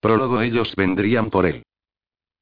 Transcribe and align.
Prólogo 0.00 0.40
Ellos 0.40 0.74
vendrían 0.76 1.30
por 1.30 1.46
él. 1.46 1.62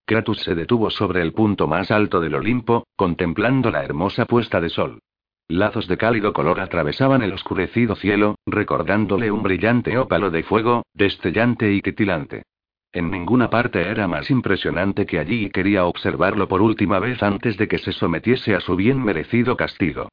Kratos 0.06 0.38
se 0.38 0.54
detuvo 0.54 0.90
sobre 0.90 1.20
el 1.20 1.32
punto 1.32 1.66
más 1.66 1.90
alto 1.90 2.20
del 2.20 2.34
Olimpo, 2.34 2.86
contemplando 2.96 3.70
la 3.70 3.84
hermosa 3.84 4.24
puesta 4.24 4.60
de 4.60 4.70
sol. 4.70 5.00
Lazos 5.48 5.88
de 5.88 5.96
cálido 5.96 6.32
color 6.32 6.60
atravesaban 6.60 7.22
el 7.22 7.32
oscurecido 7.32 7.96
cielo, 7.96 8.36
recordándole 8.46 9.30
un 9.30 9.42
brillante 9.42 9.98
ópalo 9.98 10.30
de 10.30 10.44
fuego, 10.44 10.84
destellante 10.94 11.72
y 11.72 11.82
titilante. 11.82 12.44
En 12.92 13.10
ninguna 13.10 13.50
parte 13.50 13.80
era 13.80 14.06
más 14.08 14.30
impresionante 14.30 15.04
que 15.04 15.18
allí 15.18 15.46
y 15.46 15.50
quería 15.50 15.84
observarlo 15.84 16.48
por 16.48 16.62
última 16.62 16.98
vez 16.98 17.22
antes 17.22 17.56
de 17.56 17.68
que 17.68 17.78
se 17.78 17.92
sometiese 17.92 18.54
a 18.54 18.60
su 18.60 18.76
bien 18.76 19.02
merecido 19.02 19.56
castigo. 19.56 20.08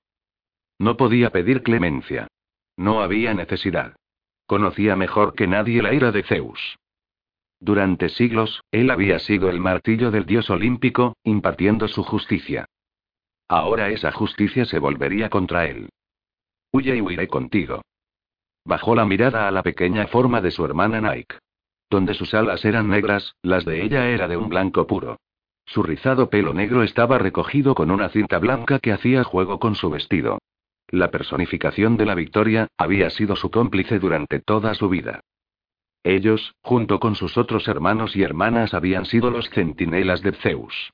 No 0.79 0.97
podía 0.97 1.29
pedir 1.29 1.63
clemencia. 1.63 2.27
No 2.75 3.01
había 3.01 3.33
necesidad. 3.33 3.95
Conocía 4.45 4.95
mejor 4.95 5.35
que 5.35 5.47
nadie 5.47 5.81
la 5.81 5.93
ira 5.93 6.11
de 6.11 6.23
Zeus. 6.23 6.77
Durante 7.65 8.09
siglos, 8.09 8.61
él 8.69 8.91
había 8.91 9.17
sido 9.17 9.49
el 9.49 9.59
martillo 9.59 10.11
del 10.11 10.27
dios 10.27 10.51
olímpico, 10.51 11.17
impartiendo 11.23 11.87
su 11.87 12.03
justicia. 12.03 12.67
Ahora 13.47 13.89
esa 13.89 14.11
justicia 14.11 14.65
se 14.65 14.77
volvería 14.77 15.31
contra 15.31 15.65
él. 15.65 15.89
Huye 16.71 16.95
y 16.95 17.01
huiré 17.01 17.27
contigo. 17.27 17.81
Bajó 18.65 18.93
la 18.93 19.05
mirada 19.05 19.47
a 19.47 19.51
la 19.51 19.63
pequeña 19.63 20.05
forma 20.05 20.41
de 20.41 20.51
su 20.51 20.63
hermana 20.63 21.01
Nike. 21.01 21.39
Donde 21.89 22.13
sus 22.13 22.35
alas 22.35 22.63
eran 22.65 22.87
negras, 22.87 23.33
las 23.41 23.65
de 23.65 23.83
ella 23.83 24.09
era 24.09 24.27
de 24.27 24.37
un 24.37 24.47
blanco 24.47 24.85
puro. 24.85 25.17
Su 25.65 25.81
rizado 25.81 26.29
pelo 26.29 26.53
negro 26.53 26.83
estaba 26.83 27.17
recogido 27.17 27.73
con 27.73 27.89
una 27.89 28.09
cinta 28.09 28.37
blanca 28.37 28.77
que 28.77 28.91
hacía 28.91 29.23
juego 29.23 29.59
con 29.59 29.73
su 29.73 29.89
vestido. 29.89 30.37
La 30.89 31.09
personificación 31.09 31.97
de 31.97 32.05
la 32.05 32.13
victoria, 32.13 32.67
había 32.77 33.09
sido 33.09 33.35
su 33.35 33.49
cómplice 33.49 33.97
durante 33.97 34.39
toda 34.39 34.75
su 34.75 34.87
vida. 34.87 35.21
Ellos, 36.05 36.53
junto 36.61 36.99
con 36.99 37.15
sus 37.15 37.35
otros 37.35 37.67
hermanos 37.67 38.15
y 38.15 38.21
hermanas, 38.21 38.75
habían 38.75 39.05
sido 39.05 39.31
los 39.31 39.49
centinelas 39.49 40.21
de 40.21 40.33
Zeus. 40.33 40.93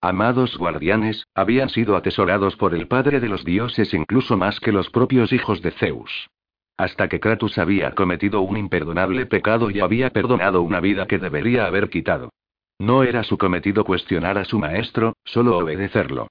Amados 0.00 0.56
guardianes, 0.56 1.26
habían 1.34 1.68
sido 1.68 1.96
atesorados 1.96 2.56
por 2.56 2.74
el 2.74 2.88
padre 2.88 3.20
de 3.20 3.28
los 3.28 3.44
dioses 3.44 3.92
incluso 3.92 4.38
más 4.38 4.58
que 4.58 4.72
los 4.72 4.88
propios 4.88 5.34
hijos 5.34 5.60
de 5.60 5.72
Zeus. 5.72 6.30
Hasta 6.78 7.08
que 7.08 7.20
Kratos 7.20 7.58
había 7.58 7.94
cometido 7.94 8.40
un 8.40 8.56
imperdonable 8.56 9.26
pecado 9.26 9.70
y 9.70 9.80
había 9.80 10.08
perdonado 10.08 10.62
una 10.62 10.80
vida 10.80 11.06
que 11.06 11.18
debería 11.18 11.66
haber 11.66 11.90
quitado. 11.90 12.30
No 12.78 13.02
era 13.02 13.24
su 13.24 13.36
cometido 13.36 13.84
cuestionar 13.84 14.38
a 14.38 14.46
su 14.46 14.58
maestro, 14.58 15.12
solo 15.26 15.58
obedecerlo. 15.58 16.28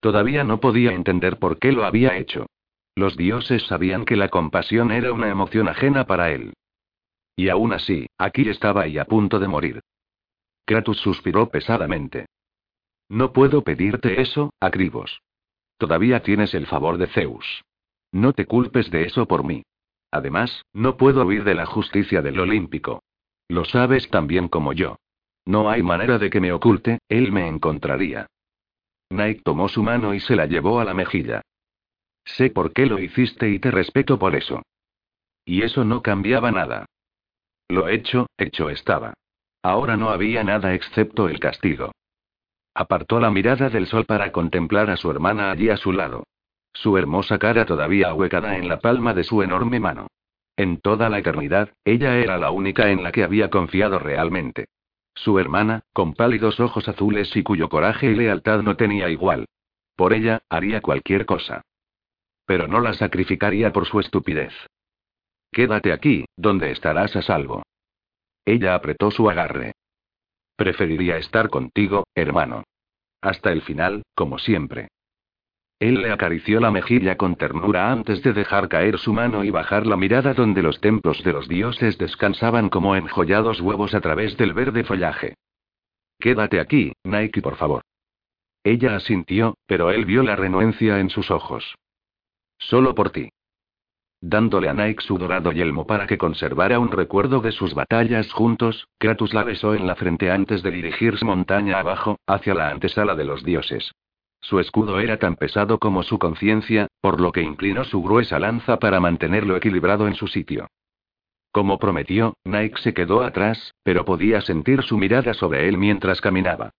Todavía 0.00 0.42
no 0.42 0.58
podía 0.58 0.90
entender 0.90 1.38
por 1.38 1.60
qué 1.60 1.70
lo 1.70 1.84
había 1.84 2.18
hecho. 2.18 2.46
Los 2.96 3.16
dioses 3.16 3.62
sabían 3.68 4.04
que 4.04 4.16
la 4.16 4.28
compasión 4.28 4.90
era 4.90 5.12
una 5.12 5.28
emoción 5.28 5.68
ajena 5.68 6.04
para 6.04 6.32
él. 6.32 6.52
Y 7.36 7.48
aún 7.48 7.72
así, 7.72 8.06
aquí 8.18 8.48
estaba 8.48 8.86
y 8.86 8.98
a 8.98 9.04
punto 9.04 9.38
de 9.38 9.48
morir. 9.48 9.80
Kratos 10.64 10.98
suspiró 10.98 11.50
pesadamente. 11.50 12.26
No 13.08 13.32
puedo 13.32 13.62
pedirte 13.62 14.20
eso, 14.20 14.52
Acribos. 14.60 15.20
Todavía 15.76 16.22
tienes 16.22 16.54
el 16.54 16.66
favor 16.66 16.96
de 16.98 17.08
Zeus. 17.08 17.62
No 18.12 18.32
te 18.32 18.46
culpes 18.46 18.90
de 18.90 19.04
eso 19.04 19.26
por 19.26 19.44
mí. 19.44 19.64
Además, 20.10 20.64
no 20.72 20.96
puedo 20.96 21.24
huir 21.26 21.44
de 21.44 21.54
la 21.54 21.66
justicia 21.66 22.22
del 22.22 22.38
Olímpico. 22.38 23.02
Lo 23.48 23.64
sabes 23.64 24.08
tan 24.10 24.26
bien 24.26 24.48
como 24.48 24.72
yo. 24.72 24.96
No 25.44 25.68
hay 25.68 25.82
manera 25.82 26.18
de 26.18 26.30
que 26.30 26.40
me 26.40 26.52
oculte, 26.52 27.00
él 27.08 27.32
me 27.32 27.48
encontraría. 27.48 28.28
Nike 29.10 29.42
tomó 29.44 29.68
su 29.68 29.82
mano 29.82 30.14
y 30.14 30.20
se 30.20 30.36
la 30.36 30.46
llevó 30.46 30.80
a 30.80 30.84
la 30.84 30.94
mejilla. 30.94 31.42
Sé 32.24 32.50
por 32.50 32.72
qué 32.72 32.86
lo 32.86 32.98
hiciste 32.98 33.50
y 33.50 33.58
te 33.58 33.70
respeto 33.70 34.18
por 34.18 34.34
eso. 34.34 34.62
Y 35.44 35.62
eso 35.62 35.84
no 35.84 36.00
cambiaba 36.00 36.50
nada. 36.50 36.86
Lo 37.68 37.88
hecho, 37.88 38.26
hecho 38.38 38.70
estaba. 38.70 39.14
Ahora 39.62 39.96
no 39.96 40.10
había 40.10 40.44
nada 40.44 40.74
excepto 40.74 41.28
el 41.28 41.40
castigo. 41.40 41.92
Apartó 42.74 43.20
la 43.20 43.30
mirada 43.30 43.70
del 43.70 43.86
sol 43.86 44.04
para 44.04 44.32
contemplar 44.32 44.90
a 44.90 44.96
su 44.96 45.10
hermana 45.10 45.50
allí 45.50 45.70
a 45.70 45.76
su 45.76 45.92
lado. 45.92 46.24
Su 46.72 46.98
hermosa 46.98 47.38
cara 47.38 47.64
todavía 47.64 48.08
ahuecada 48.08 48.56
en 48.58 48.68
la 48.68 48.80
palma 48.80 49.14
de 49.14 49.24
su 49.24 49.42
enorme 49.42 49.80
mano. 49.80 50.08
En 50.56 50.80
toda 50.80 51.08
la 51.08 51.18
eternidad, 51.18 51.70
ella 51.84 52.16
era 52.18 52.36
la 52.36 52.50
única 52.50 52.90
en 52.90 53.02
la 53.02 53.12
que 53.12 53.24
había 53.24 53.48
confiado 53.48 53.98
realmente. 53.98 54.66
Su 55.14 55.38
hermana, 55.38 55.82
con 55.92 56.14
pálidos 56.14 56.58
ojos 56.60 56.88
azules 56.88 57.34
y 57.36 57.42
cuyo 57.42 57.68
coraje 57.68 58.06
y 58.06 58.14
lealtad 58.14 58.62
no 58.62 58.76
tenía 58.76 59.08
igual. 59.08 59.46
Por 59.96 60.12
ella, 60.12 60.42
haría 60.48 60.80
cualquier 60.80 61.24
cosa. 61.24 61.62
Pero 62.46 62.66
no 62.66 62.80
la 62.80 62.92
sacrificaría 62.92 63.72
por 63.72 63.86
su 63.86 64.00
estupidez. 64.00 64.52
Quédate 65.54 65.92
aquí, 65.92 66.24
donde 66.36 66.72
estarás 66.72 67.14
a 67.14 67.22
salvo. 67.22 67.62
Ella 68.44 68.74
apretó 68.74 69.12
su 69.12 69.30
agarre. 69.30 69.74
Preferiría 70.56 71.16
estar 71.16 71.48
contigo, 71.48 72.02
hermano. 72.12 72.64
Hasta 73.22 73.52
el 73.52 73.62
final, 73.62 74.02
como 74.16 74.38
siempre. 74.38 74.88
Él 75.78 76.02
le 76.02 76.10
acarició 76.10 76.58
la 76.58 76.72
mejilla 76.72 77.16
con 77.16 77.36
ternura 77.36 77.92
antes 77.92 78.20
de 78.24 78.32
dejar 78.32 78.68
caer 78.68 78.98
su 78.98 79.12
mano 79.12 79.44
y 79.44 79.50
bajar 79.50 79.86
la 79.86 79.96
mirada 79.96 80.34
donde 80.34 80.60
los 80.60 80.80
templos 80.80 81.22
de 81.22 81.32
los 81.32 81.48
dioses 81.48 81.98
descansaban 81.98 82.68
como 82.68 82.96
enjollados 82.96 83.60
huevos 83.60 83.94
a 83.94 84.00
través 84.00 84.36
del 84.36 84.54
verde 84.54 84.82
follaje. 84.82 85.36
Quédate 86.18 86.58
aquí, 86.58 86.94
Nike, 87.04 87.42
por 87.42 87.54
favor. 87.54 87.82
Ella 88.64 88.96
asintió, 88.96 89.56
pero 89.66 89.92
él 89.92 90.04
vio 90.04 90.24
la 90.24 90.34
renuencia 90.34 90.98
en 90.98 91.10
sus 91.10 91.30
ojos. 91.30 91.76
Solo 92.58 92.96
por 92.96 93.10
ti 93.10 93.30
dándole 94.24 94.70
a 94.70 94.72
Nike 94.72 95.02
su 95.02 95.18
dorado 95.18 95.52
yelmo 95.52 95.86
para 95.86 96.06
que 96.06 96.16
conservara 96.16 96.78
un 96.78 96.90
recuerdo 96.90 97.40
de 97.40 97.52
sus 97.52 97.74
batallas 97.74 98.32
juntos, 98.32 98.88
Kratos 98.98 99.34
la 99.34 99.44
besó 99.44 99.74
en 99.74 99.86
la 99.86 99.96
frente 99.96 100.30
antes 100.30 100.62
de 100.62 100.70
dirigirse 100.70 101.24
montaña 101.24 101.78
abajo, 101.78 102.18
hacia 102.26 102.54
la 102.54 102.70
antesala 102.70 103.14
de 103.14 103.24
los 103.24 103.44
dioses. 103.44 103.92
Su 104.40 104.60
escudo 104.60 104.98
era 104.98 105.18
tan 105.18 105.36
pesado 105.36 105.78
como 105.78 106.02
su 106.02 106.18
conciencia, 106.18 106.86
por 107.02 107.20
lo 107.20 107.32
que 107.32 107.42
inclinó 107.42 107.84
su 107.84 108.02
gruesa 108.02 108.38
lanza 108.38 108.78
para 108.78 108.98
mantenerlo 108.98 109.56
equilibrado 109.56 110.08
en 110.08 110.14
su 110.14 110.26
sitio. 110.26 110.68
Como 111.52 111.78
prometió, 111.78 112.34
Nike 112.44 112.80
se 112.80 112.94
quedó 112.94 113.22
atrás, 113.22 113.74
pero 113.82 114.04
podía 114.04 114.40
sentir 114.40 114.82
su 114.82 114.96
mirada 114.96 115.34
sobre 115.34 115.68
él 115.68 115.76
mientras 115.76 116.20
caminaba. 116.20 116.70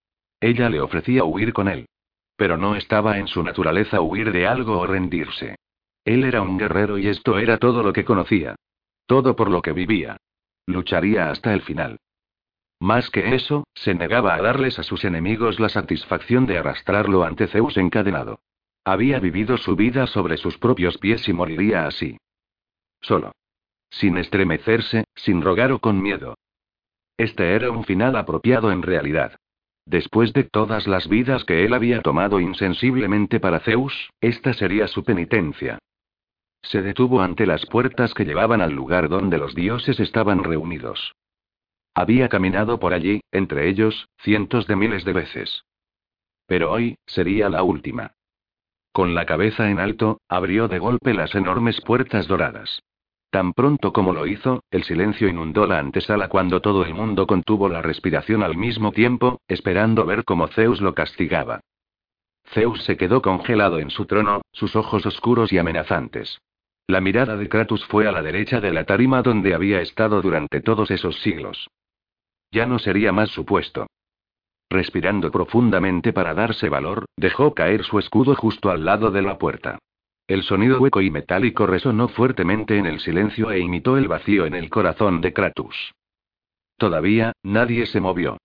Ella 0.41 0.69
le 0.69 0.81
ofrecía 0.81 1.23
huir 1.23 1.53
con 1.53 1.67
él. 1.67 1.85
Pero 2.37 2.57
no 2.57 2.75
estaba 2.75 3.19
en 3.19 3.27
su 3.27 3.43
naturaleza 3.43 4.01
huir 4.01 4.31
de 4.31 4.47
algo 4.47 4.79
o 4.79 4.85
rendirse. 4.85 5.55
Él 6.05 6.23
era 6.23 6.43
un 6.43 6.57
guerrero 6.57 6.99
y 6.99 7.07
esto 7.07 7.39
era 7.39 7.57
todo 7.57 7.81
lo 7.81 7.91
que 7.91 8.05
conocía. 8.05 8.55
Todo 9.07 9.35
por 9.35 9.49
lo 9.49 9.61
que 9.61 9.73
vivía. 9.73 10.17
Lucharía 10.67 11.31
hasta 11.31 11.53
el 11.53 11.61
final. 11.61 11.97
Más 12.79 13.09
que 13.09 13.35
eso, 13.35 13.63
se 13.73 13.95
negaba 13.95 14.35
a 14.35 14.41
darles 14.41 14.77
a 14.77 14.83
sus 14.83 15.03
enemigos 15.03 15.59
la 15.59 15.69
satisfacción 15.69 16.45
de 16.45 16.59
arrastrarlo 16.59 17.23
ante 17.23 17.47
Zeus 17.47 17.77
encadenado. 17.77 18.39
Había 18.83 19.19
vivido 19.19 19.57
su 19.57 19.75
vida 19.75 20.05
sobre 20.05 20.37
sus 20.37 20.59
propios 20.59 20.99
pies 20.99 21.27
y 21.27 21.33
moriría 21.33 21.87
así. 21.87 22.17
Solo. 23.01 23.31
Sin 23.89 24.17
estremecerse, 24.17 25.05
sin 25.15 25.41
rogar 25.41 25.71
o 25.71 25.79
con 25.79 26.01
miedo. 26.01 26.35
Este 27.17 27.55
era 27.55 27.71
un 27.71 27.83
final 27.83 28.15
apropiado 28.15 28.71
en 28.71 28.83
realidad. 28.83 29.37
Después 29.85 30.33
de 30.33 30.43
todas 30.43 30.85
las 30.87 31.07
vidas 31.07 31.45
que 31.45 31.65
él 31.65 31.73
había 31.73 32.01
tomado 32.01 32.39
insensiblemente 32.39 33.39
para 33.39 33.59
Zeus, 33.59 34.09
esta 34.19 34.53
sería 34.53 34.87
su 34.87 35.03
penitencia. 35.03 35.79
Se 36.65 36.81
detuvo 36.81 37.21
ante 37.21 37.45
las 37.45 37.65
puertas 37.65 38.13
que 38.13 38.25
llevaban 38.25 38.61
al 38.61 38.73
lugar 38.73 39.07
donde 39.07 39.37
los 39.37 39.53
dioses 39.53 39.99
estaban 39.99 40.43
reunidos. 40.43 41.13
Había 41.93 42.27
caminado 42.27 42.79
por 42.79 42.93
allí, 42.93 43.21
entre 43.31 43.69
ellos, 43.69 44.09
cientos 44.21 44.67
de 44.67 44.75
miles 44.75 45.05
de 45.05 45.13
veces. 45.13 45.63
Pero 46.47 46.71
hoy, 46.71 46.97
sería 47.05 47.49
la 47.49 47.63
última. 47.63 48.13
Con 48.91 49.13
la 49.13 49.25
cabeza 49.25 49.69
en 49.69 49.79
alto, 49.79 50.19
abrió 50.27 50.67
de 50.67 50.79
golpe 50.79 51.13
las 51.13 51.35
enormes 51.35 51.79
puertas 51.81 52.27
doradas. 52.27 52.81
Tan 53.29 53.53
pronto 53.53 53.93
como 53.93 54.13
lo 54.13 54.25
hizo, 54.25 54.63
el 54.71 54.83
silencio 54.83 55.27
inundó 55.27 55.67
la 55.67 55.79
antesala 55.79 56.29
cuando 56.29 56.61
todo 56.61 56.83
el 56.85 56.93
mundo 56.93 57.27
contuvo 57.27 57.69
la 57.69 57.81
respiración 57.81 58.41
al 58.41 58.57
mismo 58.57 58.91
tiempo, 58.91 59.39
esperando 59.47 60.05
ver 60.05 60.23
cómo 60.23 60.47
Zeus 60.47 60.81
lo 60.81 60.93
castigaba. 60.93 61.61
Zeus 62.53 62.83
se 62.83 62.97
quedó 62.97 63.21
congelado 63.21 63.79
en 63.79 63.89
su 63.89 64.05
trono, 64.05 64.41
sus 64.51 64.75
ojos 64.75 65.05
oscuros 65.05 65.51
y 65.51 65.57
amenazantes. 65.57 66.39
La 66.87 67.01
mirada 67.01 67.35
de 67.35 67.49
Kratos 67.49 67.83
fue 67.85 68.07
a 68.07 68.11
la 68.11 68.21
derecha 68.21 68.61
de 68.61 68.71
la 68.71 68.83
tarima 68.83 69.23
donde 69.23 69.55
había 69.55 69.81
estado 69.81 70.21
durante 70.21 70.61
todos 70.61 70.91
esos 70.91 71.19
siglos. 71.21 71.67
Ya 72.51 72.67
no 72.67 72.77
sería 72.77 73.11
más 73.11 73.29
su 73.29 73.43
puesto. 73.43 73.87
Respirando 74.69 75.31
profundamente 75.31 76.13
para 76.13 76.33
darse 76.33 76.69
valor, 76.69 77.05
dejó 77.17 77.53
caer 77.53 77.83
su 77.83 77.97
escudo 77.97 78.35
justo 78.35 78.69
al 78.69 78.85
lado 78.85 79.09
de 79.09 79.21
la 79.21 79.37
puerta. 79.37 79.79
El 80.27 80.43
sonido 80.43 80.79
hueco 80.79 81.01
y 81.01 81.11
metálico 81.11 81.67
resonó 81.67 82.07
fuertemente 82.07 82.77
en 82.77 82.85
el 82.85 82.99
silencio 82.99 83.51
e 83.51 83.59
imitó 83.59 83.97
el 83.97 84.07
vacío 84.07 84.45
en 84.45 84.55
el 84.55 84.69
corazón 84.69 85.21
de 85.21 85.33
Kratos. 85.33 85.93
Todavía, 86.77 87.33
nadie 87.43 87.85
se 87.85 87.99
movió. 87.99 88.37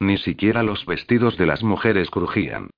Ni 0.00 0.18
siquiera 0.18 0.62
los 0.62 0.84
vestidos 0.86 1.36
de 1.38 1.46
las 1.46 1.62
mujeres 1.62 2.10
crujían. 2.10 2.70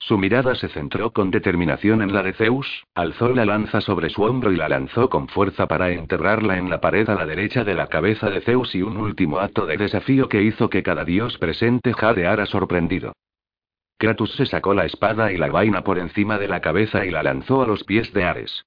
Su 0.00 0.16
mirada 0.16 0.54
se 0.54 0.68
centró 0.68 1.12
con 1.12 1.30
determinación 1.30 2.00
en 2.00 2.14
la 2.14 2.22
de 2.22 2.32
Zeus, 2.32 2.84
alzó 2.94 3.28
la 3.28 3.44
lanza 3.44 3.82
sobre 3.82 4.08
su 4.08 4.22
hombro 4.22 4.50
y 4.50 4.56
la 4.56 4.68
lanzó 4.68 5.10
con 5.10 5.28
fuerza 5.28 5.68
para 5.68 5.90
enterrarla 5.90 6.56
en 6.56 6.70
la 6.70 6.80
pared 6.80 7.08
a 7.10 7.14
la 7.14 7.26
derecha 7.26 7.64
de 7.64 7.74
la 7.74 7.86
cabeza 7.86 8.30
de 8.30 8.40
Zeus 8.40 8.74
y 8.74 8.80
un 8.80 8.96
último 8.96 9.38
acto 9.38 9.66
de 9.66 9.76
desafío 9.76 10.28
que 10.28 10.42
hizo 10.42 10.70
que 10.70 10.82
cada 10.82 11.04
dios 11.04 11.36
presente 11.36 11.92
jadeara 11.92 12.46
sorprendido. 12.46 13.12
Kratos 13.98 14.34
se 14.36 14.46
sacó 14.46 14.72
la 14.72 14.86
espada 14.86 15.32
y 15.32 15.36
la 15.36 15.48
vaina 15.48 15.84
por 15.84 15.98
encima 15.98 16.38
de 16.38 16.48
la 16.48 16.62
cabeza 16.62 17.04
y 17.04 17.10
la 17.10 17.22
lanzó 17.22 17.62
a 17.62 17.66
los 17.66 17.84
pies 17.84 18.10
de 18.14 18.24
Ares. 18.24 18.64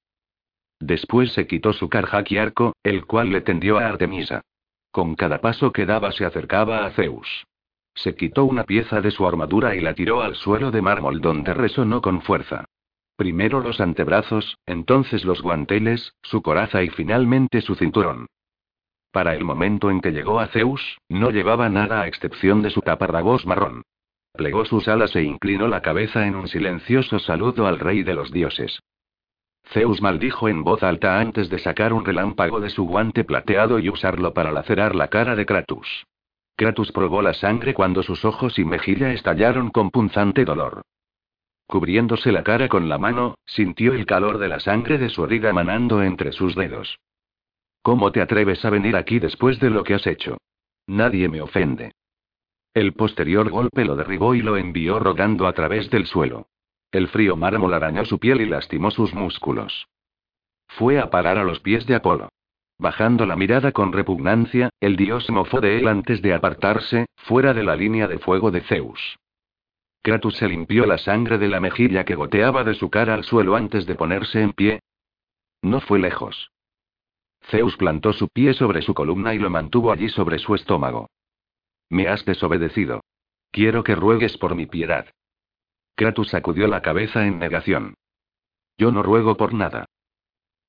Después 0.78 1.32
se 1.32 1.48
quitó 1.48 1.72
su 1.72 1.88
carjac 1.88 2.30
y 2.30 2.38
arco, 2.38 2.74
el 2.84 3.06
cual 3.06 3.30
le 3.30 3.40
tendió 3.40 3.78
a 3.78 3.88
Artemisa. 3.88 4.42
Con 4.92 5.16
cada 5.16 5.40
paso 5.40 5.72
que 5.72 5.84
daba 5.84 6.12
se 6.12 6.24
acercaba 6.24 6.86
a 6.86 6.90
Zeus. 6.92 7.44
Se 7.94 8.14
quitó 8.14 8.44
una 8.44 8.64
pieza 8.64 9.00
de 9.00 9.10
su 9.10 9.26
armadura 9.26 9.76
y 9.76 9.80
la 9.80 9.94
tiró 9.94 10.22
al 10.22 10.34
suelo 10.34 10.70
de 10.70 10.82
mármol 10.82 11.20
donde 11.20 11.54
resonó 11.54 12.00
con 12.00 12.22
fuerza. 12.22 12.64
Primero 13.16 13.60
los 13.60 13.80
antebrazos, 13.80 14.58
entonces 14.66 15.24
los 15.24 15.40
guanteles, 15.40 16.14
su 16.22 16.42
coraza 16.42 16.82
y 16.82 16.88
finalmente 16.88 17.60
su 17.60 17.76
cinturón. 17.76 18.26
Para 19.12 19.36
el 19.36 19.44
momento 19.44 19.90
en 19.90 20.00
que 20.00 20.10
llegó 20.10 20.40
a 20.40 20.48
Zeus, 20.48 20.98
no 21.08 21.30
llevaba 21.30 21.68
nada 21.68 22.00
a 22.00 22.08
excepción 22.08 22.62
de 22.62 22.70
su 22.70 22.80
taparrabos 22.80 23.46
marrón. 23.46 23.82
Plegó 24.32 24.64
sus 24.64 24.88
alas 24.88 25.14
e 25.14 25.22
inclinó 25.22 25.68
la 25.68 25.80
cabeza 25.80 26.26
en 26.26 26.34
un 26.34 26.48
silencioso 26.48 27.20
saludo 27.20 27.68
al 27.68 27.78
rey 27.78 28.02
de 28.02 28.14
los 28.14 28.32
dioses. 28.32 28.80
Zeus 29.72 30.02
maldijo 30.02 30.48
en 30.48 30.64
voz 30.64 30.82
alta 30.82 31.20
antes 31.20 31.48
de 31.48 31.60
sacar 31.60 31.92
un 31.92 32.04
relámpago 32.04 32.58
de 32.58 32.70
su 32.70 32.84
guante 32.84 33.22
plateado 33.22 33.78
y 33.78 33.88
usarlo 33.88 34.34
para 34.34 34.50
lacerar 34.50 34.96
la 34.96 35.06
cara 35.06 35.36
de 35.36 35.46
Kratos. 35.46 36.04
Kratos 36.56 36.92
probó 36.92 37.20
la 37.20 37.34
sangre 37.34 37.74
cuando 37.74 38.02
sus 38.02 38.24
ojos 38.24 38.58
y 38.58 38.64
mejilla 38.64 39.12
estallaron 39.12 39.70
con 39.70 39.90
punzante 39.90 40.44
dolor. 40.44 40.82
Cubriéndose 41.66 42.30
la 42.30 42.44
cara 42.44 42.68
con 42.68 42.88
la 42.88 42.98
mano, 42.98 43.36
sintió 43.46 43.94
el 43.94 44.06
calor 44.06 44.38
de 44.38 44.48
la 44.48 44.60
sangre 44.60 44.98
de 44.98 45.08
su 45.08 45.24
herida 45.24 45.52
manando 45.52 46.02
entre 46.02 46.32
sus 46.32 46.54
dedos. 46.54 46.98
¿Cómo 47.82 48.12
te 48.12 48.20
atreves 48.20 48.64
a 48.64 48.70
venir 48.70 48.96
aquí 48.96 49.18
después 49.18 49.58
de 49.60 49.70
lo 49.70 49.82
que 49.82 49.94
has 49.94 50.06
hecho? 50.06 50.38
Nadie 50.86 51.28
me 51.28 51.40
ofende. 51.40 51.92
El 52.74 52.92
posterior 52.92 53.50
golpe 53.50 53.84
lo 53.84 53.96
derribó 53.96 54.34
y 54.34 54.42
lo 54.42 54.56
envió 54.56 54.98
rodando 54.98 55.46
a 55.46 55.52
través 55.52 55.90
del 55.90 56.06
suelo. 56.06 56.48
El 56.92 57.08
frío 57.08 57.36
mármol 57.36 57.74
arañó 57.74 58.04
su 58.04 58.18
piel 58.18 58.40
y 58.40 58.46
lastimó 58.46 58.90
sus 58.90 59.12
músculos. 59.14 59.86
Fue 60.68 60.98
a 60.98 61.10
parar 61.10 61.38
a 61.38 61.44
los 61.44 61.60
pies 61.60 61.86
de 61.86 61.94
Apolo. 61.94 62.28
Bajando 62.78 63.24
la 63.24 63.36
mirada 63.36 63.72
con 63.72 63.92
repugnancia, 63.92 64.70
el 64.80 64.96
dios 64.96 65.30
mofó 65.30 65.60
de 65.60 65.78
él 65.78 65.88
antes 65.88 66.20
de 66.22 66.34
apartarse, 66.34 67.06
fuera 67.16 67.54
de 67.54 67.62
la 67.62 67.76
línea 67.76 68.08
de 68.08 68.18
fuego 68.18 68.50
de 68.50 68.62
Zeus. 68.62 69.16
Kratos 70.02 70.36
se 70.36 70.48
limpió 70.48 70.84
la 70.84 70.98
sangre 70.98 71.38
de 71.38 71.48
la 71.48 71.60
mejilla 71.60 72.04
que 72.04 72.14
goteaba 72.14 72.64
de 72.64 72.74
su 72.74 72.90
cara 72.90 73.14
al 73.14 73.24
suelo 73.24 73.56
antes 73.56 73.86
de 73.86 73.94
ponerse 73.94 74.42
en 74.42 74.52
pie. 74.52 74.80
No 75.62 75.80
fue 75.80 75.98
lejos. 75.98 76.50
Zeus 77.50 77.76
plantó 77.76 78.12
su 78.12 78.28
pie 78.28 78.54
sobre 78.54 78.82
su 78.82 78.92
columna 78.92 79.34
y 79.34 79.38
lo 79.38 79.50
mantuvo 79.50 79.92
allí 79.92 80.08
sobre 80.08 80.38
su 80.38 80.54
estómago. 80.54 81.08
Me 81.88 82.08
has 82.08 82.24
desobedecido. 82.24 83.00
Quiero 83.50 83.84
que 83.84 83.94
ruegues 83.94 84.36
por 84.36 84.54
mi 84.54 84.66
piedad. 84.66 85.06
Kratos 85.94 86.28
sacudió 86.28 86.66
la 86.66 86.82
cabeza 86.82 87.26
en 87.26 87.38
negación. 87.38 87.94
Yo 88.76 88.90
no 88.90 89.02
ruego 89.02 89.36
por 89.36 89.54
nada. 89.54 89.86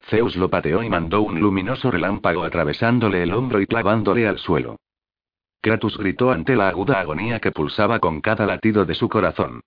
Zeus 0.01 0.35
lo 0.35 0.49
pateó 0.49 0.83
y 0.83 0.89
mandó 0.89 1.21
un 1.21 1.39
luminoso 1.39 1.89
relámpago 1.89 2.43
atravesándole 2.43 3.23
el 3.23 3.33
hombro 3.33 3.59
y 3.61 3.65
clavándole 3.65 4.27
al 4.27 4.37
suelo. 4.37 4.77
Kratos 5.61 5.97
gritó 5.97 6.31
ante 6.31 6.55
la 6.55 6.69
aguda 6.69 6.99
agonía 6.99 7.39
que 7.39 7.51
pulsaba 7.51 7.99
con 7.99 8.21
cada 8.21 8.45
latido 8.45 8.85
de 8.85 8.93
su 8.93 9.09
corazón. 9.09 9.61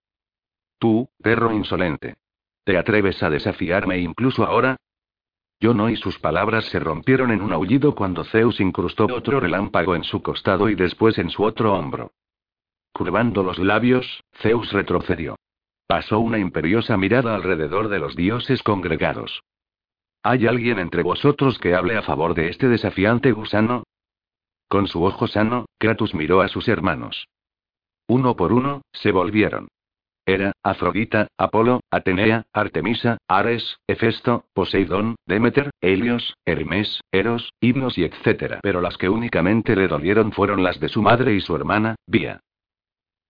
Tú, 0.78 1.08
perro 1.20 1.52
insolente. 1.52 2.16
¿Te 2.64 2.78
atreves 2.78 3.22
a 3.22 3.30
desafiarme 3.30 3.98
incluso 3.98 4.44
ahora? 4.44 4.76
Yo 5.60 5.75
no 5.75 5.90
y 5.90 5.96
sus 5.96 6.19
palabras 6.20 6.66
se 6.66 6.78
rompieron 6.78 7.32
en 7.32 7.42
un 7.42 7.52
aullido 7.52 7.96
cuando 7.96 8.22
Zeus 8.24 8.60
incrustó 8.60 9.06
otro 9.06 9.40
relámpago 9.40 9.96
en 9.96 10.04
su 10.04 10.22
costado 10.22 10.69
y 10.69 10.76
después 10.76 11.19
en 11.19 11.31
su 11.31 11.42
otro 11.42 11.74
hombro. 11.74 12.12
Curvando 12.92 13.42
los 13.42 13.58
labios, 13.58 14.22
Zeus 14.40 14.72
retrocedió. 14.72 15.36
Pasó 15.88 16.20
una 16.20 16.38
imperiosa 16.38 16.96
mirada 16.96 17.34
alrededor 17.34 17.88
de 17.88 17.98
los 17.98 18.14
dioses 18.14 18.62
congregados. 18.62 19.42
¿Hay 20.23 20.47
alguien 20.47 20.79
entre 20.79 21.03
vosotros 21.03 21.59
que 21.59 21.75
hable 21.75 21.97
a 21.97 22.03
favor 22.03 22.35
de 22.35 22.49
este 22.49 22.69
desafiante 22.69 23.32
gusano? 23.32 23.85
Con 24.69 24.87
su 24.87 25.03
ojo 25.03 25.26
sano, 25.26 25.67
Kratos 25.79 26.15
miró 26.15 26.41
a 26.41 26.49
sus 26.49 26.69
hermanos. 26.69 27.29
Uno 28.09 28.37
por 28.37 28.53
uno, 28.53 28.82
se 28.93 29.12
volvieron. 29.12 29.69
Era, 30.26 30.53
Afrodita, 30.62 31.29
Apolo, 31.38 31.81
Atenea, 31.91 32.44
Artemisa, 32.53 33.17
Ares, 33.29 33.79
Hefesto, 33.87 34.44
Poseidón, 34.53 35.17
Demeter, 35.25 35.70
Helios, 35.81 36.35
Hermes, 36.44 37.00
Eros, 37.12 37.55
Himnos 37.61 37.97
y 37.97 38.05
etc. 38.05 38.59
Pero 38.62 38.82
las 38.82 38.99
que 38.99 39.09
únicamente 39.09 39.75
le 39.75 39.88
dolieron 39.88 40.32
fueron 40.32 40.62
las 40.62 40.81
de 40.81 40.91
su 40.91 41.00
madre 41.00 41.35
y 41.35 41.41
su 41.41 41.56
hermana, 41.56 41.97
Vía. 42.06 42.41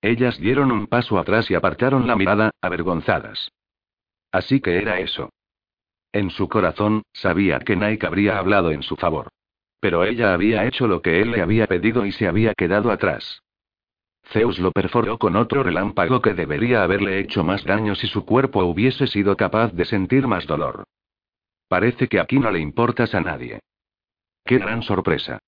Ellas 0.02 0.38
dieron 0.38 0.72
un 0.72 0.88
paso 0.88 1.18
atrás 1.18 1.48
y 1.50 1.54
apartaron 1.54 2.08
la 2.08 2.16
mirada, 2.16 2.50
avergonzadas. 2.60 3.52
Así 4.32 4.60
que 4.60 4.76
era 4.78 4.98
eso. 4.98 5.30
En 6.12 6.30
su 6.30 6.48
corazón, 6.48 7.02
sabía 7.12 7.58
que 7.60 7.76
Nike 7.76 8.06
habría 8.06 8.38
hablado 8.38 8.70
en 8.70 8.82
su 8.82 8.96
favor. 8.96 9.28
Pero 9.80 10.04
ella 10.04 10.34
había 10.34 10.64
hecho 10.66 10.86
lo 10.86 11.02
que 11.02 11.20
él 11.20 11.30
le 11.30 11.42
había 11.42 11.66
pedido 11.66 12.06
y 12.06 12.12
se 12.12 12.26
había 12.26 12.54
quedado 12.54 12.90
atrás. 12.90 13.42
Zeus 14.32 14.58
lo 14.58 14.72
perforó 14.72 15.18
con 15.18 15.36
otro 15.36 15.62
relámpago 15.62 16.20
que 16.20 16.34
debería 16.34 16.82
haberle 16.82 17.18
hecho 17.18 17.44
más 17.44 17.64
daño 17.64 17.94
si 17.94 18.06
su 18.06 18.24
cuerpo 18.24 18.64
hubiese 18.64 19.06
sido 19.06 19.36
capaz 19.36 19.72
de 19.72 19.84
sentir 19.84 20.26
más 20.26 20.46
dolor. 20.46 20.84
Parece 21.68 22.08
que 22.08 22.20
aquí 22.20 22.38
no 22.38 22.50
le 22.50 22.60
importas 22.60 23.14
a 23.14 23.20
nadie. 23.20 23.60
¡Qué 24.44 24.58
gran 24.58 24.82
sorpresa! 24.82 25.38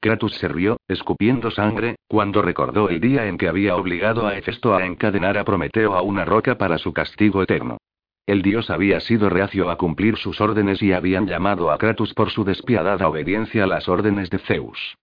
Kratos 0.00 0.34
se 0.34 0.46
rió, 0.46 0.76
escupiendo 0.86 1.50
sangre, 1.50 1.96
cuando 2.06 2.40
recordó 2.42 2.88
el 2.88 3.00
día 3.00 3.26
en 3.26 3.36
que 3.36 3.48
había 3.48 3.74
obligado 3.74 4.26
a 4.26 4.36
Hefesto 4.36 4.74
a 4.74 4.86
encadenar 4.86 5.36
a 5.38 5.44
Prometeo 5.44 5.94
a 5.94 6.02
una 6.02 6.24
roca 6.24 6.56
para 6.56 6.78
su 6.78 6.92
castigo 6.92 7.42
eterno. 7.42 7.78
El 8.28 8.42
dios 8.42 8.68
había 8.68 9.00
sido 9.00 9.30
reacio 9.30 9.70
a 9.70 9.78
cumplir 9.78 10.18
sus 10.18 10.38
órdenes 10.42 10.82
y 10.82 10.92
habían 10.92 11.26
llamado 11.26 11.70
a 11.70 11.78
Kratos 11.78 12.12
por 12.12 12.28
su 12.28 12.44
despiadada 12.44 13.08
obediencia 13.08 13.64
a 13.64 13.66
las 13.66 13.88
órdenes 13.88 14.28
de 14.28 14.38
Zeus. 14.40 14.98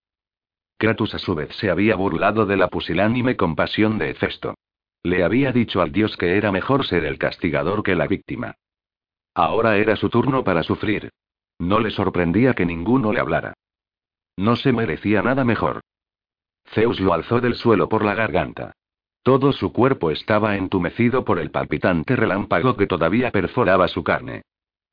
Kratos 0.77 1.15
a 1.15 1.17
su 1.17 1.33
vez 1.33 1.49
se 1.55 1.71
había 1.71 1.95
burlado 1.95 2.45
de 2.45 2.55
la 2.55 2.67
pusilánime 2.67 3.35
compasión 3.35 3.97
de 3.97 4.11
Hefesto. 4.11 4.53
Le 5.01 5.23
había 5.23 5.51
dicho 5.51 5.81
al 5.81 5.91
dios 5.91 6.15
que 6.17 6.37
era 6.37 6.51
mejor 6.51 6.85
ser 6.85 7.03
el 7.03 7.17
castigador 7.17 7.81
que 7.81 7.95
la 7.95 8.05
víctima. 8.05 8.57
Ahora 9.33 9.77
era 9.77 9.95
su 9.95 10.11
turno 10.11 10.43
para 10.43 10.61
sufrir. 10.61 11.09
No 11.57 11.79
le 11.79 11.89
sorprendía 11.89 12.53
que 12.53 12.67
ninguno 12.67 13.11
le 13.11 13.21
hablara. 13.21 13.55
No 14.37 14.55
se 14.55 14.71
merecía 14.71 15.23
nada 15.23 15.43
mejor. 15.43 15.81
Zeus 16.75 16.99
lo 16.99 17.11
alzó 17.11 17.41
del 17.41 17.55
suelo 17.55 17.89
por 17.89 18.05
la 18.05 18.13
garganta. 18.13 18.73
Todo 19.25 19.53
su 19.53 19.73
cuerpo 19.73 20.11
estaba 20.11 20.55
entumecido 20.55 21.25
por 21.25 21.39
el 21.39 21.49
palpitante 21.49 22.15
relámpago 22.15 22.77
que 22.77 22.85
todavía 22.85 23.31
perforaba 23.31 23.87
su 23.87 24.03
carne. 24.03 24.43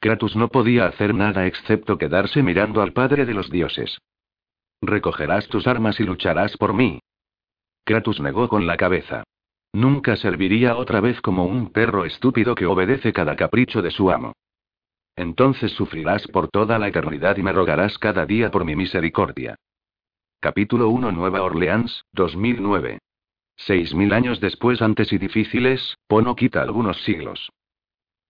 Kratos 0.00 0.36
no 0.36 0.48
podía 0.48 0.86
hacer 0.86 1.14
nada 1.14 1.46
excepto 1.46 1.98
quedarse 1.98 2.42
mirando 2.42 2.80
al 2.80 2.94
padre 2.94 3.26
de 3.26 3.34
los 3.34 3.50
dioses. 3.50 3.98
Recogerás 4.80 5.48
tus 5.48 5.66
armas 5.66 6.00
y 6.00 6.04
lucharás 6.04 6.56
por 6.56 6.72
mí. 6.72 6.98
Kratos 7.84 8.20
negó 8.20 8.48
con 8.48 8.66
la 8.66 8.78
cabeza. 8.78 9.22
Nunca 9.74 10.16
serviría 10.16 10.76
otra 10.76 11.02
vez 11.02 11.20
como 11.20 11.44
un 11.44 11.70
perro 11.70 12.06
estúpido 12.06 12.54
que 12.54 12.64
obedece 12.64 13.12
cada 13.12 13.36
capricho 13.36 13.82
de 13.82 13.90
su 13.90 14.10
amo. 14.10 14.32
Entonces 15.14 15.72
sufrirás 15.72 16.26
por 16.26 16.48
toda 16.48 16.78
la 16.78 16.88
eternidad 16.88 17.36
y 17.36 17.42
me 17.42 17.52
rogarás 17.52 17.98
cada 17.98 18.24
día 18.24 18.50
por 18.50 18.64
mi 18.64 18.76
misericordia. 18.76 19.56
Capítulo 20.40 20.88
1 20.88 21.12
Nueva 21.12 21.42
Orleans, 21.42 22.06
2009. 22.12 22.98
Seis 23.56 23.94
mil 23.94 24.12
años 24.12 24.40
después 24.40 24.82
antes 24.82 25.12
y 25.12 25.18
difíciles, 25.18 25.96
Pono 26.06 26.34
quita 26.34 26.62
algunos 26.62 27.02
siglos. 27.02 27.50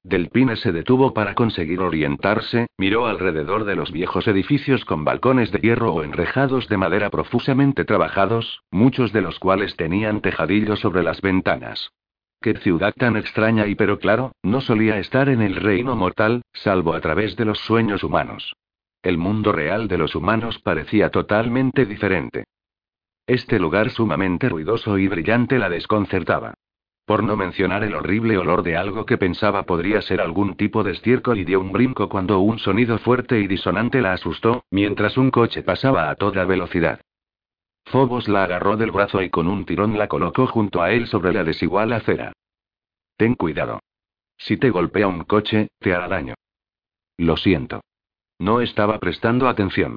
Delpine 0.04 0.56
se 0.56 0.72
detuvo 0.72 1.14
para 1.14 1.34
conseguir 1.34 1.80
orientarse, 1.80 2.66
miró 2.76 3.06
alrededor 3.06 3.64
de 3.64 3.76
los 3.76 3.92
viejos 3.92 4.26
edificios 4.26 4.84
con 4.84 5.04
balcones 5.04 5.52
de 5.52 5.60
hierro 5.60 5.92
o 5.92 6.02
enrejados 6.02 6.68
de 6.68 6.76
madera 6.76 7.08
profusamente 7.08 7.84
trabajados, 7.84 8.62
muchos 8.72 9.12
de 9.12 9.20
los 9.20 9.38
cuales 9.38 9.76
tenían 9.76 10.20
tejadillos 10.20 10.80
sobre 10.80 11.04
las 11.04 11.20
ventanas. 11.20 11.92
Qué 12.40 12.54
ciudad 12.54 12.92
tan 12.94 13.16
extraña 13.16 13.68
y 13.68 13.76
pero 13.76 14.00
claro, 14.00 14.32
no 14.42 14.60
solía 14.60 14.98
estar 14.98 15.28
en 15.28 15.40
el 15.40 15.54
reino 15.54 15.94
mortal, 15.94 16.42
salvo 16.52 16.94
a 16.94 17.00
través 17.00 17.36
de 17.36 17.44
los 17.44 17.60
sueños 17.60 18.02
humanos. 18.02 18.56
El 19.04 19.18
mundo 19.18 19.52
real 19.52 19.86
de 19.86 19.98
los 19.98 20.16
humanos 20.16 20.58
parecía 20.58 21.10
totalmente 21.10 21.86
diferente. 21.86 22.44
Este 23.26 23.58
lugar 23.58 23.90
sumamente 23.90 24.48
ruidoso 24.48 24.98
y 24.98 25.08
brillante 25.08 25.58
la 25.58 25.68
desconcertaba. 25.68 26.54
Por 27.04 27.22
no 27.22 27.36
mencionar 27.36 27.84
el 27.84 27.94
horrible 27.94 28.38
olor 28.38 28.62
de 28.62 28.76
algo 28.76 29.06
que 29.06 29.18
pensaba 29.18 29.64
podría 29.64 30.02
ser 30.02 30.20
algún 30.20 30.56
tipo 30.56 30.82
de 30.82 30.92
estiércol 30.92 31.38
y 31.38 31.44
dio 31.44 31.60
un 31.60 31.72
brinco 31.72 32.08
cuando 32.08 32.38
un 32.40 32.58
sonido 32.58 32.98
fuerte 32.98 33.40
y 33.40 33.46
disonante 33.46 34.00
la 34.00 34.12
asustó, 34.12 34.64
mientras 34.70 35.16
un 35.16 35.30
coche 35.30 35.62
pasaba 35.62 36.10
a 36.10 36.14
toda 36.14 36.44
velocidad. 36.44 37.00
Fobos 37.86 38.28
la 38.28 38.44
agarró 38.44 38.76
del 38.76 38.92
brazo 38.92 39.20
y 39.22 39.30
con 39.30 39.48
un 39.48 39.66
tirón 39.66 39.98
la 39.98 40.08
colocó 40.08 40.46
junto 40.46 40.80
a 40.80 40.92
él 40.92 41.06
sobre 41.08 41.32
la 41.32 41.44
desigual 41.44 41.92
acera. 41.92 42.32
Ten 43.16 43.34
cuidado. 43.34 43.80
Si 44.38 44.56
te 44.56 44.70
golpea 44.70 45.08
un 45.08 45.24
coche, 45.24 45.68
te 45.78 45.92
hará 45.92 46.08
daño. 46.08 46.34
Lo 47.18 47.36
siento. 47.36 47.82
No 48.38 48.60
estaba 48.60 48.98
prestando 48.98 49.48
atención. 49.48 49.96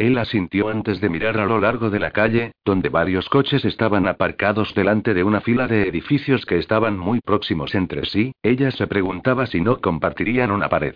Él 0.00 0.16
asintió 0.16 0.70
antes 0.70 0.98
de 1.02 1.10
mirar 1.10 1.38
a 1.38 1.44
lo 1.44 1.60
largo 1.60 1.90
de 1.90 1.98
la 1.98 2.10
calle, 2.10 2.52
donde 2.64 2.88
varios 2.88 3.28
coches 3.28 3.66
estaban 3.66 4.08
aparcados 4.08 4.74
delante 4.74 5.12
de 5.12 5.24
una 5.24 5.42
fila 5.42 5.66
de 5.66 5.86
edificios 5.86 6.46
que 6.46 6.56
estaban 6.56 6.96
muy 6.98 7.20
próximos 7.20 7.74
entre 7.74 8.06
sí, 8.06 8.32
ella 8.42 8.70
se 8.70 8.86
preguntaba 8.86 9.44
si 9.44 9.60
no 9.60 9.82
compartirían 9.82 10.52
una 10.52 10.70
pared. 10.70 10.94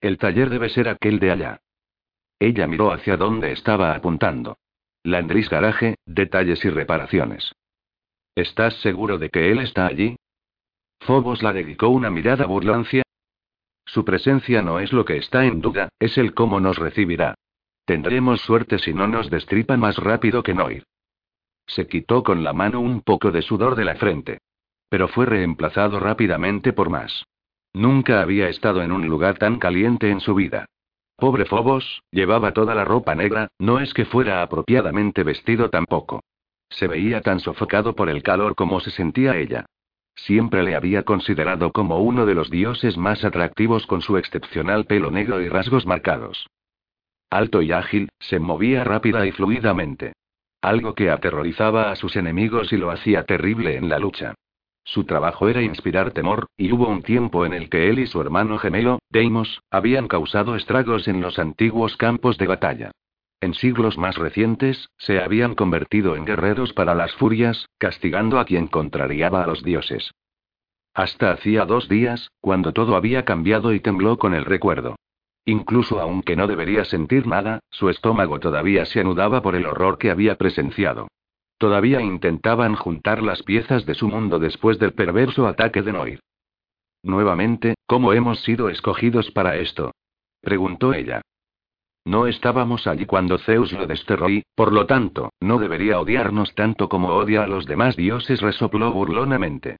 El 0.00 0.16
taller 0.16 0.48
debe 0.48 0.70
ser 0.70 0.88
aquel 0.88 1.18
de 1.18 1.30
allá. 1.30 1.60
Ella 2.40 2.66
miró 2.66 2.90
hacia 2.90 3.18
donde 3.18 3.52
estaba 3.52 3.94
apuntando. 3.94 4.56
Landris 5.02 5.50
Garaje, 5.50 5.96
detalles 6.06 6.64
y 6.64 6.70
reparaciones. 6.70 7.52
¿Estás 8.34 8.80
seguro 8.80 9.18
de 9.18 9.28
que 9.28 9.52
él 9.52 9.58
está 9.58 9.86
allí? 9.86 10.16
Fobos 11.00 11.42
la 11.42 11.52
dedicó 11.52 11.88
una 11.88 12.08
mirada 12.08 12.46
burlancia. 12.46 13.02
Su 13.84 14.06
presencia 14.06 14.62
no 14.62 14.80
es 14.80 14.94
lo 14.94 15.04
que 15.04 15.18
está 15.18 15.44
en 15.44 15.60
duda, 15.60 15.90
es 16.00 16.16
el 16.16 16.32
cómo 16.32 16.60
nos 16.60 16.78
recibirá. 16.78 17.34
Tendremos 17.86 18.40
suerte 18.40 18.80
si 18.80 18.92
no 18.92 19.06
nos 19.06 19.30
destripa 19.30 19.76
más 19.76 19.96
rápido 19.96 20.42
que 20.42 20.54
Noir. 20.54 20.82
Se 21.66 21.86
quitó 21.86 22.24
con 22.24 22.42
la 22.42 22.52
mano 22.52 22.80
un 22.80 23.00
poco 23.00 23.30
de 23.30 23.42
sudor 23.42 23.76
de 23.76 23.84
la 23.84 23.94
frente. 23.94 24.40
Pero 24.88 25.06
fue 25.06 25.24
reemplazado 25.24 26.00
rápidamente 26.00 26.72
por 26.72 26.90
más. 26.90 27.24
Nunca 27.72 28.20
había 28.20 28.48
estado 28.48 28.82
en 28.82 28.90
un 28.90 29.06
lugar 29.06 29.38
tan 29.38 29.60
caliente 29.60 30.10
en 30.10 30.20
su 30.20 30.34
vida. 30.34 30.66
Pobre 31.16 31.44
Fobos, 31.44 32.02
llevaba 32.10 32.52
toda 32.52 32.74
la 32.74 32.84
ropa 32.84 33.14
negra, 33.14 33.48
no 33.58 33.78
es 33.78 33.94
que 33.94 34.04
fuera 34.04 34.42
apropiadamente 34.42 35.22
vestido 35.22 35.70
tampoco. 35.70 36.24
Se 36.68 36.88
veía 36.88 37.20
tan 37.20 37.38
sofocado 37.38 37.94
por 37.94 38.08
el 38.08 38.22
calor 38.24 38.56
como 38.56 38.80
se 38.80 38.90
sentía 38.90 39.36
ella. 39.36 39.64
Siempre 40.16 40.64
le 40.64 40.74
había 40.74 41.04
considerado 41.04 41.70
como 41.70 42.00
uno 42.00 42.26
de 42.26 42.34
los 42.34 42.50
dioses 42.50 42.96
más 42.96 43.24
atractivos 43.24 43.86
con 43.86 44.02
su 44.02 44.16
excepcional 44.16 44.86
pelo 44.86 45.12
negro 45.12 45.40
y 45.40 45.48
rasgos 45.48 45.86
marcados. 45.86 46.46
Alto 47.30 47.62
y 47.62 47.72
ágil, 47.72 48.08
se 48.18 48.38
movía 48.38 48.84
rápida 48.84 49.26
y 49.26 49.32
fluidamente. 49.32 50.12
Algo 50.62 50.94
que 50.94 51.10
aterrorizaba 51.10 51.90
a 51.90 51.96
sus 51.96 52.16
enemigos 52.16 52.72
y 52.72 52.76
lo 52.76 52.90
hacía 52.90 53.24
terrible 53.24 53.76
en 53.76 53.88
la 53.88 53.98
lucha. 53.98 54.34
Su 54.84 55.04
trabajo 55.04 55.48
era 55.48 55.62
inspirar 55.62 56.12
temor, 56.12 56.46
y 56.56 56.72
hubo 56.72 56.88
un 56.88 57.02
tiempo 57.02 57.44
en 57.44 57.52
el 57.52 57.68
que 57.68 57.90
él 57.90 57.98
y 57.98 58.06
su 58.06 58.20
hermano 58.20 58.58
gemelo, 58.58 59.00
Deimos, 59.10 59.60
habían 59.70 60.06
causado 60.06 60.54
estragos 60.54 61.08
en 61.08 61.20
los 61.20 61.40
antiguos 61.40 61.96
campos 61.96 62.38
de 62.38 62.46
batalla. 62.46 62.92
En 63.40 63.52
siglos 63.54 63.98
más 63.98 64.16
recientes, 64.16 64.88
se 64.96 65.20
habían 65.20 65.54
convertido 65.54 66.16
en 66.16 66.24
guerreros 66.24 66.72
para 66.72 66.94
las 66.94 67.12
furias, 67.14 67.68
castigando 67.78 68.38
a 68.38 68.44
quien 68.44 68.68
contrariaba 68.68 69.42
a 69.42 69.46
los 69.46 69.62
dioses. 69.62 70.12
Hasta 70.94 71.32
hacía 71.32 71.66
dos 71.66 71.88
días, 71.88 72.30
cuando 72.40 72.72
todo 72.72 72.96
había 72.96 73.24
cambiado 73.24 73.74
y 73.74 73.80
tembló 73.80 74.16
con 74.16 74.34
el 74.34 74.44
recuerdo. 74.44 74.95
Incluso 75.48 76.00
aunque 76.00 76.34
no 76.34 76.48
debería 76.48 76.84
sentir 76.84 77.26
nada, 77.26 77.60
su 77.70 77.88
estómago 77.88 78.40
todavía 78.40 78.84
se 78.84 79.00
anudaba 79.00 79.42
por 79.42 79.54
el 79.54 79.64
horror 79.64 79.96
que 79.96 80.10
había 80.10 80.36
presenciado. 80.36 81.06
Todavía 81.56 82.02
intentaban 82.02 82.74
juntar 82.74 83.22
las 83.22 83.44
piezas 83.44 83.86
de 83.86 83.94
su 83.94 84.08
mundo 84.08 84.40
después 84.40 84.78
del 84.80 84.92
perverso 84.92 85.46
ataque 85.46 85.82
de 85.82 85.92
Noir. 85.92 86.20
Nuevamente, 87.02 87.76
¿cómo 87.86 88.12
hemos 88.12 88.40
sido 88.42 88.68
escogidos 88.68 89.30
para 89.30 89.56
esto? 89.56 89.92
preguntó 90.42 90.92
ella. 90.92 91.22
No 92.04 92.26
estábamos 92.26 92.88
allí 92.88 93.06
cuando 93.06 93.38
Zeus 93.38 93.72
lo 93.72 93.86
desterró 93.86 94.28
y, 94.28 94.42
por 94.54 94.72
lo 94.72 94.86
tanto, 94.86 95.30
no 95.40 95.58
debería 95.58 96.00
odiarnos 96.00 96.54
tanto 96.54 96.88
como 96.88 97.08
odia 97.10 97.44
a 97.44 97.46
los 97.46 97.66
demás 97.66 97.96
dioses, 97.96 98.40
resopló 98.40 98.92
burlonamente. 98.92 99.76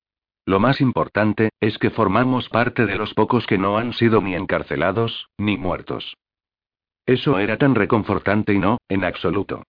Lo 0.46 0.60
más 0.60 0.80
importante, 0.80 1.50
es 1.60 1.76
que 1.76 1.90
formamos 1.90 2.48
parte 2.48 2.86
de 2.86 2.94
los 2.94 3.14
pocos 3.14 3.46
que 3.48 3.58
no 3.58 3.78
han 3.78 3.92
sido 3.92 4.20
ni 4.20 4.36
encarcelados, 4.36 5.28
ni 5.36 5.56
muertos. 5.56 6.16
Eso 7.04 7.40
era 7.40 7.58
tan 7.58 7.74
reconfortante 7.74 8.54
y 8.54 8.58
no, 8.60 8.78
en 8.88 9.04
absoluto. 9.04 9.64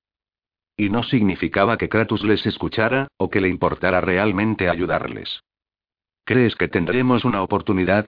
Y 0.77 0.89
no 0.89 1.01
significaba 1.01 1.77
que 1.77 1.89
Kratos 1.89 2.23
les 2.23 2.45
escuchara, 2.45 3.07
o 3.17 3.31
que 3.31 3.41
le 3.41 3.49
importara 3.49 4.01
realmente 4.01 4.69
ayudarles. 4.69 5.41
¿Crees 6.23 6.55
que 6.55 6.67
tendremos 6.67 7.25
una 7.25 7.41
oportunidad? 7.41 8.05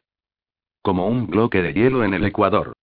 Como 0.84 1.08
un 1.08 1.26
bloque 1.26 1.64
de 1.64 1.74
hielo 1.74 2.04
en 2.04 2.14
el 2.14 2.24
Ecuador. 2.24 2.74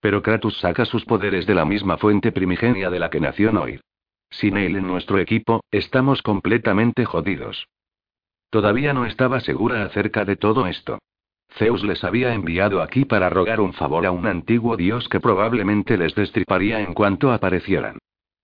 Pero 0.00 0.22
Kratos 0.22 0.58
saca 0.58 0.84
sus 0.84 1.04
poderes 1.04 1.46
de 1.46 1.54
la 1.54 1.64
misma 1.64 1.98
fuente 1.98 2.32
primigenia 2.32 2.90
de 2.90 2.98
la 2.98 3.10
que 3.10 3.20
nació 3.20 3.52
Noir. 3.52 3.80
Sin 4.28 4.56
él 4.56 4.74
en 4.74 4.88
nuestro 4.88 5.20
equipo, 5.20 5.62
estamos 5.70 6.20
completamente 6.22 7.04
jodidos. 7.04 7.68
Todavía 8.50 8.92
no 8.92 9.06
estaba 9.06 9.40
segura 9.40 9.84
acerca 9.84 10.24
de 10.24 10.36
todo 10.36 10.66
esto. 10.66 10.98
Zeus 11.54 11.82
les 11.84 12.04
había 12.04 12.34
enviado 12.34 12.82
aquí 12.82 13.04
para 13.04 13.30
rogar 13.30 13.60
un 13.60 13.72
favor 13.72 14.06
a 14.06 14.10
un 14.10 14.26
antiguo 14.26 14.76
dios 14.76 15.08
que 15.08 15.20
probablemente 15.20 15.96
les 15.96 16.14
destriparía 16.14 16.80
en 16.80 16.92
cuanto 16.92 17.32
aparecieran. 17.32 17.98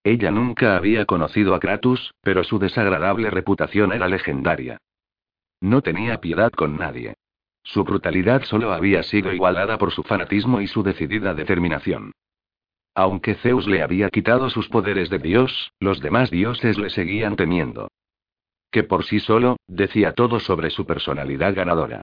Ella 0.04 0.30
nunca 0.30 0.76
había 0.76 1.04
conocido 1.04 1.54
a 1.54 1.60
Kratos, 1.60 2.14
pero 2.22 2.42
su 2.42 2.58
desagradable 2.58 3.30
reputación 3.30 3.92
era 3.92 4.08
legendaria. 4.08 4.78
No 5.60 5.82
tenía 5.82 6.20
piedad 6.20 6.50
con 6.50 6.76
nadie. 6.76 7.14
Su 7.62 7.84
brutalidad 7.84 8.42
solo 8.42 8.72
había 8.72 9.04
sido 9.04 9.32
igualada 9.32 9.78
por 9.78 9.92
su 9.92 10.02
fanatismo 10.02 10.60
y 10.60 10.66
su 10.66 10.82
decidida 10.82 11.34
determinación. 11.34 12.12
Aunque 12.94 13.36
Zeus 13.36 13.68
le 13.68 13.82
había 13.82 14.10
quitado 14.10 14.50
sus 14.50 14.68
poderes 14.68 15.08
de 15.08 15.18
dios, 15.18 15.70
los 15.78 16.00
demás 16.00 16.30
dioses 16.30 16.78
le 16.78 16.90
seguían 16.90 17.36
temiendo 17.36 17.88
que 18.72 18.82
por 18.82 19.04
sí 19.04 19.20
solo, 19.20 19.58
decía 19.68 20.12
todo 20.14 20.40
sobre 20.40 20.70
su 20.70 20.86
personalidad 20.86 21.54
ganadora. 21.54 22.00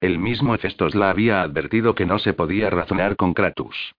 El 0.00 0.18
mismo 0.18 0.54
Hefestos 0.54 0.94
la 0.94 1.10
había 1.10 1.42
advertido 1.42 1.94
que 1.94 2.06
no 2.06 2.18
se 2.18 2.32
podía 2.32 2.70
razonar 2.70 3.16
con 3.16 3.34
Kratos. 3.34 3.92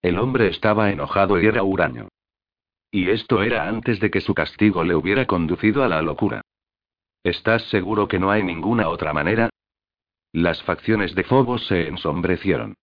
El 0.00 0.18
hombre 0.18 0.48
estaba 0.48 0.90
enojado 0.90 1.40
y 1.40 1.46
era 1.46 1.62
huraño. 1.62 2.08
Y 2.90 3.10
esto 3.10 3.42
era 3.42 3.68
antes 3.68 3.98
de 3.98 4.10
que 4.10 4.20
su 4.20 4.34
castigo 4.34 4.84
le 4.84 4.94
hubiera 4.94 5.26
conducido 5.26 5.82
a 5.82 5.88
la 5.88 6.00
locura. 6.02 6.42
¿Estás 7.24 7.62
seguro 7.64 8.08
que 8.08 8.18
no 8.18 8.30
hay 8.30 8.42
ninguna 8.42 8.88
otra 8.88 9.12
manera? 9.12 9.50
Las 10.32 10.62
facciones 10.62 11.14
de 11.14 11.24
Fobos 11.24 11.66
se 11.66 11.88
ensombrecieron. 11.88 12.74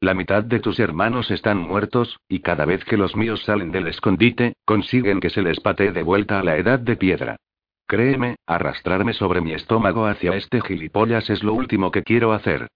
La 0.00 0.14
mitad 0.14 0.42
de 0.42 0.58
tus 0.58 0.80
hermanos 0.80 1.30
están 1.30 1.58
muertos, 1.58 2.18
y 2.28 2.40
cada 2.40 2.64
vez 2.64 2.84
que 2.84 2.96
los 2.96 3.14
míos 3.14 3.44
salen 3.44 3.70
del 3.70 3.86
escondite, 3.86 4.54
consiguen 4.64 5.20
que 5.20 5.30
se 5.30 5.42
les 5.42 5.60
patee 5.60 5.92
de 5.92 6.02
vuelta 6.02 6.40
a 6.40 6.42
la 6.42 6.56
edad 6.56 6.80
de 6.80 6.96
piedra. 6.96 7.36
Créeme, 7.86 8.36
arrastrarme 8.46 9.12
sobre 9.12 9.40
mi 9.40 9.52
estómago 9.52 10.06
hacia 10.06 10.34
este 10.36 10.60
gilipollas 10.60 11.28
es 11.30 11.42
lo 11.42 11.52
último 11.52 11.90
que 11.90 12.02
quiero 12.02 12.32
hacer. 12.32 12.68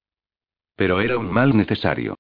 Pero 0.76 1.00
era 1.00 1.16
un 1.18 1.32
mal 1.32 1.56
necesario. 1.56 2.16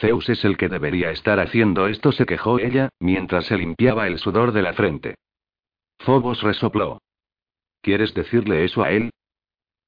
Zeus 0.00 0.28
es 0.28 0.44
el 0.44 0.56
que 0.56 0.68
debería 0.68 1.10
estar 1.10 1.40
haciendo 1.40 1.86
esto, 1.88 2.12
se 2.12 2.24
quejó 2.24 2.58
ella, 2.58 2.88
mientras 3.00 3.46
se 3.46 3.58
limpiaba 3.58 4.06
el 4.06 4.18
sudor 4.18 4.52
de 4.52 4.62
la 4.62 4.72
frente. 4.72 5.16
Phobos 5.98 6.42
resopló. 6.42 7.00
¿Quieres 7.82 8.14
decirle 8.14 8.64
eso 8.64 8.82
a 8.82 8.90
él? 8.92 9.10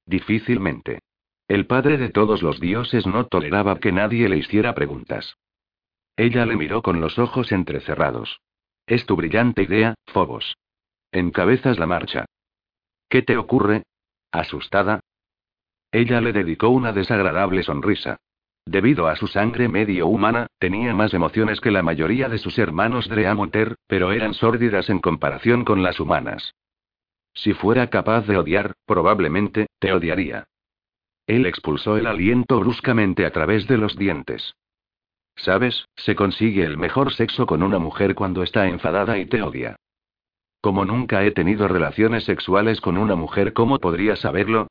Difícilmente. 0.05 0.99
El 1.47 1.65
padre 1.65 1.97
de 1.97 2.09
todos 2.09 2.41
los 2.41 2.59
dioses 2.59 3.05
no 3.07 3.25
toleraba 3.27 3.79
que 3.79 3.91
nadie 3.91 4.29
le 4.29 4.37
hiciera 4.37 4.73
preguntas. 4.73 5.37
Ella 6.15 6.45
le 6.45 6.55
miró 6.55 6.81
con 6.81 7.01
los 7.01 7.17
ojos 7.17 7.51
entrecerrados. 7.51 8.41
Es 8.85 9.05
tu 9.05 9.15
brillante 9.15 9.63
idea, 9.63 9.95
Phobos. 10.07 10.57
Encabezas 11.11 11.77
la 11.77 11.87
marcha. 11.87 12.25
¿Qué 13.09 13.21
te 13.21 13.37
ocurre? 13.37 13.83
¿Asustada? 14.31 15.01
Ella 15.91 16.21
le 16.21 16.31
dedicó 16.31 16.69
una 16.69 16.93
desagradable 16.93 17.63
sonrisa. 17.63 18.17
Debido 18.65 19.07
a 19.07 19.15
su 19.15 19.27
sangre 19.27 19.67
medio 19.67 20.07
humana, 20.07 20.47
tenía 20.57 20.93
más 20.93 21.13
emociones 21.13 21.59
que 21.59 21.71
la 21.71 21.83
mayoría 21.83 22.29
de 22.29 22.37
sus 22.37 22.57
hermanos 22.57 23.09
Dreamonter, 23.09 23.75
pero 23.87 24.13
eran 24.13 24.33
sórdidas 24.33 24.89
en 24.89 24.99
comparación 24.99 25.65
con 25.65 25.83
las 25.83 25.99
humanas. 25.99 26.53
Si 27.33 27.53
fuera 27.53 27.89
capaz 27.89 28.21
de 28.27 28.37
odiar, 28.37 28.75
probablemente, 28.85 29.67
te 29.79 29.91
odiaría. 29.91 30.45
Él 31.27 31.45
expulsó 31.45 31.97
el 31.97 32.07
aliento 32.07 32.59
bruscamente 32.59 33.25
a 33.25 33.31
través 33.31 33.67
de 33.67 33.77
los 33.77 33.97
dientes. 33.97 34.53
Sabes, 35.35 35.85
se 35.95 36.15
consigue 36.15 36.63
el 36.63 36.77
mejor 36.77 37.13
sexo 37.13 37.45
con 37.45 37.63
una 37.63 37.79
mujer 37.79 38.15
cuando 38.15 38.43
está 38.43 38.67
enfadada 38.67 39.17
y 39.17 39.25
te 39.25 39.41
odia. 39.41 39.75
Como 40.61 40.85
nunca 40.85 41.23
he 41.23 41.31
tenido 41.31 41.67
relaciones 41.67 42.23
sexuales 42.23 42.81
con 42.81 42.97
una 42.97 43.15
mujer, 43.15 43.53
¿cómo 43.53 43.79
podría 43.79 44.15
saberlo? 44.15 44.67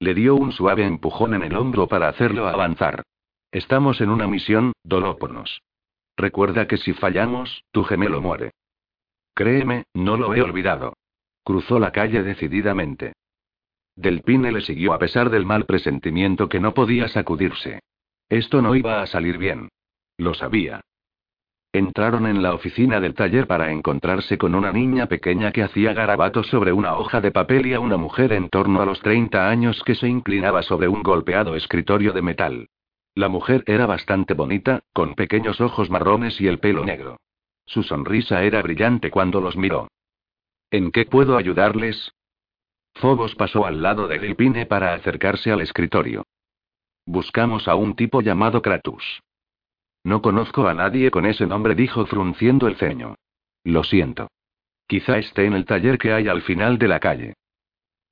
Le 0.00 0.14
dio 0.14 0.34
un 0.34 0.52
suave 0.52 0.84
empujón 0.86 1.34
en 1.34 1.42
el 1.42 1.54
hombro 1.54 1.86
para 1.86 2.08
hacerlo 2.08 2.48
avanzar. 2.48 3.02
Estamos 3.52 4.00
en 4.00 4.10
una 4.10 4.26
misión, 4.26 4.72
Dolóponos. 4.82 5.60
Recuerda 6.16 6.66
que 6.66 6.78
si 6.78 6.94
fallamos, 6.94 7.62
tu 7.70 7.84
gemelo 7.84 8.20
muere. 8.20 8.52
Créeme, 9.34 9.84
no 9.92 10.16
lo 10.16 10.34
he 10.34 10.42
olvidado. 10.42 10.94
Cruzó 11.44 11.78
la 11.78 11.92
calle 11.92 12.22
decididamente. 12.22 13.12
Delpine 13.96 14.50
le 14.50 14.62
siguió 14.62 14.92
a 14.92 14.98
pesar 14.98 15.30
del 15.30 15.44
mal 15.44 15.66
presentimiento 15.66 16.48
que 16.48 16.58
no 16.58 16.72
podía 16.72 17.08
sacudirse. 17.08 17.80
Esto 18.28 18.62
no 18.62 18.74
iba 18.74 19.02
a 19.02 19.06
salir 19.06 19.38
bien. 19.38 19.68
Lo 20.16 20.34
sabía. 20.34 20.80
Entraron 21.74 22.28
en 22.28 22.40
la 22.40 22.54
oficina 22.54 23.00
del 23.00 23.14
taller 23.14 23.48
para 23.48 23.72
encontrarse 23.72 24.38
con 24.38 24.54
una 24.54 24.70
niña 24.70 25.06
pequeña 25.06 25.50
que 25.50 25.64
hacía 25.64 25.92
garabatos 25.92 26.46
sobre 26.46 26.72
una 26.72 26.96
hoja 26.96 27.20
de 27.20 27.32
papel 27.32 27.66
y 27.66 27.74
a 27.74 27.80
una 27.80 27.96
mujer 27.96 28.32
en 28.32 28.48
torno 28.48 28.80
a 28.80 28.86
los 28.86 29.00
30 29.00 29.50
años 29.50 29.82
que 29.84 29.96
se 29.96 30.06
inclinaba 30.06 30.62
sobre 30.62 30.86
un 30.86 31.02
golpeado 31.02 31.56
escritorio 31.56 32.12
de 32.12 32.22
metal. 32.22 32.68
La 33.16 33.28
mujer 33.28 33.64
era 33.66 33.86
bastante 33.86 34.34
bonita, 34.34 34.84
con 34.92 35.16
pequeños 35.16 35.60
ojos 35.60 35.90
marrones 35.90 36.40
y 36.40 36.46
el 36.46 36.60
pelo 36.60 36.84
negro. 36.84 37.16
Su 37.66 37.82
sonrisa 37.82 38.44
era 38.44 38.62
brillante 38.62 39.10
cuando 39.10 39.40
los 39.40 39.56
miró. 39.56 39.88
¿En 40.70 40.92
qué 40.92 41.06
puedo 41.06 41.36
ayudarles? 41.36 42.12
Phobos 42.94 43.34
pasó 43.34 43.66
al 43.66 43.82
lado 43.82 44.06
de 44.06 44.20
Delpine 44.20 44.66
para 44.66 44.94
acercarse 44.94 45.50
al 45.50 45.60
escritorio. 45.60 46.22
Buscamos 47.04 47.66
a 47.66 47.74
un 47.74 47.96
tipo 47.96 48.20
llamado 48.20 48.62
Kratus. 48.62 49.24
No 50.04 50.20
conozco 50.20 50.68
a 50.68 50.74
nadie 50.74 51.10
con 51.10 51.24
ese 51.24 51.46
nombre, 51.46 51.74
dijo 51.74 52.04
frunciendo 52.06 52.68
el 52.68 52.76
ceño. 52.76 53.16
Lo 53.64 53.82
siento. 53.84 54.28
Quizá 54.86 55.18
esté 55.18 55.46
en 55.46 55.54
el 55.54 55.64
taller 55.64 55.98
que 55.98 56.12
hay 56.12 56.28
al 56.28 56.42
final 56.42 56.78
de 56.78 56.88
la 56.88 57.00
calle. 57.00 57.34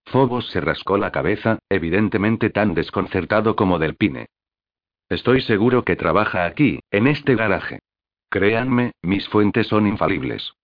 Phobos 0.06 0.48
se 0.50 0.60
rascó 0.60 0.96
la 0.96 1.12
cabeza, 1.12 1.58
evidentemente 1.68 2.50
tan 2.50 2.74
desconcertado 2.74 3.54
como 3.54 3.78
Delpine. 3.78 4.26
Estoy 5.08 5.42
seguro 5.42 5.84
que 5.84 5.96
trabaja 5.96 6.46
aquí, 6.46 6.80
en 6.90 7.06
este 7.06 7.34
garaje. 7.34 7.80
Créanme, 8.30 8.92
mis 9.02 9.28
fuentes 9.28 9.66
son 9.66 9.86
infalibles. 9.86 10.54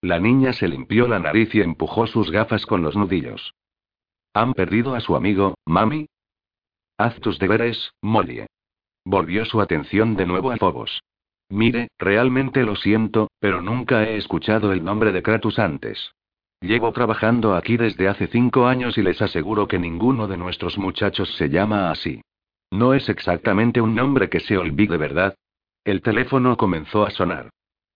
La 0.00 0.18
niña 0.18 0.52
se 0.52 0.66
limpió 0.66 1.06
la 1.06 1.20
nariz 1.20 1.54
y 1.54 1.60
empujó 1.60 2.08
sus 2.08 2.30
gafas 2.30 2.66
con 2.66 2.82
los 2.82 2.96
nudillos. 2.96 3.54
¿Han 4.34 4.54
perdido 4.54 4.96
a 4.96 5.00
su 5.00 5.14
amigo, 5.14 5.54
mami? 5.64 6.08
Haz 6.98 7.20
tus 7.20 7.38
deberes, 7.38 7.92
Molly. 8.02 8.46
Volvió 9.10 9.46
su 9.46 9.62
atención 9.62 10.16
de 10.16 10.26
nuevo 10.26 10.52
a 10.52 10.58
Phobos. 10.58 11.02
Mire, 11.48 11.88
realmente 11.98 12.62
lo 12.62 12.76
siento, 12.76 13.30
pero 13.40 13.62
nunca 13.62 14.04
he 14.04 14.18
escuchado 14.18 14.70
el 14.70 14.84
nombre 14.84 15.12
de 15.12 15.22
Kratos 15.22 15.58
antes. 15.58 16.12
Llevo 16.60 16.92
trabajando 16.92 17.54
aquí 17.54 17.78
desde 17.78 18.06
hace 18.06 18.26
cinco 18.26 18.66
años 18.66 18.98
y 18.98 19.02
les 19.02 19.22
aseguro 19.22 19.66
que 19.66 19.78
ninguno 19.78 20.28
de 20.28 20.36
nuestros 20.36 20.76
muchachos 20.76 21.34
se 21.38 21.48
llama 21.48 21.90
así. 21.90 22.20
No 22.70 22.92
es 22.92 23.08
exactamente 23.08 23.80
un 23.80 23.94
nombre 23.94 24.28
que 24.28 24.40
se 24.40 24.58
olvide, 24.58 24.98
¿verdad? 24.98 25.34
El 25.84 26.02
teléfono 26.02 26.58
comenzó 26.58 27.06
a 27.06 27.10
sonar. 27.10 27.48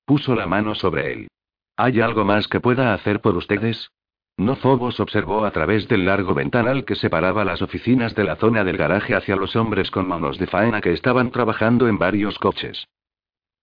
Puso 0.07 0.35
la 0.35 0.47
mano 0.47 0.75
sobre 0.75 1.12
él. 1.12 1.28
¿Hay 1.76 2.00
algo 2.00 2.25
más 2.25 2.49
que 2.49 2.59
pueda 2.59 2.95
hacer 2.95 3.21
por 3.21 3.37
ustedes? 3.37 3.90
No 4.37 4.57
Phobos 4.57 4.99
observó 4.99 5.45
a 5.45 5.51
través 5.51 5.87
del 5.89 6.07
largo 6.07 6.35
ventanal 6.35 6.85
que 6.85 6.95
separaba 6.95 7.45
las 7.45 7.62
oficinas 7.62 8.15
de 8.15 8.25
la 8.25 8.37
zona 8.37 8.65
del 8.65 8.77
garaje 8.77 9.15
hacia 9.15 9.37
los 9.37 9.57
hombres 9.57 9.91
con 9.91 10.09
manos 10.09 10.39
de 10.39 10.47
faena 10.47 10.81
que 10.81 10.93
estaban 10.93 11.31
trabajando 11.31 11.87
en 11.87 11.99
varios 11.99 12.39
coches. 12.39 12.87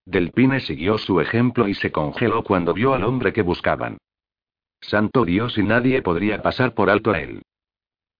Delpine 0.06 0.60
siguió 0.60 0.98
su 0.98 1.22
ejemplo 1.22 1.68
y 1.68 1.74
se 1.74 1.92
congeló 1.92 2.44
cuando 2.44 2.74
vio 2.74 2.94
al 2.94 3.04
hombre 3.04 3.34
que 3.34 3.42
buscaban. 3.42 3.98
Santo 4.82 5.26
Dios 5.26 5.58
y 5.58 5.64
nadie 5.64 6.02
podría 6.02 6.42
pasar 6.42 6.74
por 6.74 6.90
alto 6.90 7.12
a 7.12 7.20
él. 7.20 7.42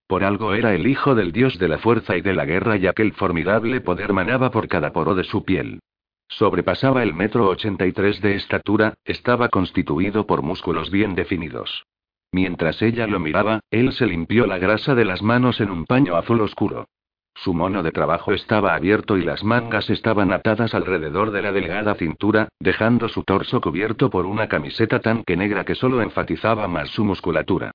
Por 0.08 0.24
algo 0.24 0.54
era 0.54 0.74
el 0.74 0.88
hijo 0.88 1.14
del 1.16 1.32
dios 1.32 1.60
de 1.60 1.68
la 1.68 1.78
fuerza 1.78 2.18
y 2.18 2.22
de 2.22 2.34
la 2.34 2.46
guerra 2.46 2.78
y 2.78 2.88
aquel 2.88 3.14
formidable 3.14 3.80
poder 3.80 4.12
manaba 4.12 4.50
por 4.50 4.68
cada 4.68 4.92
poro 4.92 5.14
de 5.14 5.24
su 5.24 5.46
piel. 5.46 5.80
Sobrepasaba 6.28 7.04
el 7.04 7.14
metro 7.14 7.48
83 7.48 8.22
de 8.22 8.36
estatura, 8.36 8.96
estaba 9.06 9.50
constituido 9.50 10.26
por 10.26 10.42
músculos 10.42 10.92
bien 10.92 11.16
definidos. 11.16 11.86
Mientras 12.32 12.82
ella 12.82 13.08
lo 13.08 13.20
miraba, 13.20 13.62
él 13.72 13.92
se 13.94 14.06
limpió 14.06 14.46
la 14.46 14.58
grasa 14.58 14.96
de 14.96 15.06
las 15.06 15.22
manos 15.22 15.60
en 15.62 15.72
un 15.72 15.86
paño 15.86 16.16
azul 16.16 16.42
oscuro. 16.42 16.88
Su 17.36 17.54
mono 17.54 17.84
de 17.84 17.92
trabajo 17.92 18.34
estaba 18.34 18.76
abierto 18.76 19.18
y 19.18 19.24
las 19.24 19.44
mangas 19.44 19.90
estaban 19.90 20.34
atadas 20.34 20.74
alrededor 20.76 21.32
de 21.32 21.42
la 21.42 21.52
delgada 21.52 21.96
cintura, 21.96 22.50
dejando 22.60 23.08
su 23.08 23.24
torso 23.24 23.62
cubierto 23.62 24.10
por 24.10 24.26
una 24.26 24.50
camiseta 24.50 25.00
tan 25.00 25.24
que 25.24 25.38
negra 25.38 25.64
que 25.64 25.76
solo 25.76 26.02
enfatizaba 26.02 26.68
más 26.68 26.90
su 26.90 27.06
musculatura. 27.06 27.72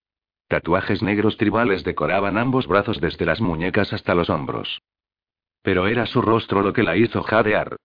Tatuajes 0.48 1.02
negros 1.02 1.38
tribales 1.38 1.82
decoraban 1.82 2.36
ambos 2.36 2.66
brazos 2.66 3.00
desde 3.00 3.24
las 3.24 3.40
muñecas 3.40 3.92
hasta 3.92 4.14
los 4.14 4.28
hombros. 4.28 4.82
Pero 5.62 5.86
era 5.86 6.04
su 6.04 6.20
rostro 6.20 6.60
lo 6.60 6.74
que 6.74 6.82
la 6.82 6.96
hizo 6.96 7.22
jadear. 7.22 7.76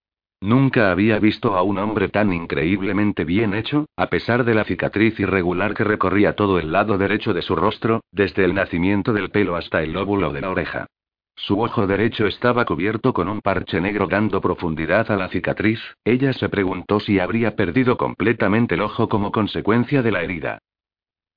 Nunca 0.41 0.91
había 0.91 1.19
visto 1.19 1.55
a 1.57 1.63
un 1.63 1.77
hombre 1.79 2.07
tan 2.07 2.31
increíblemente 2.31 3.25
bien 3.25 3.53
hecho, 3.53 3.87
a 3.97 4.07
pesar 4.07 4.45
de 4.45 4.53
la 4.53 4.63
cicatriz 4.63 5.19
irregular 5.19 5.73
que 5.73 5.83
recorría 5.83 6.33
todo 6.33 6.59
el 6.59 6.71
lado 6.71 6.97
derecho 6.97 7.33
de 7.33 7.41
su 7.41 7.57
rostro, 7.57 8.01
desde 8.11 8.45
el 8.45 8.53
nacimiento 8.53 9.11
del 9.11 9.31
pelo 9.31 9.57
hasta 9.57 9.83
el 9.83 9.91
lóbulo 9.91 10.31
de 10.31 10.41
la 10.41 10.49
oreja. 10.49 10.87
Su 11.35 11.61
ojo 11.61 11.87
derecho 11.87 12.25
estaba 12.25 12.65
cubierto 12.65 13.13
con 13.13 13.27
un 13.27 13.41
parche 13.41 13.81
negro 13.81 14.07
dando 14.07 14.39
profundidad 14.39 15.11
a 15.11 15.17
la 15.17 15.27
cicatriz, 15.27 15.79
ella 16.05 16.31
se 16.31 16.47
preguntó 16.47 17.01
si 17.01 17.19
habría 17.19 17.55
perdido 17.55 17.97
completamente 17.97 18.75
el 18.75 18.81
ojo 18.81 19.09
como 19.09 19.31
consecuencia 19.31 20.01
de 20.01 20.11
la 20.11 20.21
herida. 20.21 20.59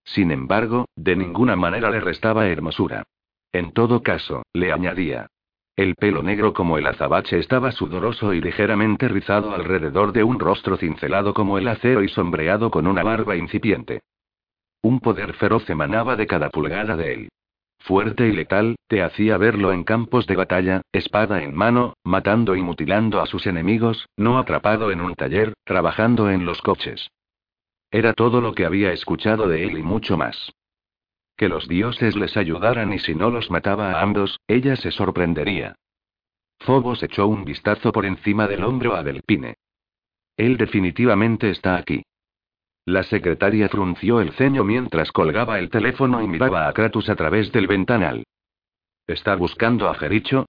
Sin 0.04 0.30
embargo, 0.30 0.86
de 0.96 1.16
ninguna 1.16 1.56
manera 1.56 1.90
le 1.90 2.00
restaba 2.00 2.48
hermosura. 2.48 3.04
En 3.52 3.72
todo 3.72 4.02
caso, 4.02 4.42
le 4.52 4.72
añadía, 4.72 5.28
el 5.76 5.94
pelo 5.94 6.22
negro 6.22 6.52
como 6.52 6.76
el 6.76 6.86
azabache 6.86 7.38
estaba 7.38 7.72
sudoroso 7.72 8.34
y 8.34 8.40
ligeramente 8.40 9.08
rizado 9.08 9.54
alrededor 9.54 10.12
de 10.12 10.22
un 10.22 10.38
rostro 10.38 10.76
cincelado 10.76 11.32
como 11.32 11.56
el 11.56 11.66
acero 11.66 12.02
y 12.02 12.08
sombreado 12.08 12.70
con 12.70 12.86
una 12.86 13.02
barba 13.02 13.36
incipiente. 13.36 14.02
Un 14.82 15.00
poder 15.00 15.32
feroz 15.34 15.68
emanaba 15.70 16.16
de 16.16 16.26
cada 16.26 16.50
pulgada 16.50 16.96
de 16.96 17.14
él. 17.14 17.28
Fuerte 17.78 18.28
y 18.28 18.32
letal, 18.32 18.76
te 18.86 19.02
hacía 19.02 19.38
verlo 19.38 19.72
en 19.72 19.82
campos 19.82 20.26
de 20.26 20.36
batalla, 20.36 20.82
espada 20.92 21.42
en 21.42 21.54
mano, 21.54 21.94
matando 22.04 22.54
y 22.54 22.62
mutilando 22.62 23.20
a 23.20 23.26
sus 23.26 23.46
enemigos, 23.46 24.06
no 24.16 24.38
atrapado 24.38 24.92
en 24.92 25.00
un 25.00 25.14
taller, 25.14 25.54
trabajando 25.64 26.30
en 26.30 26.44
los 26.44 26.62
coches. 26.62 27.08
Era 27.90 28.12
todo 28.12 28.40
lo 28.40 28.54
que 28.54 28.66
había 28.66 28.92
escuchado 28.92 29.48
de 29.48 29.64
él 29.64 29.78
y 29.78 29.82
mucho 29.82 30.16
más. 30.16 30.52
Que 31.42 31.48
los 31.48 31.66
dioses 31.66 32.14
les 32.14 32.36
ayudaran 32.36 32.92
y 32.92 33.00
si 33.00 33.16
no 33.16 33.28
los 33.28 33.50
mataba 33.50 33.94
a 33.94 34.00
ambos, 34.00 34.38
ella 34.46 34.76
se 34.76 34.92
sorprendería. 34.92 35.74
Phobos 36.60 37.02
echó 37.02 37.26
un 37.26 37.44
vistazo 37.44 37.90
por 37.90 38.06
encima 38.06 38.46
del 38.46 38.62
hombro 38.62 38.94
a 38.94 39.02
Delpine. 39.02 39.56
Él 40.36 40.56
definitivamente 40.56 41.50
está 41.50 41.74
aquí. 41.74 42.04
La 42.84 43.02
secretaria 43.02 43.68
frunció 43.68 44.20
el 44.20 44.30
ceño 44.34 44.62
mientras 44.62 45.10
colgaba 45.10 45.58
el 45.58 45.68
teléfono 45.68 46.22
y 46.22 46.28
miraba 46.28 46.68
a 46.68 46.72
Kratos 46.72 47.08
a 47.08 47.16
través 47.16 47.50
del 47.50 47.66
ventanal. 47.66 48.22
¿Está 49.08 49.34
buscando 49.34 49.88
a 49.88 49.96
Jericho? 49.96 50.46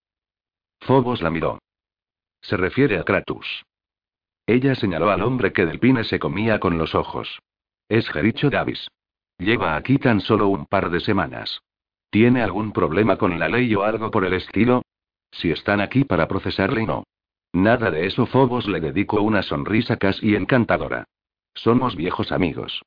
Phobos 0.82 1.24
la 1.24 1.32
miró. 1.32 1.58
Se 2.42 2.56
refiere 2.56 3.00
a 3.00 3.04
Kratos. 3.04 3.64
Ella 4.46 4.76
señaló 4.76 5.10
al 5.10 5.24
hombre 5.24 5.54
que 5.54 5.66
Delpine 5.66 6.04
se 6.04 6.20
comía 6.20 6.60
con 6.60 6.78
los 6.78 6.94
ojos. 6.94 7.40
Es 7.90 8.08
Jericho 8.10 8.52
Davis. 8.52 8.88
Lleva 9.38 9.76
aquí 9.76 9.98
tan 9.98 10.22
solo 10.22 10.48
un 10.48 10.66
par 10.66 10.90
de 10.90 11.00
semanas. 11.00 11.62
¿Tiene 12.10 12.42
algún 12.42 12.72
problema 12.72 13.18
con 13.18 13.40
la 13.40 13.50
ley 13.50 13.74
o 13.76 13.84
algo 13.84 14.12
por 14.12 14.26
el 14.26 14.34
estilo? 14.34 14.84
Si 15.32 15.52
están 15.52 15.82
aquí 15.82 16.04
para 16.04 16.28
procesarle, 16.28 16.86
no. 16.86 17.04
Nada 17.54 17.92
de 17.92 18.06
eso. 18.06 18.26
Phobos 18.26 18.68
le 18.68 18.80
dedicó 18.80 19.22
una 19.22 19.42
sonrisa 19.42 19.98
casi 19.98 20.36
encantadora. 20.36 21.06
Somos 21.56 21.96
viejos 21.96 22.32
amigos. 22.32 22.82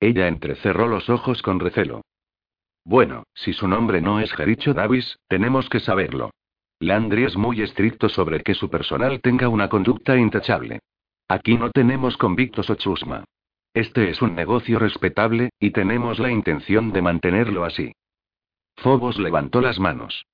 Ella 0.00 0.28
entrecerró 0.28 0.88
los 0.88 1.08
ojos 1.10 1.42
con 1.42 1.60
recelo. 1.60 2.02
Bueno, 2.84 3.24
si 3.34 3.52
su 3.52 3.68
nombre 3.68 4.00
no 4.00 4.20
es 4.20 4.32
Jericho 4.32 4.72
Davis, 4.72 5.18
tenemos 5.28 5.68
que 5.68 5.80
saberlo. 5.80 6.30
Landry 6.80 7.24
es 7.24 7.36
muy 7.36 7.60
estricto 7.60 8.08
sobre 8.08 8.42
que 8.42 8.54
su 8.54 8.70
personal 8.70 9.20
tenga 9.20 9.48
una 9.48 9.68
conducta 9.68 10.16
intachable. 10.16 10.80
Aquí 11.28 11.56
no 11.56 11.70
tenemos 11.70 12.16
convictos 12.16 12.70
o 12.70 12.76
chusma. 12.76 13.24
Este 13.74 14.10
es 14.10 14.22
un 14.22 14.34
negocio 14.34 14.78
respetable, 14.78 15.50
y 15.60 15.70
tenemos 15.70 16.18
la 16.18 16.30
intención 16.30 16.92
de 16.92 17.02
mantenerlo 17.02 17.64
así. 17.64 17.92
Phobos 18.76 19.18
levantó 19.18 19.60
las 19.60 19.78
manos. 19.78 20.24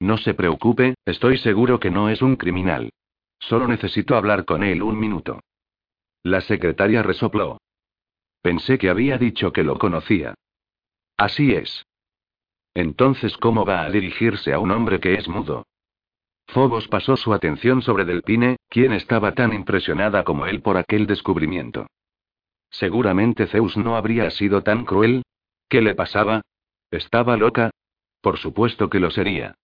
No 0.00 0.16
se 0.18 0.34
preocupe, 0.34 0.94
estoy 1.04 1.38
seguro 1.38 1.80
que 1.80 1.90
no 1.90 2.08
es 2.08 2.22
un 2.22 2.36
criminal. 2.36 2.90
Solo 3.38 3.66
necesito 3.66 4.16
hablar 4.16 4.44
con 4.44 4.62
él 4.62 4.82
un 4.82 4.98
minuto. 4.98 5.40
La 6.22 6.40
secretaria 6.40 7.02
resopló. 7.02 7.58
Pensé 8.40 8.78
que 8.78 8.90
había 8.90 9.18
dicho 9.18 9.52
que 9.52 9.64
lo 9.64 9.78
conocía. 9.78 10.34
Así 11.16 11.52
es. 11.54 11.86
Entonces, 12.74 13.36
¿cómo 13.36 13.64
va 13.64 13.82
a 13.82 13.90
dirigirse 13.90 14.52
a 14.52 14.58
un 14.58 14.70
hombre 14.70 15.00
que 15.00 15.14
es 15.14 15.28
mudo? 15.28 15.66
Phobos 16.46 16.88
pasó 16.88 17.16
su 17.16 17.32
atención 17.32 17.82
sobre 17.82 18.04
Delpine, 18.04 18.56
quien 18.68 18.92
estaba 18.92 19.32
tan 19.32 19.52
impresionada 19.52 20.24
como 20.24 20.46
él 20.46 20.60
por 20.60 20.76
aquel 20.76 21.06
descubrimiento. 21.06 21.86
Seguramente 22.72 23.46
Zeus 23.46 23.76
no 23.76 23.96
habría 23.96 24.30
sido 24.30 24.62
tan 24.62 24.84
cruel. 24.84 25.22
¿Qué 25.68 25.82
le 25.82 25.94
pasaba? 25.94 26.42
¿Estaba 26.90 27.36
loca? 27.36 27.70
Por 28.20 28.38
supuesto 28.38 28.90
que 28.90 28.98
lo 28.98 29.10
sería. 29.10 29.54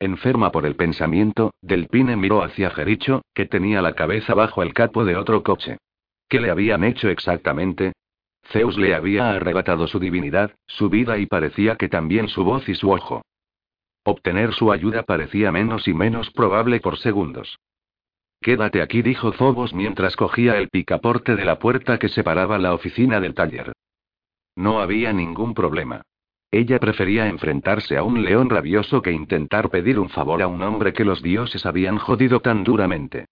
Enferma 0.00 0.50
por 0.50 0.66
el 0.66 0.76
pensamiento, 0.76 1.52
Delpine 1.62 2.16
miró 2.16 2.42
hacia 2.42 2.70
Jericho, 2.70 3.22
que 3.32 3.46
tenía 3.46 3.80
la 3.80 3.94
cabeza 3.94 4.34
bajo 4.34 4.62
el 4.62 4.74
capo 4.74 5.04
de 5.04 5.16
otro 5.16 5.42
coche. 5.42 5.78
¿Qué 6.28 6.40
le 6.40 6.50
habían 6.50 6.82
hecho 6.84 7.08
exactamente? 7.08 7.92
Zeus 8.48 8.76
le 8.76 8.94
había 8.94 9.30
arrebatado 9.30 9.86
su 9.86 9.98
divinidad, 9.98 10.54
su 10.66 10.90
vida 10.90 11.16
y 11.18 11.26
parecía 11.26 11.76
que 11.76 11.88
también 11.88 12.28
su 12.28 12.44
voz 12.44 12.68
y 12.68 12.74
su 12.74 12.90
ojo. 12.90 13.22
Obtener 14.02 14.52
su 14.52 14.70
ayuda 14.70 15.04
parecía 15.04 15.50
menos 15.52 15.88
y 15.88 15.94
menos 15.94 16.30
probable 16.30 16.80
por 16.80 16.98
segundos. 16.98 17.58
Quédate 18.44 18.82
aquí, 18.82 19.00
dijo 19.00 19.32
Phobos 19.32 19.72
mientras 19.72 20.16
cogía 20.16 20.58
el 20.58 20.68
picaporte 20.68 21.34
de 21.34 21.46
la 21.46 21.58
puerta 21.58 21.98
que 21.98 22.10
separaba 22.10 22.58
la 22.58 22.74
oficina 22.74 23.18
del 23.18 23.32
taller. 23.32 23.72
No 24.54 24.82
había 24.82 25.14
ningún 25.14 25.54
problema. 25.54 26.02
Ella 26.50 26.78
prefería 26.78 27.26
enfrentarse 27.26 27.96
a 27.96 28.02
un 28.02 28.22
león 28.22 28.50
rabioso 28.50 29.00
que 29.00 29.12
intentar 29.12 29.70
pedir 29.70 29.98
un 29.98 30.10
favor 30.10 30.42
a 30.42 30.46
un 30.46 30.60
hombre 30.60 30.92
que 30.92 31.06
los 31.06 31.22
dioses 31.22 31.64
habían 31.64 31.96
jodido 31.96 32.40
tan 32.40 32.64
duramente. 32.64 33.24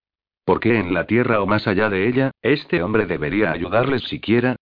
¿Por 0.46 0.61
qué 0.61 0.79
en 0.79 0.94
la 0.94 1.07
tierra 1.07 1.42
o 1.42 1.46
más 1.46 1.66
allá 1.66 1.90
de 1.90 2.09
ella, 2.09 2.31
este 2.40 2.83
hombre 2.83 3.05
debería 3.05 3.53
ayudarles 3.53 4.05
siquiera? 4.05 4.57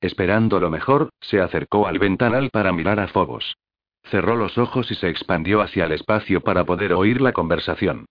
Esperando 0.00 0.60
lo 0.60 0.70
mejor, 0.70 1.10
se 1.20 1.40
acercó 1.40 1.88
al 1.88 1.98
ventanal 1.98 2.48
para 2.50 2.72
mirar 2.72 3.00
a 3.00 3.08
Phobos. 3.08 3.56
Cerró 4.04 4.36
los 4.36 4.56
ojos 4.56 4.88
y 4.92 4.94
se 4.94 5.08
expandió 5.08 5.62
hacia 5.62 5.86
el 5.86 5.92
espacio 5.92 6.42
para 6.42 6.62
poder 6.62 6.92
oír 6.92 7.20
la 7.20 7.32
conversación. 7.32 8.06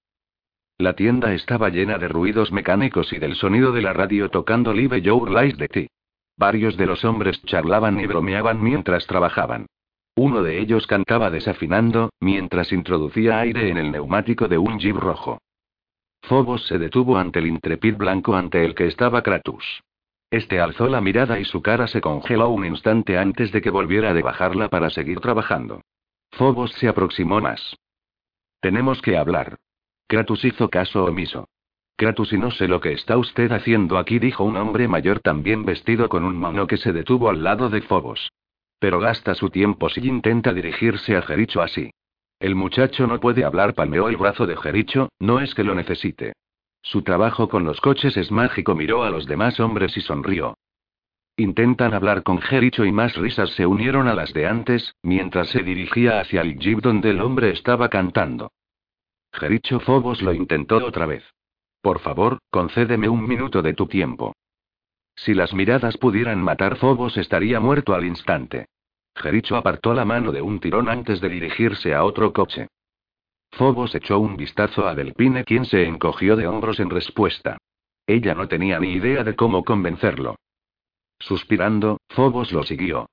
La 0.84 0.98
tienda 0.98 1.34
estaba 1.34 1.70
llena 1.70 1.98
de 1.98 2.10
ruidos 2.10 2.52
mecánicos 2.52 3.14
y 3.14 3.18
del 3.18 3.36
sonido 3.36 3.72
de 3.72 3.82
la 3.82 3.94
radio 3.94 4.28
tocando 4.28 4.74
Live 4.74 5.02
Your 5.02 5.32
Lies 5.32 5.58
de 5.58 5.70
ti. 5.70 5.88
Varios 6.36 6.76
de 6.76 6.86
los 6.86 7.06
hombres 7.06 7.42
charlaban 7.44 8.02
y 8.02 8.06
bromeaban 8.06 8.62
mientras 8.62 9.08
trabajaban. 9.08 9.68
Uno 10.18 10.44
de 10.44 10.60
ellos 10.60 10.86
cantaba 10.86 11.30
desafinando, 11.30 12.10
mientras 12.20 12.74
introducía 12.74 13.40
aire 13.40 13.70
en 13.70 13.78
el 13.78 13.94
neumático 13.94 14.50
de 14.50 14.58
un 14.58 14.78
jeep 14.78 14.98
rojo. 14.98 15.38
Phobos 16.22 16.68
se 16.68 16.78
detuvo 16.78 17.18
ante 17.18 17.40
el 17.40 17.48
intrepid 17.48 17.96
blanco 17.96 18.36
ante 18.36 18.66
el 18.66 18.76
que 18.76 18.88
estaba 18.88 19.22
Kratos. 19.22 19.84
Este 20.30 20.60
alzó 20.60 20.90
la 20.90 21.00
mirada 21.00 21.40
y 21.40 21.46
su 21.46 21.62
cara 21.62 21.88
se 21.88 22.02
congeló 22.02 22.50
un 22.50 22.66
instante 22.66 23.18
antes 23.18 23.54
de 23.54 23.62
que 23.62 23.70
volviera 23.70 24.14
de 24.14 24.22
bajarla 24.22 24.68
para 24.68 24.90
seguir 24.90 25.22
trabajando. 25.22 25.80
Phobos 26.32 26.74
se 26.74 26.90
aproximó 26.90 27.40
más. 27.40 27.78
Tenemos 28.60 29.02
que 29.02 29.16
hablar. 29.16 29.56
Kratos 30.08 30.44
hizo 30.46 30.70
caso 30.70 31.06
omiso. 31.06 31.48
Kratos 31.96 32.34
y 32.34 32.38
no 32.38 32.52
sé 32.52 32.68
lo 32.68 32.82
que 32.82 32.94
está 32.94 33.18
usted 33.18 33.52
haciendo 33.52 33.98
aquí, 33.98 34.20
dijo 34.20 34.44
un 34.44 34.58
hombre 34.58 34.88
mayor 34.88 35.20
también 35.20 35.64
vestido 35.64 36.10
con 36.10 36.24
un 36.24 36.38
mono 36.38 36.68
que 36.68 36.78
se 36.78 36.92
detuvo 36.92 37.30
al 37.30 37.44
lado 37.44 37.70
de 37.70 37.82
Phobos. 37.82 38.32
Pero 38.80 39.00
gasta 39.00 39.36
su 39.36 39.50
tiempo 39.50 39.90
si 39.90 40.02
intenta 40.08 40.54
dirigirse 40.54 41.16
a 41.16 41.22
Jericho 41.22 41.62
así. 41.62 41.92
El 42.40 42.56
muchacho 42.56 43.08
no 43.08 43.20
puede 43.20 43.46
hablar, 43.46 43.74
palmeó 43.74 44.10
el 44.10 44.18
brazo 44.18 44.46
de 44.46 44.58
Jericho, 44.58 45.10
no 45.20 45.40
es 45.40 45.56
que 45.56 45.64
lo 45.64 45.76
necesite. 45.76 46.34
Su 46.82 47.02
trabajo 47.02 47.48
con 47.48 47.64
los 47.64 47.80
coches 47.80 48.18
es 48.18 48.32
mágico, 48.32 48.76
miró 48.76 49.04
a 49.04 49.10
los 49.10 49.26
demás 49.26 49.60
hombres 49.60 49.96
y 49.96 50.02
sonrió. 50.02 50.58
Intentan 51.38 51.94
hablar 51.94 52.24
con 52.24 52.42
Jericho 52.42 52.86
y 52.86 52.92
más 52.92 53.16
risas 53.16 53.52
se 53.52 53.66
unieron 53.66 54.08
a 54.08 54.14
las 54.14 54.34
de 54.34 54.46
antes, 54.46 54.94
mientras 55.02 55.50
se 55.50 55.64
dirigía 55.64 56.20
hacia 56.20 56.42
el 56.42 56.60
jeep 56.60 56.82
donde 56.82 57.12
el 57.12 57.22
hombre 57.22 57.52
estaba 57.52 57.90
cantando. 57.90 58.52
Jericho 59.34 59.80
Fobos 59.80 60.22
lo 60.22 60.34
intentó 60.34 60.78
otra 60.78 61.06
vez. 61.06 61.24
Por 61.82 62.00
favor, 62.00 62.38
concédeme 62.50 63.10
un 63.10 63.28
minuto 63.28 63.62
de 63.62 63.74
tu 63.74 63.88
tiempo. 63.88 64.34
Si 65.16 65.34
las 65.34 65.54
miradas 65.54 65.98
pudieran 65.98 66.42
matar 66.42 66.78
Fobos 66.78 67.18
estaría 67.18 67.60
muerto 67.60 67.94
al 67.94 68.06
instante. 68.06 68.68
Jericho 69.16 69.56
apartó 69.56 69.94
la 69.94 70.06
mano 70.06 70.32
de 70.32 70.42
un 70.42 70.60
tirón 70.60 70.88
antes 70.88 71.20
de 71.20 71.30
dirigirse 71.30 71.94
a 71.94 72.04
otro 72.04 72.32
coche. 72.32 72.68
Fobos 73.52 73.94
echó 73.94 74.20
un 74.20 74.38
vistazo 74.38 74.88
a 74.88 74.96
Delpine, 74.96 75.44
quien 75.44 75.66
se 75.66 75.86
encogió 75.86 76.36
de 76.36 76.48
hombros 76.48 76.80
en 76.80 76.90
respuesta. 76.90 77.58
Ella 78.08 78.34
no 78.34 78.48
tenía 78.48 78.80
ni 78.80 78.94
idea 78.94 79.24
de 79.24 79.36
cómo 79.36 79.64
convencerlo. 79.64 80.36
Suspirando, 81.20 81.98
Fobos 82.10 82.52
lo 82.52 82.64
siguió. 82.64 83.08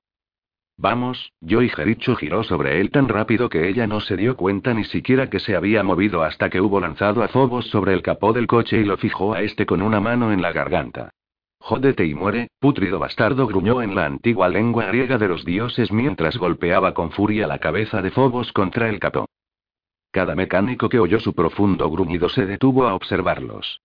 Vamos, 0.81 1.31
yo 1.41 1.61
y 1.61 1.69
Jericho 1.69 2.15
giró 2.15 2.43
sobre 2.43 2.81
él 2.81 2.89
tan 2.89 3.07
rápido 3.07 3.49
que 3.49 3.69
ella 3.69 3.85
no 3.85 3.99
se 3.99 4.17
dio 4.17 4.35
cuenta 4.35 4.73
ni 4.73 4.83
siquiera 4.83 5.29
que 5.29 5.39
se 5.39 5.55
había 5.55 5.83
movido 5.83 6.23
hasta 6.23 6.49
que 6.49 6.59
hubo 6.59 6.79
lanzado 6.79 7.21
a 7.21 7.27
Fobos 7.27 7.67
sobre 7.67 7.93
el 7.93 8.01
capó 8.01 8.33
del 8.33 8.47
coche 8.47 8.79
y 8.79 8.83
lo 8.83 8.97
fijó 8.97 9.35
a 9.35 9.43
este 9.43 9.67
con 9.67 9.83
una 9.83 9.99
mano 9.99 10.33
en 10.33 10.41
la 10.41 10.51
garganta. 10.51 11.11
Jódete 11.59 12.07
y 12.07 12.15
muere, 12.15 12.47
putrido 12.59 12.97
bastardo, 12.97 13.45
gruñó 13.45 13.83
en 13.83 13.93
la 13.93 14.07
antigua 14.07 14.49
lengua 14.49 14.87
griega 14.87 15.19
de 15.19 15.27
los 15.27 15.45
dioses 15.45 15.91
mientras 15.91 16.35
golpeaba 16.37 16.95
con 16.95 17.11
furia 17.11 17.45
la 17.45 17.59
cabeza 17.59 18.01
de 18.01 18.09
Fobos 18.09 18.51
contra 18.51 18.89
el 18.89 18.99
capó. 18.99 19.27
Cada 20.09 20.33
mecánico 20.33 20.89
que 20.89 20.97
oyó 20.97 21.19
su 21.19 21.35
profundo 21.35 21.91
gruñido 21.91 22.27
se 22.27 22.47
detuvo 22.47 22.87
a 22.87 22.95
observarlos. 22.95 23.81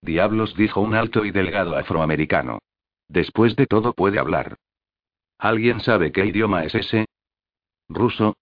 Diablos, 0.00 0.54
dijo 0.54 0.82
un 0.82 0.94
alto 0.94 1.24
y 1.24 1.32
delgado 1.32 1.76
afroamericano. 1.76 2.60
Después 3.08 3.56
de 3.56 3.66
todo 3.66 3.92
puede 3.92 4.20
hablar. 4.20 4.54
¿Alguien 5.42 5.80
sabe 5.80 6.12
qué 6.12 6.24
idioma 6.24 6.62
es 6.62 6.72
ese? 6.76 7.06
¿Ruso? 7.88 8.36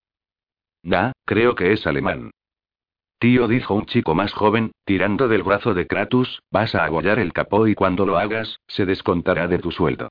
Da, 0.83 1.13
creo 1.25 1.55
que 1.55 1.73
es 1.73 1.87
alemán. 1.87 2.31
Tío, 3.19 3.49
dijo 3.49 3.73
un 3.73 3.87
chico 3.87 4.15
más 4.15 4.35
joven, 4.35 4.73
tirando 4.85 5.27
del 5.27 5.43
brazo 5.43 5.73
de 5.73 5.87
Kratos, 5.87 6.43
vas 6.51 6.75
a 6.75 6.85
agollar 6.85 7.19
el 7.19 7.33
capó 7.33 7.67
y 7.67 7.75
cuando 7.75 8.05
lo 8.05 8.19
hagas, 8.19 8.61
se 8.67 8.85
descontará 8.85 9.49
de 9.49 9.59
tu 9.59 9.71
sueldo. 9.71 10.11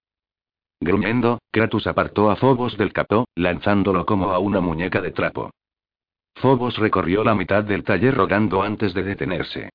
Gruñendo, 0.80 1.38
Kratos 1.52 1.86
apartó 1.86 2.32
a 2.32 2.38
Phobos 2.38 2.76
del 2.76 2.92
capó, 2.92 3.28
lanzándolo 3.36 4.08
como 4.08 4.32
a 4.32 4.40
una 4.40 4.60
muñeca 4.60 5.00
de 5.00 5.12
trapo. 5.12 5.52
Phobos 6.42 6.80
recorrió 6.80 7.24
la 7.24 7.36
mitad 7.36 7.64
del 7.64 7.84
taller 7.84 8.16
rogando 8.16 8.64
antes 8.64 8.96
de 8.96 9.04
detenerse. 9.04 9.70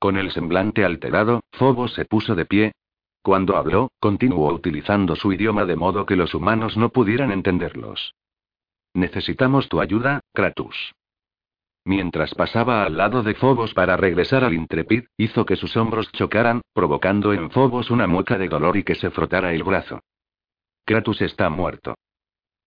Con 0.00 0.16
el 0.16 0.32
semblante 0.32 0.84
alterado, 0.84 1.44
Phobos 1.52 1.94
se 1.94 2.04
puso 2.06 2.34
de 2.34 2.44
pie. 2.44 2.72
Cuando 3.24 3.56
habló, 3.56 3.90
continuó 4.00 4.52
utilizando 4.52 5.16
su 5.16 5.32
idioma 5.32 5.64
de 5.64 5.76
modo 5.76 6.04
que 6.04 6.14
los 6.14 6.34
humanos 6.34 6.76
no 6.76 6.90
pudieran 6.90 7.32
entenderlos. 7.32 8.14
Necesitamos 8.92 9.70
tu 9.70 9.80
ayuda, 9.80 10.20
Kratos. 10.34 10.92
Mientras 11.86 12.34
pasaba 12.34 12.84
al 12.84 12.98
lado 12.98 13.22
de 13.22 13.34
Phobos 13.34 13.72
para 13.72 13.96
regresar 13.96 14.44
al 14.44 14.52
Intrepid, 14.52 15.04
hizo 15.16 15.46
que 15.46 15.56
sus 15.56 15.74
hombros 15.74 16.12
chocaran, 16.12 16.60
provocando 16.74 17.32
en 17.32 17.50
Phobos 17.50 17.90
una 17.90 18.06
mueca 18.06 18.36
de 18.36 18.48
dolor 18.48 18.76
y 18.76 18.84
que 18.84 18.94
se 18.94 19.10
frotara 19.10 19.54
el 19.54 19.62
brazo. 19.62 20.00
Kratos 20.84 21.22
está 21.22 21.48
muerto. 21.48 21.94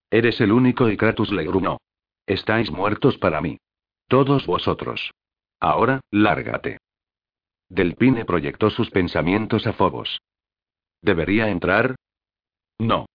Eres 0.10 0.42
el 0.42 0.52
único 0.52 0.90
y 0.90 0.98
Kratos 0.98 1.32
le 1.32 1.44
grunó. 1.44 1.78
Estáis 2.26 2.72
muertos 2.72 3.20
para 3.20 3.42
mí. 3.42 3.60
Todos 4.08 4.48
vosotros. 4.48 5.12
Ahora, 5.60 6.02
lárgate. 6.10 6.80
Delpine 7.70 8.26
proyectó 8.26 8.72
sus 8.72 8.90
pensamientos 8.90 9.68
a 9.68 9.74
Fobos. 9.74 10.20
¿Debería 11.02 11.50
entrar? 11.50 11.96
No. 12.80 13.06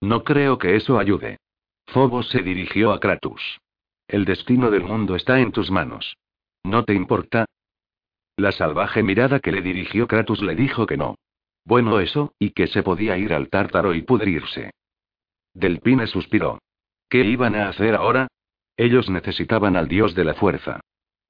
No 0.00 0.24
creo 0.24 0.58
que 0.58 0.76
eso 0.76 0.98
ayude. 0.98 1.38
Fobos 1.86 2.28
se 2.28 2.42
dirigió 2.42 2.92
a 2.92 3.00
Kratos. 3.00 3.58
El 4.08 4.24
destino 4.24 4.70
del 4.70 4.84
mundo 4.84 5.16
está 5.16 5.40
en 5.40 5.52
tus 5.52 5.70
manos. 5.70 6.16
¿No 6.62 6.84
te 6.84 6.94
importa? 6.94 7.46
La 8.36 8.52
salvaje 8.52 9.02
mirada 9.02 9.40
que 9.40 9.52
le 9.52 9.62
dirigió 9.62 10.08
Kratos 10.08 10.42
le 10.42 10.54
dijo 10.54 10.86
que 10.86 10.96
no. 10.96 11.16
Bueno, 11.64 12.00
eso, 12.00 12.34
y 12.38 12.50
que 12.50 12.66
se 12.66 12.82
podía 12.82 13.16
ir 13.16 13.32
al 13.32 13.48
tártaro 13.48 13.94
y 13.94 14.02
pudrirse. 14.02 14.70
Delpine 15.54 16.06
suspiró. 16.06 16.58
¿Qué 17.08 17.24
iban 17.24 17.54
a 17.54 17.68
hacer 17.68 17.94
ahora? 17.94 18.28
Ellos 18.76 19.08
necesitaban 19.08 19.76
al 19.76 19.88
dios 19.88 20.14
de 20.14 20.24
la 20.24 20.34
fuerza. 20.34 20.80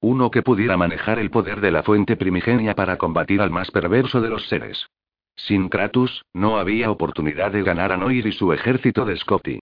Uno 0.01 0.31
que 0.31 0.41
pudiera 0.41 0.77
manejar 0.77 1.19
el 1.19 1.29
poder 1.29 1.61
de 1.61 1.71
la 1.71 1.83
fuente 1.83 2.17
primigenia 2.17 2.75
para 2.75 2.97
combatir 2.97 3.41
al 3.41 3.51
más 3.51 3.71
perverso 3.71 4.19
de 4.19 4.29
los 4.29 4.47
seres. 4.47 4.87
Sin 5.35 5.69
Kratos, 5.69 6.25
no 6.33 6.57
había 6.57 6.89
oportunidad 6.89 7.51
de 7.51 7.63
ganar 7.63 7.91
a 7.91 7.97
Noir 7.97 8.25
y 8.25 8.31
su 8.31 8.53
ejército 8.53 9.05
de 9.05 9.17
Scotty. 9.17 9.59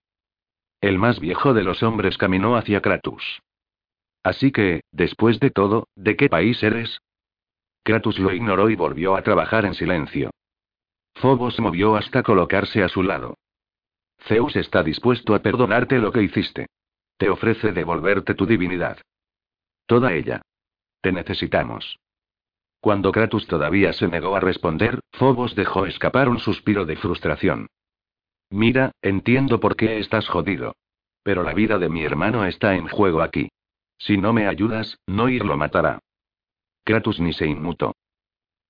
El 0.80 0.98
más 0.98 1.18
viejo 1.18 1.54
de 1.54 1.64
los 1.64 1.82
hombres 1.82 2.16
caminó 2.18 2.56
hacia 2.56 2.80
Kratos. 2.80 3.42
Así 4.22 4.52
que, 4.52 4.82
después 4.92 5.40
de 5.40 5.50
todo, 5.50 5.88
¿de 5.96 6.16
qué 6.16 6.28
país 6.28 6.62
eres? 6.62 7.00
Kratos 7.82 8.18
lo 8.18 8.32
ignoró 8.32 8.70
y 8.70 8.76
volvió 8.76 9.16
a 9.16 9.22
trabajar 9.22 9.66
en 9.66 9.74
silencio. 9.74 10.30
Phobos 11.14 11.60
movió 11.60 11.96
hasta 11.96 12.22
colocarse 12.22 12.82
a 12.82 12.88
su 12.88 13.02
lado. 13.02 13.36
Zeus 14.26 14.56
está 14.56 14.82
dispuesto 14.82 15.34
a 15.34 15.40
perdonarte 15.40 15.98
lo 15.98 16.12
que 16.12 16.22
hiciste. 16.22 16.66
Te 17.18 17.28
ofrece 17.28 17.72
devolverte 17.72 18.34
tu 18.34 18.46
divinidad. 18.46 18.98
Toda 19.86 20.14
ella. 20.14 20.42
Te 21.02 21.12
necesitamos. 21.12 21.98
Cuando 22.84 23.12
Kratos 23.12 23.46
todavía 23.46 23.94
se 23.94 24.08
negó 24.08 24.36
a 24.36 24.40
responder, 24.40 25.00
Phobos 25.12 25.54
dejó 25.54 25.86
escapar 25.86 26.28
un 26.28 26.38
suspiro 26.38 26.84
de 26.84 26.96
frustración. 26.96 27.68
Mira, 28.50 28.92
entiendo 29.00 29.58
por 29.58 29.74
qué 29.74 30.00
estás 30.00 30.28
jodido. 30.28 30.76
Pero 31.22 31.44
la 31.44 31.54
vida 31.54 31.78
de 31.78 31.88
mi 31.88 32.04
hermano 32.04 32.44
está 32.44 32.74
en 32.74 32.86
juego 32.88 33.22
aquí. 33.22 33.48
Si 33.96 34.18
no 34.18 34.34
me 34.34 34.48
ayudas, 34.48 34.98
Noir 35.06 35.46
lo 35.46 35.56
matará. 35.56 36.00
Kratos 36.84 37.20
ni 37.20 37.32
se 37.32 37.46
inmutó. 37.46 37.94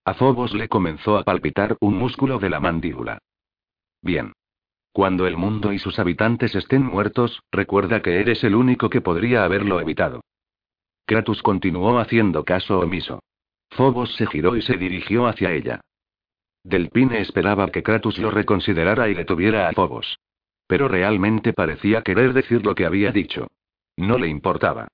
A 0.04 0.14
Phobos 0.14 0.54
le 0.54 0.68
comenzó 0.68 1.18
a 1.18 1.24
palpitar 1.24 1.76
un 1.80 1.98
músculo 1.98 2.38
de 2.38 2.50
la 2.50 2.60
mandíbula. 2.60 3.18
Bien. 4.00 4.32
Cuando 4.92 5.26
el 5.26 5.36
mundo 5.36 5.72
y 5.72 5.80
sus 5.80 5.98
habitantes 5.98 6.54
estén 6.54 6.84
muertos, 6.84 7.42
recuerda 7.50 8.00
que 8.00 8.20
eres 8.20 8.44
el 8.44 8.54
único 8.54 8.90
que 8.90 9.00
podría 9.00 9.44
haberlo 9.44 9.80
evitado. 9.80 10.20
Kratos 11.04 11.42
continuó 11.42 11.98
haciendo 11.98 12.44
caso 12.44 12.78
omiso. 12.78 13.18
Phobos 13.74 14.14
se 14.14 14.26
giró 14.26 14.56
y 14.56 14.62
se 14.62 14.76
dirigió 14.76 15.26
hacia 15.26 15.52
ella. 15.52 15.80
Delpine 16.62 17.20
esperaba 17.20 17.70
que 17.70 17.82
Kratos 17.82 18.18
lo 18.18 18.30
reconsiderara 18.30 19.08
y 19.08 19.14
detuviera 19.14 19.68
a 19.68 19.72
Phobos. 19.72 20.18
Pero 20.66 20.88
realmente 20.88 21.52
parecía 21.52 22.02
querer 22.02 22.32
decir 22.32 22.64
lo 22.64 22.74
que 22.74 22.86
había 22.86 23.12
dicho. 23.12 23.48
No 23.96 24.16
le 24.16 24.28
importaba. 24.28 24.88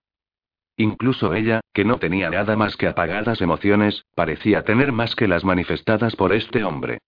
Incluso 0.77 1.35
ella, 1.35 1.61
que 1.73 1.85
no 1.85 1.99
tenía 1.99 2.31
nada 2.31 2.57
más 2.57 2.77
que 2.77 2.89
apagadas 2.89 3.41
emociones, 3.41 4.05
parecía 4.15 4.65
tener 4.65 4.93
más 4.93 5.15
que 5.15 5.29
las 5.29 5.45
manifestadas 5.45 6.17
por 6.17 6.33
este 6.33 6.65
hombre. 6.65 6.99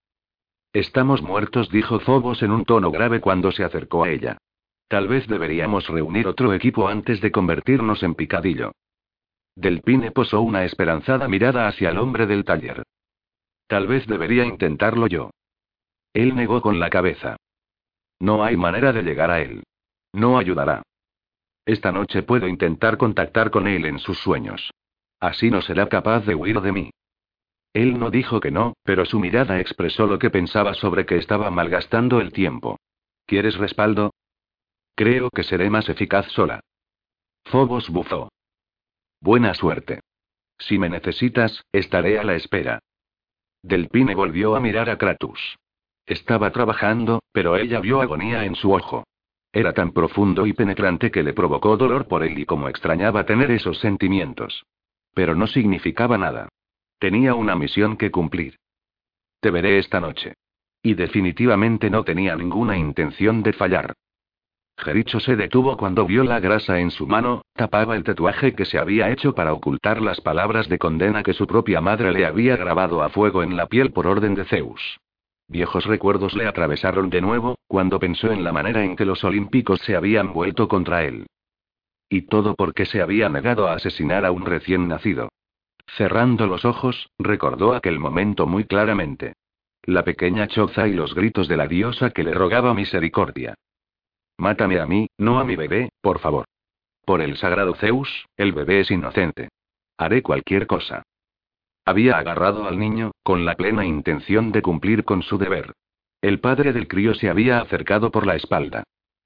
Estamos 0.72 1.22
muertos, 1.22 1.70
dijo 1.70 2.00
Phobos 2.00 2.42
en 2.42 2.50
un 2.50 2.64
tono 2.64 2.90
grave 2.90 3.20
cuando 3.20 3.50
se 3.50 3.64
acercó 3.64 4.04
a 4.04 4.10
ella. 4.10 4.38
Tal 4.88 5.08
vez 5.08 5.26
deberíamos 5.26 5.88
reunir 5.88 6.28
otro 6.28 6.52
equipo 6.52 6.86
antes 6.86 7.20
de 7.20 7.32
convertirnos 7.32 8.02
en 8.02 8.14
picadillo. 8.14 8.72
Delpine 9.54 10.10
posó 10.10 10.40
una 10.40 10.64
esperanzada 10.64 11.28
mirada 11.28 11.68
hacia 11.68 11.90
el 11.90 11.98
hombre 11.98 12.26
del 12.26 12.44
taller. 12.44 12.82
Tal 13.66 13.86
vez 13.86 14.06
debería 14.06 14.44
intentarlo 14.44 15.06
yo. 15.06 15.30
Él 16.14 16.34
negó 16.34 16.60
con 16.60 16.78
la 16.78 16.90
cabeza. 16.90 17.36
No 18.18 18.44
hay 18.44 18.56
manera 18.56 18.92
de 18.92 19.02
llegar 19.02 19.30
a 19.30 19.40
él. 19.40 19.62
No 20.12 20.38
ayudará. 20.38 20.82
Esta 21.64 21.92
noche 21.92 22.22
puedo 22.22 22.48
intentar 22.48 22.96
contactar 22.96 23.50
con 23.50 23.66
él 23.66 23.84
en 23.84 23.98
sus 23.98 24.18
sueños. 24.18 24.70
Así 25.20 25.50
no 25.50 25.62
será 25.62 25.88
capaz 25.88 26.20
de 26.26 26.34
huir 26.34 26.60
de 26.60 26.72
mí. 26.72 26.90
Él 27.72 27.98
no 27.98 28.10
dijo 28.10 28.40
que 28.40 28.50
no, 28.50 28.74
pero 28.82 29.06
su 29.06 29.20
mirada 29.20 29.60
expresó 29.60 30.06
lo 30.06 30.18
que 30.18 30.30
pensaba 30.30 30.74
sobre 30.74 31.06
que 31.06 31.16
estaba 31.16 31.50
malgastando 31.50 32.20
el 32.20 32.32
tiempo. 32.32 32.78
¿Quieres 33.26 33.56
respaldo? 33.56 34.12
Creo 34.94 35.30
que 35.30 35.44
seré 35.44 35.70
más 35.70 35.88
eficaz 35.88 36.26
sola. 36.32 36.60
Fobos 37.44 37.88
bufó. 37.88 38.31
Buena 39.22 39.54
suerte. 39.54 40.00
Si 40.58 40.80
me 40.80 40.88
necesitas, 40.88 41.64
estaré 41.70 42.18
a 42.18 42.24
la 42.24 42.34
espera. 42.34 42.80
Delpine 43.62 44.16
volvió 44.16 44.56
a 44.56 44.60
mirar 44.60 44.90
a 44.90 44.98
Kratos. 44.98 45.58
Estaba 46.04 46.50
trabajando, 46.50 47.22
pero 47.30 47.56
ella 47.56 47.78
vio 47.78 48.00
agonía 48.00 48.44
en 48.44 48.56
su 48.56 48.72
ojo. 48.72 49.04
Era 49.52 49.72
tan 49.74 49.92
profundo 49.92 50.44
y 50.44 50.54
penetrante 50.54 51.12
que 51.12 51.22
le 51.22 51.34
provocó 51.34 51.76
dolor 51.76 52.08
por 52.08 52.24
él 52.24 52.36
y 52.36 52.46
como 52.46 52.68
extrañaba 52.68 53.24
tener 53.24 53.52
esos 53.52 53.78
sentimientos. 53.78 54.64
Pero 55.14 55.36
no 55.36 55.46
significaba 55.46 56.18
nada. 56.18 56.48
Tenía 56.98 57.36
una 57.36 57.54
misión 57.54 57.96
que 57.96 58.10
cumplir. 58.10 58.58
Te 59.38 59.52
veré 59.52 59.78
esta 59.78 60.00
noche. 60.00 60.34
Y 60.82 60.94
definitivamente 60.94 61.90
no 61.90 62.02
tenía 62.02 62.34
ninguna 62.34 62.76
intención 62.76 63.44
de 63.44 63.52
fallar. 63.52 63.94
Jericho 64.76 65.20
se 65.20 65.36
detuvo 65.36 65.76
cuando 65.76 66.06
vio 66.06 66.24
la 66.24 66.40
grasa 66.40 66.80
en 66.80 66.90
su 66.90 67.06
mano, 67.06 67.42
tapaba 67.54 67.94
el 67.94 68.04
tatuaje 68.04 68.54
que 68.54 68.64
se 68.64 68.78
había 68.78 69.10
hecho 69.10 69.34
para 69.34 69.52
ocultar 69.52 70.02
las 70.02 70.20
palabras 70.20 70.68
de 70.68 70.78
condena 70.78 71.22
que 71.22 71.34
su 71.34 71.46
propia 71.46 71.80
madre 71.80 72.12
le 72.12 72.26
había 72.26 72.56
grabado 72.56 73.02
a 73.02 73.10
fuego 73.10 73.42
en 73.42 73.56
la 73.56 73.66
piel 73.66 73.92
por 73.92 74.06
orden 74.06 74.34
de 74.34 74.44
Zeus. 74.44 74.98
Viejos 75.48 75.84
recuerdos 75.84 76.34
le 76.34 76.46
atravesaron 76.46 77.10
de 77.10 77.20
nuevo, 77.20 77.56
cuando 77.66 78.00
pensó 78.00 78.32
en 78.32 78.42
la 78.42 78.52
manera 78.52 78.84
en 78.84 78.96
que 78.96 79.04
los 79.04 79.22
olímpicos 79.22 79.80
se 79.80 79.94
habían 79.94 80.32
vuelto 80.32 80.66
contra 80.66 81.04
él. 81.04 81.26
Y 82.08 82.22
todo 82.22 82.54
porque 82.54 82.86
se 82.86 83.02
había 83.02 83.28
negado 83.28 83.68
a 83.68 83.74
asesinar 83.74 84.24
a 84.24 84.32
un 84.32 84.46
recién 84.46 84.88
nacido. 84.88 85.28
Cerrando 85.96 86.46
los 86.46 86.64
ojos, 86.64 87.10
recordó 87.18 87.74
aquel 87.74 87.98
momento 87.98 88.46
muy 88.46 88.64
claramente. 88.64 89.34
La 89.84 90.04
pequeña 90.04 90.46
choza 90.46 90.88
y 90.88 90.94
los 90.94 91.14
gritos 91.14 91.48
de 91.48 91.56
la 91.56 91.66
diosa 91.66 92.10
que 92.10 92.22
le 92.22 92.32
rogaba 92.32 92.72
misericordia. 92.72 93.54
Mátame 94.38 94.80
a 94.80 94.86
mí, 94.86 95.08
no 95.18 95.38
a 95.38 95.44
mi 95.44 95.56
bebé, 95.56 95.90
por 96.00 96.18
favor. 96.18 96.46
Por 97.04 97.20
el 97.20 97.36
sagrado 97.36 97.74
Zeus, 97.74 98.26
el 98.36 98.52
bebé 98.52 98.80
es 98.80 98.90
inocente. 98.90 99.48
Haré 99.98 100.22
cualquier 100.22 100.66
cosa. 100.66 101.02
Había 101.84 102.18
agarrado 102.18 102.66
al 102.66 102.78
niño, 102.78 103.12
con 103.22 103.44
la 103.44 103.56
plena 103.56 103.84
intención 103.84 104.52
de 104.52 104.62
cumplir 104.62 105.04
con 105.04 105.22
su 105.22 105.38
deber. 105.38 105.72
El 106.20 106.38
padre 106.38 106.72
del 106.72 106.86
crío 106.86 107.14
se 107.14 107.28
había 107.28 107.60
acercado 107.60 108.12
por 108.12 108.26
la 108.26 108.36
espalda. 108.36 108.84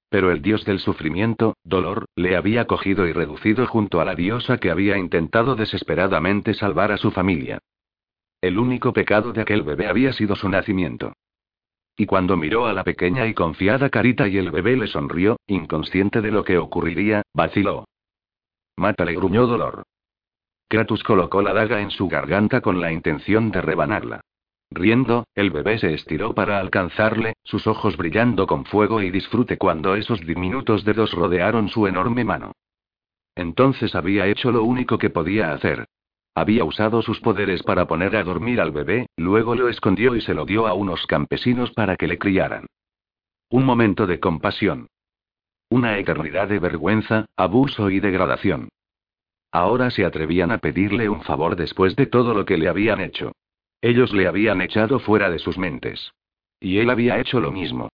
Pero 0.09 0.31
el 0.31 0.41
dios 0.41 0.65
del 0.65 0.79
sufrimiento, 0.79 1.55
dolor, 1.63 2.05
le 2.15 2.35
había 2.35 2.65
cogido 2.65 3.05
y 3.07 3.13
reducido 3.13 3.67
junto 3.67 4.01
a 4.01 4.05
la 4.05 4.15
diosa 4.15 4.57
que 4.57 4.71
había 4.71 4.97
intentado 4.97 5.55
desesperadamente 5.55 6.53
salvar 6.53 6.91
a 6.91 6.97
su 6.97 7.11
familia. 7.11 7.59
El 8.41 8.57
único 8.57 8.93
pecado 8.93 9.33
de 9.33 9.41
aquel 9.41 9.63
bebé 9.63 9.87
había 9.87 10.13
sido 10.13 10.35
su 10.35 10.47
nacimiento. 10.47 11.13
Y 11.97 12.05
cuando 12.05 12.37
miró 12.37 12.67
a 12.67 12.73
la 12.73 12.83
pequeña 12.83 13.25
y 13.25 13.33
confiada 13.33 13.89
carita 13.89 14.27
y 14.27 14.37
el 14.37 14.51
bebé 14.51 14.77
le 14.77 14.85
sonrió, 14.85 15.37
inconsciente 15.47 16.21
de 16.21 16.29
lo 16.29 16.43
que 16.43 16.59
ocurriría, 16.59 17.23
vaciló. 17.33 17.85
Mátale, 18.77 19.15
gruñó 19.15 19.47
dolor. 19.47 19.83
Kratos 20.69 21.03
colocó 21.03 21.41
la 21.41 21.53
daga 21.53 21.81
en 21.81 21.89
su 21.89 22.07
garganta 22.07 22.61
con 22.61 22.79
la 22.79 22.91
intención 22.91 23.49
de 23.49 23.61
rebanarla. 23.61 24.21
Riendo, 24.69 25.25
el 25.33 25.49
bebé 25.49 25.79
se 25.79 25.93
estiró 25.93 26.35
para 26.35 26.59
alcanzarle, 26.59 27.33
sus 27.43 27.65
ojos 27.65 27.97
brillando 27.97 28.45
con 28.45 28.65
fuego 28.65 29.01
y 29.01 29.09
disfrute 29.09 29.57
cuando 29.57 29.95
esos 29.95 30.19
diminutos 30.19 30.83
dedos 30.83 31.13
rodearon 31.13 31.69
su 31.69 31.87
enorme 31.87 32.23
mano. 32.23 32.51
Entonces 33.33 33.95
había 33.95 34.27
hecho 34.27 34.51
lo 34.51 34.63
único 34.63 34.97
que 34.97 35.09
podía 35.09 35.53
hacer. 35.53 35.87
Había 36.37 36.65
usado 36.65 37.01
sus 37.01 37.19
poderes 37.19 37.63
para 37.63 37.87
poner 37.87 38.15
a 38.15 38.23
dormir 38.23 38.61
al 38.61 38.69
bebé, 38.69 39.07
luego 39.17 39.55
lo 39.55 39.69
escondió 39.69 40.15
y 40.15 40.21
se 40.21 40.35
lo 40.35 40.45
dio 40.45 40.67
a 40.67 40.75
unos 40.75 41.07
campesinos 41.07 41.71
para 41.71 41.95
que 41.95 42.05
le 42.05 42.19
criaran. 42.19 42.67
Un 43.49 43.65
momento 43.65 44.05
de 44.05 44.19
compasión. 44.19 44.85
Una 45.71 45.97
eternidad 45.97 46.47
de 46.47 46.59
vergüenza, 46.59 47.25
abuso 47.35 47.89
y 47.89 47.99
degradación. 47.99 48.69
Ahora 49.51 49.89
se 49.89 50.05
atrevían 50.05 50.51
a 50.51 50.59
pedirle 50.59 51.09
un 51.09 51.23
favor 51.23 51.55
después 51.55 51.95
de 51.95 52.05
todo 52.05 52.35
lo 52.35 52.45
que 52.45 52.59
le 52.59 52.69
habían 52.69 53.01
hecho. 53.01 53.31
Ellos 53.81 54.13
le 54.13 54.27
habían 54.27 54.61
echado 54.61 54.99
fuera 54.99 55.31
de 55.31 55.39
sus 55.39 55.57
mentes. 55.57 56.11
Y 56.59 56.77
él 56.77 56.91
había 56.91 57.17
hecho 57.17 57.39
lo 57.39 57.51
mismo. 57.51 57.89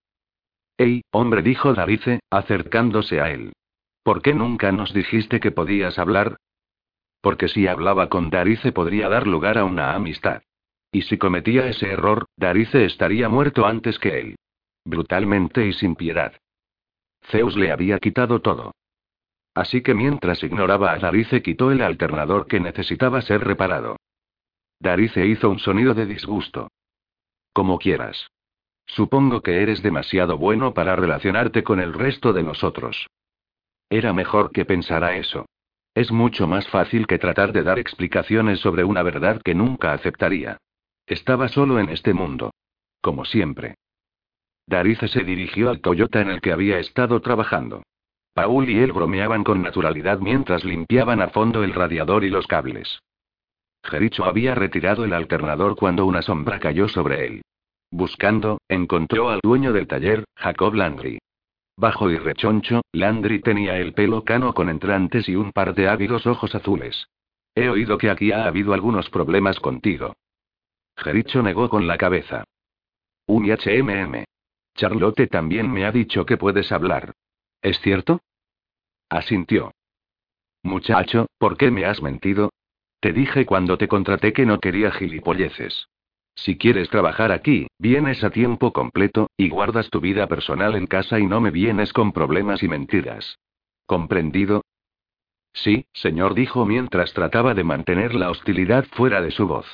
¡Ey, 0.77 1.03
hombre! 1.11 1.43
dijo 1.43 1.73
Darice, 1.73 2.19
acercándose 2.29 3.21
a 3.21 3.31
él. 3.31 3.53
¿Por 4.03 4.21
qué 4.21 4.33
nunca 4.33 4.73
nos 4.73 4.93
dijiste 4.93 5.39
que 5.39 5.51
podías 5.51 5.97
hablar? 5.97 6.35
Porque 7.23 7.47
si 7.47 7.67
hablaba 7.67 8.09
con 8.09 8.29
Darice 8.29 8.73
podría 8.73 9.07
dar 9.07 9.27
lugar 9.27 9.57
a 9.57 9.63
una 9.63 9.93
amistad. 9.95 10.41
Y 10.91 11.03
si 11.03 11.17
cometía 11.17 11.67
ese 11.67 11.89
error, 11.89 12.25
Darice 12.35 12.83
estaría 12.83 13.29
muerto 13.29 13.65
antes 13.65 13.97
que 13.97 14.19
él. 14.19 14.35
Brutalmente 14.83 15.65
y 15.65 15.71
sin 15.71 15.95
piedad. 15.95 16.33
Zeus 17.31 17.55
le 17.55 17.71
había 17.71 17.97
quitado 17.99 18.41
todo. 18.41 18.73
Así 19.55 19.81
que 19.81 19.93
mientras 19.93 20.43
ignoraba 20.43 20.91
a 20.91 20.99
Darice 20.99 21.41
quitó 21.41 21.71
el 21.71 21.81
alternador 21.81 22.45
que 22.45 22.59
necesitaba 22.59 23.21
ser 23.21 23.41
reparado. 23.45 23.95
Darice 24.81 25.25
hizo 25.25 25.49
un 25.49 25.59
sonido 25.59 25.93
de 25.93 26.05
disgusto. 26.05 26.71
Como 27.53 27.79
quieras. 27.79 28.27
Supongo 28.85 29.39
que 29.39 29.61
eres 29.61 29.81
demasiado 29.81 30.37
bueno 30.37 30.73
para 30.73 30.97
relacionarte 30.97 31.63
con 31.63 31.79
el 31.79 31.93
resto 31.93 32.33
de 32.33 32.43
nosotros. 32.43 33.07
Era 33.89 34.11
mejor 34.11 34.51
que 34.51 34.65
pensara 34.65 35.15
eso. 35.15 35.45
Es 35.95 36.11
mucho 36.11 36.47
más 36.47 36.67
fácil 36.69 37.05
que 37.05 37.19
tratar 37.19 37.53
de 37.53 37.63
dar 37.63 37.77
explicaciones 37.77 38.59
sobre 38.59 38.83
una 38.83 39.03
verdad 39.03 39.41
que 39.43 39.53
nunca 39.53 39.93
aceptaría. 39.93 40.57
Estaba 41.05 41.47
solo 41.47 41.79
en 41.79 41.89
este 41.89 42.13
mundo. 42.13 42.51
Como 43.01 43.25
siempre. 43.25 43.75
Darice 44.65 45.07
se 45.07 45.23
dirigió 45.23 45.69
al 45.69 45.81
Toyota 45.81 46.21
en 46.21 46.29
el 46.29 46.41
que 46.41 46.51
había 46.51 46.79
estado 46.79 47.19
trabajando. 47.21 47.83
Paul 48.33 48.69
y 48.69 48.79
él 48.79 48.91
bromeaban 48.91 49.43
con 49.43 49.61
naturalidad 49.61 50.19
mientras 50.19 50.63
limpiaban 50.63 51.21
a 51.21 51.27
fondo 51.27 51.63
el 51.63 51.73
radiador 51.73 52.23
y 52.23 52.29
los 52.29 52.47
cables. 52.47 52.99
Jericho 53.83 54.25
había 54.25 54.55
retirado 54.55 55.03
el 55.03 55.13
alternador 55.13 55.75
cuando 55.75 56.05
una 56.05 56.21
sombra 56.21 56.59
cayó 56.59 56.87
sobre 56.87 57.27
él. 57.27 57.41
Buscando, 57.91 58.59
encontró 58.69 59.29
al 59.29 59.41
dueño 59.43 59.73
del 59.73 59.87
taller, 59.87 60.23
Jacob 60.35 60.73
Landry. 60.73 61.19
Bajo 61.75 62.09
y 62.09 62.17
rechoncho, 62.17 62.81
Landry 62.91 63.41
tenía 63.41 63.77
el 63.77 63.93
pelo 63.93 64.23
cano 64.23 64.53
con 64.53 64.69
entrantes 64.69 65.27
y 65.27 65.35
un 65.35 65.51
par 65.51 65.73
de 65.73 65.87
ávidos 65.87 66.27
ojos 66.27 66.53
azules. 66.53 67.07
He 67.55 67.69
oído 67.69 67.97
que 67.97 68.09
aquí 68.09 68.31
ha 68.31 68.45
habido 68.45 68.73
algunos 68.73 69.09
problemas 69.09 69.59
contigo. 69.59 70.15
Jericho 70.97 71.41
negó 71.41 71.69
con 71.69 71.87
la 71.87 71.97
cabeza. 71.97 72.43
Un 73.25 73.45
HMM. 73.45 74.23
Charlotte 74.75 75.27
también 75.29 75.71
me 75.71 75.85
ha 75.85 75.91
dicho 75.91 76.25
que 76.25 76.37
puedes 76.37 76.71
hablar. 76.71 77.13
¿Es 77.61 77.79
cierto? 77.79 78.21
Asintió. 79.09 79.71
Muchacho, 80.63 81.27
¿por 81.37 81.57
qué 81.57 81.71
me 81.71 81.85
has 81.85 82.01
mentido? 82.01 82.51
Te 82.99 83.13
dije 83.13 83.45
cuando 83.45 83.77
te 83.77 83.87
contraté 83.87 84.33
que 84.33 84.45
no 84.45 84.59
quería 84.59 84.91
gilipolleces. 84.91 85.87
Si 86.35 86.57
quieres 86.57 86.89
trabajar 86.89 87.31
aquí, 87.31 87.67
vienes 87.77 88.23
a 88.23 88.29
tiempo 88.29 88.73
completo, 88.73 89.29
y 89.37 89.49
guardas 89.49 89.89
tu 89.89 90.01
vida 90.01 90.27
personal 90.27 90.75
en 90.75 90.87
casa 90.87 91.19
y 91.19 91.25
no 91.25 91.39
me 91.41 91.51
vienes 91.51 91.93
con 91.93 92.11
problemas 92.11 92.63
y 92.63 92.67
mentiras. 92.67 93.39
¿Comprendido? 93.85 94.63
Sí, 95.53 95.85
señor, 95.93 96.33
dijo 96.33 96.65
mientras 96.65 97.13
trataba 97.13 97.53
de 97.53 97.63
mantener 97.63 98.15
la 98.15 98.31
hostilidad 98.31 98.85
fuera 98.85 99.21
de 99.21 99.31
su 99.31 99.47
voz. 99.47 99.67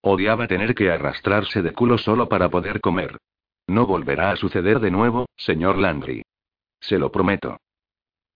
Odiaba 0.00 0.46
tener 0.46 0.74
que 0.74 0.90
arrastrarse 0.90 1.60
de 1.60 1.72
culo 1.72 1.98
solo 1.98 2.28
para 2.28 2.48
poder 2.48 2.80
comer. 2.80 3.18
No 3.66 3.86
volverá 3.86 4.30
a 4.30 4.36
suceder 4.36 4.80
de 4.80 4.90
nuevo, 4.90 5.26
señor 5.36 5.76
Landry. 5.76 6.22
Se 6.80 6.98
lo 6.98 7.12
prometo. 7.12 7.58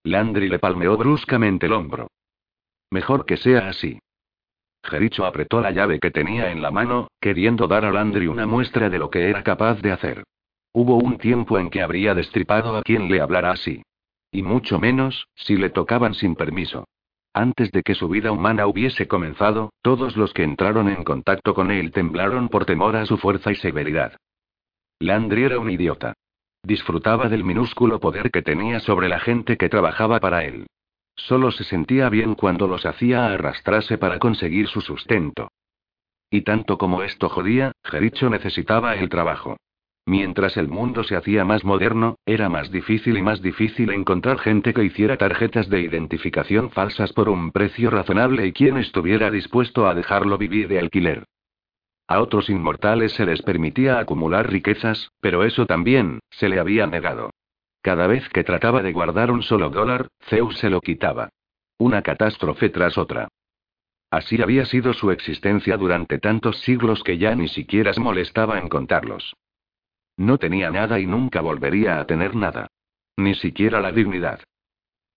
Landry 0.04 0.48
le 0.48 0.58
palmeó 0.58 0.96
bruscamente 0.96 1.66
el 1.66 1.72
hombro. 1.72 2.08
Mejor 2.90 3.24
que 3.24 3.38
sea 3.38 3.68
así. 3.68 3.98
Jericho 4.82 5.24
apretó 5.24 5.60
la 5.60 5.70
llave 5.70 6.00
que 6.00 6.10
tenía 6.10 6.50
en 6.50 6.60
la 6.60 6.70
mano, 6.70 7.08
queriendo 7.20 7.68
dar 7.68 7.84
a 7.84 7.92
Landry 7.92 8.26
una 8.26 8.46
muestra 8.46 8.90
de 8.90 8.98
lo 8.98 9.10
que 9.10 9.28
era 9.28 9.42
capaz 9.42 9.80
de 9.80 9.92
hacer. 9.92 10.24
Hubo 10.72 10.96
un 10.96 11.18
tiempo 11.18 11.58
en 11.58 11.70
que 11.70 11.82
habría 11.82 12.14
destripado 12.14 12.76
a 12.76 12.82
quien 12.82 13.10
le 13.10 13.20
hablara 13.20 13.50
así. 13.50 13.82
Y 14.30 14.42
mucho 14.42 14.78
menos, 14.78 15.28
si 15.34 15.56
le 15.56 15.70
tocaban 15.70 16.14
sin 16.14 16.34
permiso. 16.34 16.86
Antes 17.34 17.70
de 17.70 17.82
que 17.82 17.94
su 17.94 18.08
vida 18.08 18.32
humana 18.32 18.66
hubiese 18.66 19.06
comenzado, 19.06 19.72
todos 19.82 20.16
los 20.16 20.34
que 20.34 20.42
entraron 20.42 20.88
en 20.88 21.04
contacto 21.04 21.54
con 21.54 21.70
él 21.70 21.92
temblaron 21.92 22.48
por 22.48 22.64
temor 22.64 22.96
a 22.96 23.06
su 23.06 23.16
fuerza 23.16 23.52
y 23.52 23.54
severidad. 23.56 24.16
Landry 24.98 25.44
era 25.44 25.58
un 25.58 25.70
idiota. 25.70 26.14
Disfrutaba 26.62 27.28
del 27.28 27.44
minúsculo 27.44 28.00
poder 28.00 28.30
que 28.30 28.42
tenía 28.42 28.80
sobre 28.80 29.08
la 29.08 29.18
gente 29.18 29.56
que 29.56 29.68
trabajaba 29.68 30.20
para 30.20 30.44
él. 30.44 30.66
Solo 31.14 31.50
se 31.50 31.64
sentía 31.64 32.08
bien 32.08 32.34
cuando 32.34 32.66
los 32.66 32.86
hacía 32.86 33.26
arrastrarse 33.26 33.98
para 33.98 34.18
conseguir 34.18 34.68
su 34.68 34.80
sustento. 34.80 35.48
Y 36.30 36.42
tanto 36.42 36.78
como 36.78 37.02
esto 37.02 37.28
jodía, 37.28 37.72
Jericho 37.84 38.30
necesitaba 38.30 38.94
el 38.94 39.08
trabajo. 39.08 39.56
Mientras 40.06 40.56
el 40.56 40.68
mundo 40.68 41.04
se 41.04 41.14
hacía 41.14 41.44
más 41.44 41.64
moderno, 41.64 42.16
era 42.26 42.48
más 42.48 42.72
difícil 42.72 43.18
y 43.18 43.22
más 43.22 43.40
difícil 43.40 43.90
encontrar 43.90 44.38
gente 44.38 44.74
que 44.74 44.84
hiciera 44.84 45.16
tarjetas 45.16 45.68
de 45.68 45.80
identificación 45.80 46.70
falsas 46.70 47.12
por 47.12 47.28
un 47.28 47.52
precio 47.52 47.90
razonable 47.90 48.46
y 48.46 48.52
quien 48.52 48.78
estuviera 48.78 49.30
dispuesto 49.30 49.86
a 49.86 49.94
dejarlo 49.94 50.38
vivir 50.38 50.66
de 50.66 50.80
alquiler. 50.80 51.24
A 52.08 52.20
otros 52.20 52.50
inmortales 52.50 53.12
se 53.12 53.24
les 53.24 53.42
permitía 53.42 54.00
acumular 54.00 54.50
riquezas, 54.50 55.10
pero 55.20 55.44
eso 55.44 55.66
también, 55.66 56.18
se 56.30 56.48
le 56.48 56.58
había 56.58 56.86
negado. 56.86 57.30
Cada 57.82 58.06
vez 58.06 58.28
que 58.28 58.44
trataba 58.44 58.80
de 58.80 58.92
guardar 58.92 59.32
un 59.32 59.42
solo 59.42 59.68
dólar, 59.68 60.08
Zeus 60.28 60.56
se 60.58 60.70
lo 60.70 60.80
quitaba. 60.80 61.30
Una 61.78 62.00
catástrofe 62.02 62.70
tras 62.70 62.96
otra. 62.96 63.28
Así 64.08 64.40
había 64.40 64.64
sido 64.66 64.92
su 64.92 65.10
existencia 65.10 65.76
durante 65.76 66.18
tantos 66.18 66.60
siglos 66.60 67.02
que 67.02 67.18
ya 67.18 67.34
ni 67.34 67.48
siquiera 67.48 67.92
se 67.92 68.00
molestaba 68.00 68.58
en 68.58 68.68
contarlos. 68.68 69.34
No 70.16 70.38
tenía 70.38 70.70
nada 70.70 71.00
y 71.00 71.06
nunca 71.06 71.40
volvería 71.40 71.98
a 71.98 72.06
tener 72.06 72.36
nada. 72.36 72.68
Ni 73.16 73.34
siquiera 73.34 73.80
la 73.80 73.90
dignidad. 73.90 74.40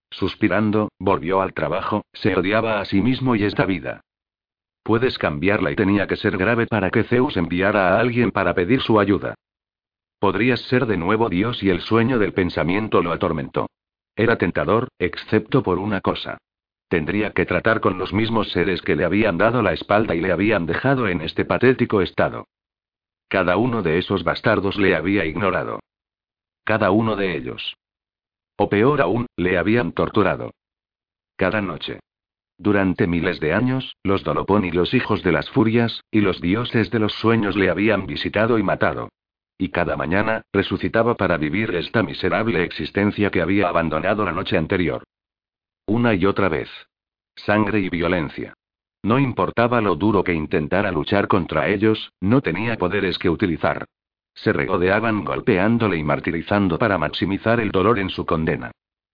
Suspirando, 0.09 0.89
volvió 0.97 1.41
al 1.41 1.53
trabajo, 1.53 2.03
se 2.13 2.35
odiaba 2.35 2.79
a 2.79 2.85
sí 2.85 3.01
mismo 3.01 3.35
y 3.35 3.43
esta 3.43 3.65
vida. 3.65 4.01
Puedes 4.81 5.17
cambiarla 5.17 5.71
y 5.71 5.75
tenía 5.75 6.07
que 6.07 6.15
ser 6.15 6.37
grave 6.37 6.65
para 6.65 6.89
que 6.89 7.03
Zeus 7.03 7.37
enviara 7.37 7.89
a 7.89 7.99
alguien 7.99 8.31
para 8.31 8.53
pedir 8.55 8.81
su 8.81 8.99
ayuda. 8.99 9.35
Podrías 10.25 10.61
ser 10.61 10.87
de 10.87 10.97
nuevo 10.97 11.29
Dios 11.29 11.61
y 11.61 11.69
el 11.69 11.81
sueño 11.81 12.17
del 12.17 12.33
pensamiento 12.33 13.03
lo 13.03 13.11
atormentó. 13.11 13.69
Era 14.15 14.39
tentador, 14.39 14.87
excepto 14.97 15.61
por 15.61 15.77
una 15.77 16.01
cosa. 16.01 16.39
Tendría 16.87 17.29
que 17.29 17.45
tratar 17.45 17.79
con 17.79 17.99
los 17.99 18.11
mismos 18.11 18.49
seres 18.49 18.81
que 18.81 18.95
le 18.95 19.05
habían 19.05 19.37
dado 19.37 19.61
la 19.61 19.71
espalda 19.73 20.15
y 20.15 20.21
le 20.21 20.31
habían 20.31 20.65
dejado 20.65 21.07
en 21.07 21.21
este 21.21 21.45
patético 21.45 22.01
estado. 22.01 22.47
Cada 23.27 23.57
uno 23.57 23.83
de 23.83 23.99
esos 23.99 24.23
bastardos 24.23 24.77
le 24.77 24.95
había 24.95 25.25
ignorado. 25.25 25.79
Cada 26.63 26.89
uno 26.89 27.15
de 27.15 27.37
ellos. 27.37 27.75
O 28.57 28.67
peor 28.67 29.01
aún, 29.01 29.27
le 29.37 29.59
habían 29.59 29.91
torturado. 29.91 30.55
Cada 31.35 31.61
noche. 31.61 31.99
Durante 32.57 33.05
miles 33.05 33.39
de 33.39 33.53
años, 33.53 33.95
los 34.01 34.23
Dolopón 34.23 34.65
y 34.65 34.71
los 34.71 34.95
hijos 34.95 35.21
de 35.21 35.33
las 35.33 35.51
furias, 35.51 36.01
y 36.09 36.21
los 36.21 36.41
dioses 36.41 36.89
de 36.89 36.97
los 36.97 37.13
sueños 37.13 37.55
le 37.55 37.69
habían 37.69 38.07
visitado 38.07 38.57
y 38.57 38.63
matado. 38.63 39.09
Y 39.57 39.69
cada 39.69 39.95
mañana, 39.95 40.41
resucitaba 40.51 41.15
para 41.15 41.37
vivir 41.37 41.73
esta 41.75 42.03
miserable 42.03 42.63
existencia 42.63 43.29
que 43.29 43.41
había 43.41 43.69
abandonado 43.69 44.25
la 44.25 44.33
noche 44.33 44.57
anterior. 44.57 45.03
Una 45.87 46.13
y 46.13 46.25
otra 46.25 46.49
vez. 46.49 46.69
Sangre 47.35 47.79
y 47.79 47.89
violencia. 47.89 48.53
No 49.03 49.19
importaba 49.19 49.81
lo 49.81 49.95
duro 49.95 50.23
que 50.23 50.33
intentara 50.33 50.91
luchar 50.91 51.27
contra 51.27 51.69
ellos, 51.69 52.11
no 52.19 52.41
tenía 52.41 52.75
poderes 52.77 53.19
que 53.19 53.29
utilizar. 53.29 53.85
Se 54.33 54.51
regodeaban 54.51 55.23
golpeándole 55.23 55.97
y 55.97 56.03
martirizando 56.03 56.77
para 56.77 56.97
maximizar 56.97 57.59
el 57.59 57.71
dolor 57.71 57.99
en 57.99 58.09
su 58.09 58.25
condena. 58.25 58.71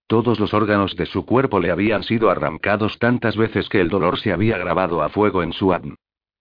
Todos 0.08 0.40
los 0.40 0.54
órganos 0.54 0.96
de 0.96 1.06
su 1.06 1.26
cuerpo 1.26 1.60
le 1.60 1.72
habían 1.72 2.04
sido 2.04 2.30
arrancados 2.30 2.98
tantas 3.00 3.38
veces 3.38 3.70
que 3.70 3.80
el 3.80 3.90
dolor 3.90 4.20
se 4.20 4.34
había 4.34 4.58
grabado 4.58 5.04
a 5.04 5.10
fuego 5.10 5.44
en 5.44 5.54
su 5.54 5.72
ADN. 5.72 5.96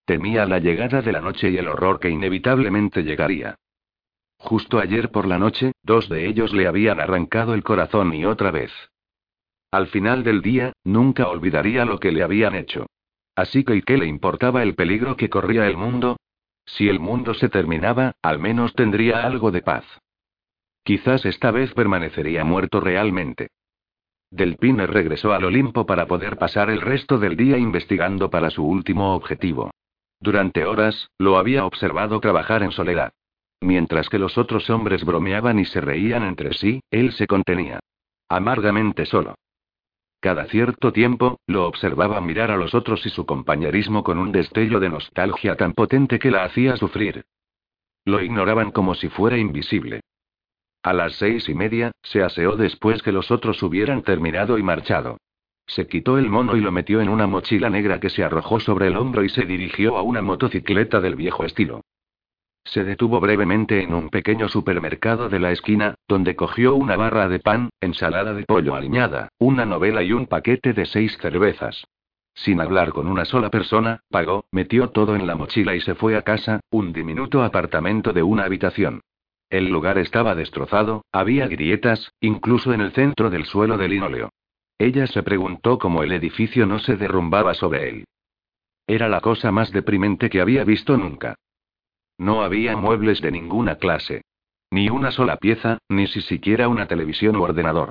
Temía 0.06 0.46
la 0.46 0.58
llegada 0.58 1.02
de 1.02 1.12
la 1.12 1.20
noche 1.20 1.50
y 1.50 1.56
el 1.56 1.68
horror 1.68 2.00
que 2.00 2.08
inevitablemente 2.08 3.02
llegaría. 3.02 3.56
Justo 4.40 4.78
ayer 4.78 5.10
por 5.10 5.26
la 5.26 5.38
noche, 5.38 5.72
dos 5.82 6.08
de 6.08 6.26
ellos 6.26 6.54
le 6.54 6.66
habían 6.66 6.98
arrancado 6.98 7.52
el 7.52 7.62
corazón 7.62 8.14
y 8.14 8.24
otra 8.24 8.50
vez. 8.50 8.72
Al 9.70 9.86
final 9.88 10.24
del 10.24 10.40
día, 10.40 10.72
nunca 10.82 11.28
olvidaría 11.28 11.84
lo 11.84 12.00
que 12.00 12.10
le 12.10 12.22
habían 12.22 12.54
hecho. 12.54 12.86
Así 13.36 13.64
que 13.64 13.76
¿y 13.76 13.82
qué 13.82 13.98
le 13.98 14.06
importaba 14.06 14.62
el 14.62 14.74
peligro 14.74 15.16
que 15.16 15.28
corría 15.28 15.66
el 15.66 15.76
mundo? 15.76 16.16
Si 16.64 16.88
el 16.88 17.00
mundo 17.00 17.34
se 17.34 17.48
terminaba, 17.50 18.14
al 18.22 18.38
menos 18.38 18.74
tendría 18.74 19.24
algo 19.24 19.50
de 19.50 19.62
paz. 19.62 19.84
Quizás 20.84 21.26
esta 21.26 21.50
vez 21.50 21.72
permanecería 21.74 22.42
muerto 22.42 22.80
realmente. 22.80 23.48
Delpine 24.30 24.86
regresó 24.86 25.34
al 25.34 25.44
Olimpo 25.44 25.84
para 25.84 26.06
poder 26.06 26.38
pasar 26.38 26.70
el 26.70 26.80
resto 26.80 27.18
del 27.18 27.36
día 27.36 27.58
investigando 27.58 28.30
para 28.30 28.50
su 28.50 28.64
último 28.64 29.14
objetivo. 29.14 29.70
Durante 30.18 30.64
horas, 30.64 31.10
lo 31.18 31.36
había 31.36 31.66
observado 31.66 32.20
trabajar 32.20 32.62
en 32.62 32.72
soledad. 32.72 33.12
Mientras 33.60 34.08
que 34.08 34.18
los 34.18 34.38
otros 34.38 34.70
hombres 34.70 35.04
bromeaban 35.04 35.58
y 35.58 35.64
se 35.66 35.80
reían 35.80 36.22
entre 36.22 36.54
sí, 36.54 36.80
él 36.90 37.12
se 37.12 37.26
contenía. 37.26 37.80
Amargamente 38.28 39.04
solo. 39.06 39.34
Cada 40.20 40.46
cierto 40.46 40.92
tiempo, 40.92 41.38
lo 41.46 41.66
observaba 41.66 42.20
mirar 42.20 42.50
a 42.50 42.56
los 42.56 42.74
otros 42.74 43.04
y 43.06 43.10
su 43.10 43.24
compañerismo 43.24 44.02
con 44.02 44.18
un 44.18 44.32
destello 44.32 44.78
de 44.78 44.90
nostalgia 44.90 45.56
tan 45.56 45.72
potente 45.72 46.18
que 46.18 46.30
la 46.30 46.44
hacía 46.44 46.76
sufrir. 46.76 47.24
Lo 48.04 48.22
ignoraban 48.22 48.70
como 48.70 48.94
si 48.94 49.08
fuera 49.08 49.38
invisible. 49.38 50.00
A 50.82 50.92
las 50.92 51.14
seis 51.16 51.48
y 51.48 51.54
media, 51.54 51.92
se 52.02 52.22
aseó 52.22 52.56
después 52.56 53.02
que 53.02 53.12
los 53.12 53.30
otros 53.30 53.62
hubieran 53.62 54.02
terminado 54.02 54.58
y 54.58 54.62
marchado. 54.62 55.18
Se 55.66 55.86
quitó 55.86 56.18
el 56.18 56.28
mono 56.28 56.56
y 56.56 56.60
lo 56.60 56.72
metió 56.72 57.00
en 57.00 57.08
una 57.08 57.26
mochila 57.26 57.70
negra 57.70 58.00
que 58.00 58.10
se 58.10 58.24
arrojó 58.24 58.60
sobre 58.60 58.88
el 58.88 58.96
hombro 58.96 59.22
y 59.22 59.28
se 59.28 59.44
dirigió 59.44 59.96
a 59.96 60.02
una 60.02 60.22
motocicleta 60.22 61.00
del 61.00 61.16
viejo 61.16 61.44
estilo. 61.44 61.82
Se 62.64 62.84
detuvo 62.84 63.20
brevemente 63.20 63.82
en 63.82 63.94
un 63.94 64.10
pequeño 64.10 64.48
supermercado 64.48 65.28
de 65.28 65.40
la 65.40 65.50
esquina, 65.50 65.94
donde 66.06 66.36
cogió 66.36 66.74
una 66.74 66.96
barra 66.96 67.28
de 67.28 67.40
pan, 67.40 67.70
ensalada 67.80 68.34
de 68.34 68.44
pollo 68.44 68.74
aliñada, 68.74 69.28
una 69.38 69.64
novela 69.64 70.02
y 70.02 70.12
un 70.12 70.26
paquete 70.26 70.72
de 70.72 70.86
seis 70.86 71.16
cervezas. 71.18 71.84
Sin 72.34 72.60
hablar 72.60 72.90
con 72.90 73.08
una 73.08 73.24
sola 73.24 73.50
persona, 73.50 74.02
pagó, 74.08 74.44
metió 74.52 74.90
todo 74.90 75.16
en 75.16 75.26
la 75.26 75.34
mochila 75.34 75.74
y 75.74 75.80
se 75.80 75.94
fue 75.94 76.16
a 76.16 76.22
casa, 76.22 76.60
un 76.70 76.92
diminuto 76.92 77.42
apartamento 77.42 78.12
de 78.12 78.22
una 78.22 78.44
habitación. 78.44 79.00
El 79.48 79.68
lugar 79.68 79.98
estaba 79.98 80.34
destrozado, 80.36 81.04
había 81.10 81.48
grietas, 81.48 82.12
incluso 82.20 82.72
en 82.72 82.80
el 82.80 82.92
centro 82.92 83.30
del 83.30 83.46
suelo 83.46 83.76
de 83.76 83.88
linóleo. 83.88 84.30
Ella 84.78 85.06
se 85.06 85.22
preguntó 85.22 85.78
cómo 85.78 86.02
el 86.02 86.12
edificio 86.12 86.66
no 86.66 86.78
se 86.78 86.96
derrumbaba 86.96 87.52
sobre 87.54 87.90
él. 87.90 88.04
Era 88.86 89.08
la 89.08 89.20
cosa 89.20 89.50
más 89.50 89.72
deprimente 89.72 90.30
que 90.30 90.40
había 90.40 90.64
visto 90.64 90.96
nunca. 90.96 91.34
No 92.20 92.42
había 92.42 92.76
muebles 92.76 93.22
de 93.22 93.30
ninguna 93.30 93.76
clase. 93.76 94.20
Ni 94.70 94.90
una 94.90 95.10
sola 95.10 95.38
pieza, 95.38 95.78
ni 95.88 96.06
si 96.06 96.20
siquiera 96.20 96.68
una 96.68 96.86
televisión 96.86 97.34
u 97.34 97.42
ordenador. 97.42 97.88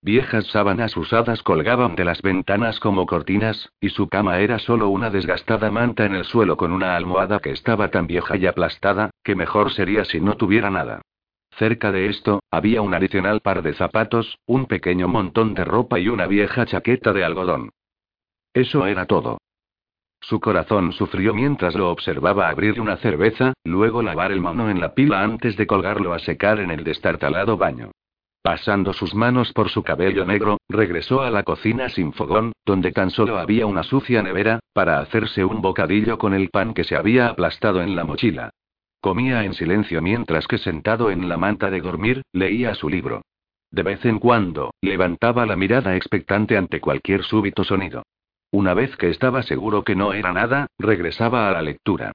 Viejas 0.00 0.46
sábanas 0.52 0.96
usadas 0.96 1.42
colgaban 1.42 1.96
de 1.96 2.04
las 2.04 2.22
ventanas 2.22 2.78
como 2.78 3.06
cortinas, 3.06 3.72
y 3.80 3.88
su 3.88 4.08
cama 4.08 4.38
era 4.38 4.60
solo 4.60 4.88
una 4.88 5.10
desgastada 5.10 5.72
manta 5.72 6.06
en 6.06 6.14
el 6.14 6.24
suelo 6.24 6.56
con 6.56 6.70
una 6.70 6.94
almohada 6.94 7.40
que 7.40 7.50
estaba 7.50 7.88
tan 7.88 8.06
vieja 8.06 8.36
y 8.36 8.46
aplastada, 8.46 9.10
que 9.24 9.34
mejor 9.34 9.72
sería 9.72 10.04
si 10.04 10.20
no 10.20 10.36
tuviera 10.36 10.70
nada. 10.70 11.02
Cerca 11.58 11.90
de 11.90 12.06
esto, 12.06 12.40
había 12.52 12.82
un 12.82 12.94
adicional 12.94 13.40
par 13.40 13.62
de 13.62 13.74
zapatos, 13.74 14.38
un 14.46 14.66
pequeño 14.66 15.08
montón 15.08 15.54
de 15.54 15.64
ropa 15.64 15.98
y 15.98 16.06
una 16.08 16.28
vieja 16.28 16.66
chaqueta 16.66 17.12
de 17.12 17.24
algodón. 17.24 17.70
Eso 18.54 18.86
era 18.86 19.06
todo. 19.06 19.38
Su 20.22 20.38
corazón 20.38 20.92
sufrió 20.92 21.34
mientras 21.34 21.74
lo 21.74 21.90
observaba 21.90 22.48
abrir 22.48 22.80
una 22.80 22.96
cerveza, 22.96 23.54
luego 23.64 24.02
lavar 24.02 24.30
el 24.30 24.40
mano 24.40 24.70
en 24.70 24.80
la 24.80 24.94
pila 24.94 25.22
antes 25.22 25.56
de 25.56 25.66
colgarlo 25.66 26.14
a 26.14 26.20
secar 26.20 26.60
en 26.60 26.70
el 26.70 26.84
destartalado 26.84 27.56
baño. 27.56 27.90
Pasando 28.40 28.92
sus 28.92 29.14
manos 29.14 29.52
por 29.52 29.68
su 29.68 29.82
cabello 29.82 30.24
negro, 30.24 30.58
regresó 30.68 31.22
a 31.22 31.30
la 31.30 31.42
cocina 31.42 31.88
sin 31.88 32.12
fogón, 32.12 32.52
donde 32.64 32.92
tan 32.92 33.10
solo 33.10 33.38
había 33.38 33.66
una 33.66 33.82
sucia 33.82 34.22
nevera, 34.22 34.60
para 34.72 35.00
hacerse 35.00 35.44
un 35.44 35.60
bocadillo 35.60 36.18
con 36.18 36.34
el 36.34 36.50
pan 36.50 36.72
que 36.72 36.84
se 36.84 36.96
había 36.96 37.26
aplastado 37.26 37.82
en 37.82 37.96
la 37.96 38.04
mochila. 38.04 38.50
Comía 39.00 39.44
en 39.44 39.54
silencio 39.54 40.00
mientras 40.00 40.46
que 40.46 40.58
sentado 40.58 41.10
en 41.10 41.28
la 41.28 41.36
manta 41.36 41.68
de 41.68 41.80
dormir, 41.80 42.22
leía 42.32 42.76
su 42.76 42.88
libro. 42.88 43.22
De 43.72 43.82
vez 43.82 44.04
en 44.04 44.20
cuando, 44.20 44.72
levantaba 44.80 45.46
la 45.46 45.56
mirada 45.56 45.96
expectante 45.96 46.56
ante 46.56 46.80
cualquier 46.80 47.24
súbito 47.24 47.64
sonido. 47.64 48.04
Una 48.52 48.74
vez 48.74 48.94
que 48.98 49.08
estaba 49.08 49.42
seguro 49.42 49.82
que 49.82 49.96
no 49.96 50.12
era 50.12 50.34
nada, 50.34 50.66
regresaba 50.78 51.48
a 51.48 51.52
la 51.52 51.62
lectura. 51.62 52.12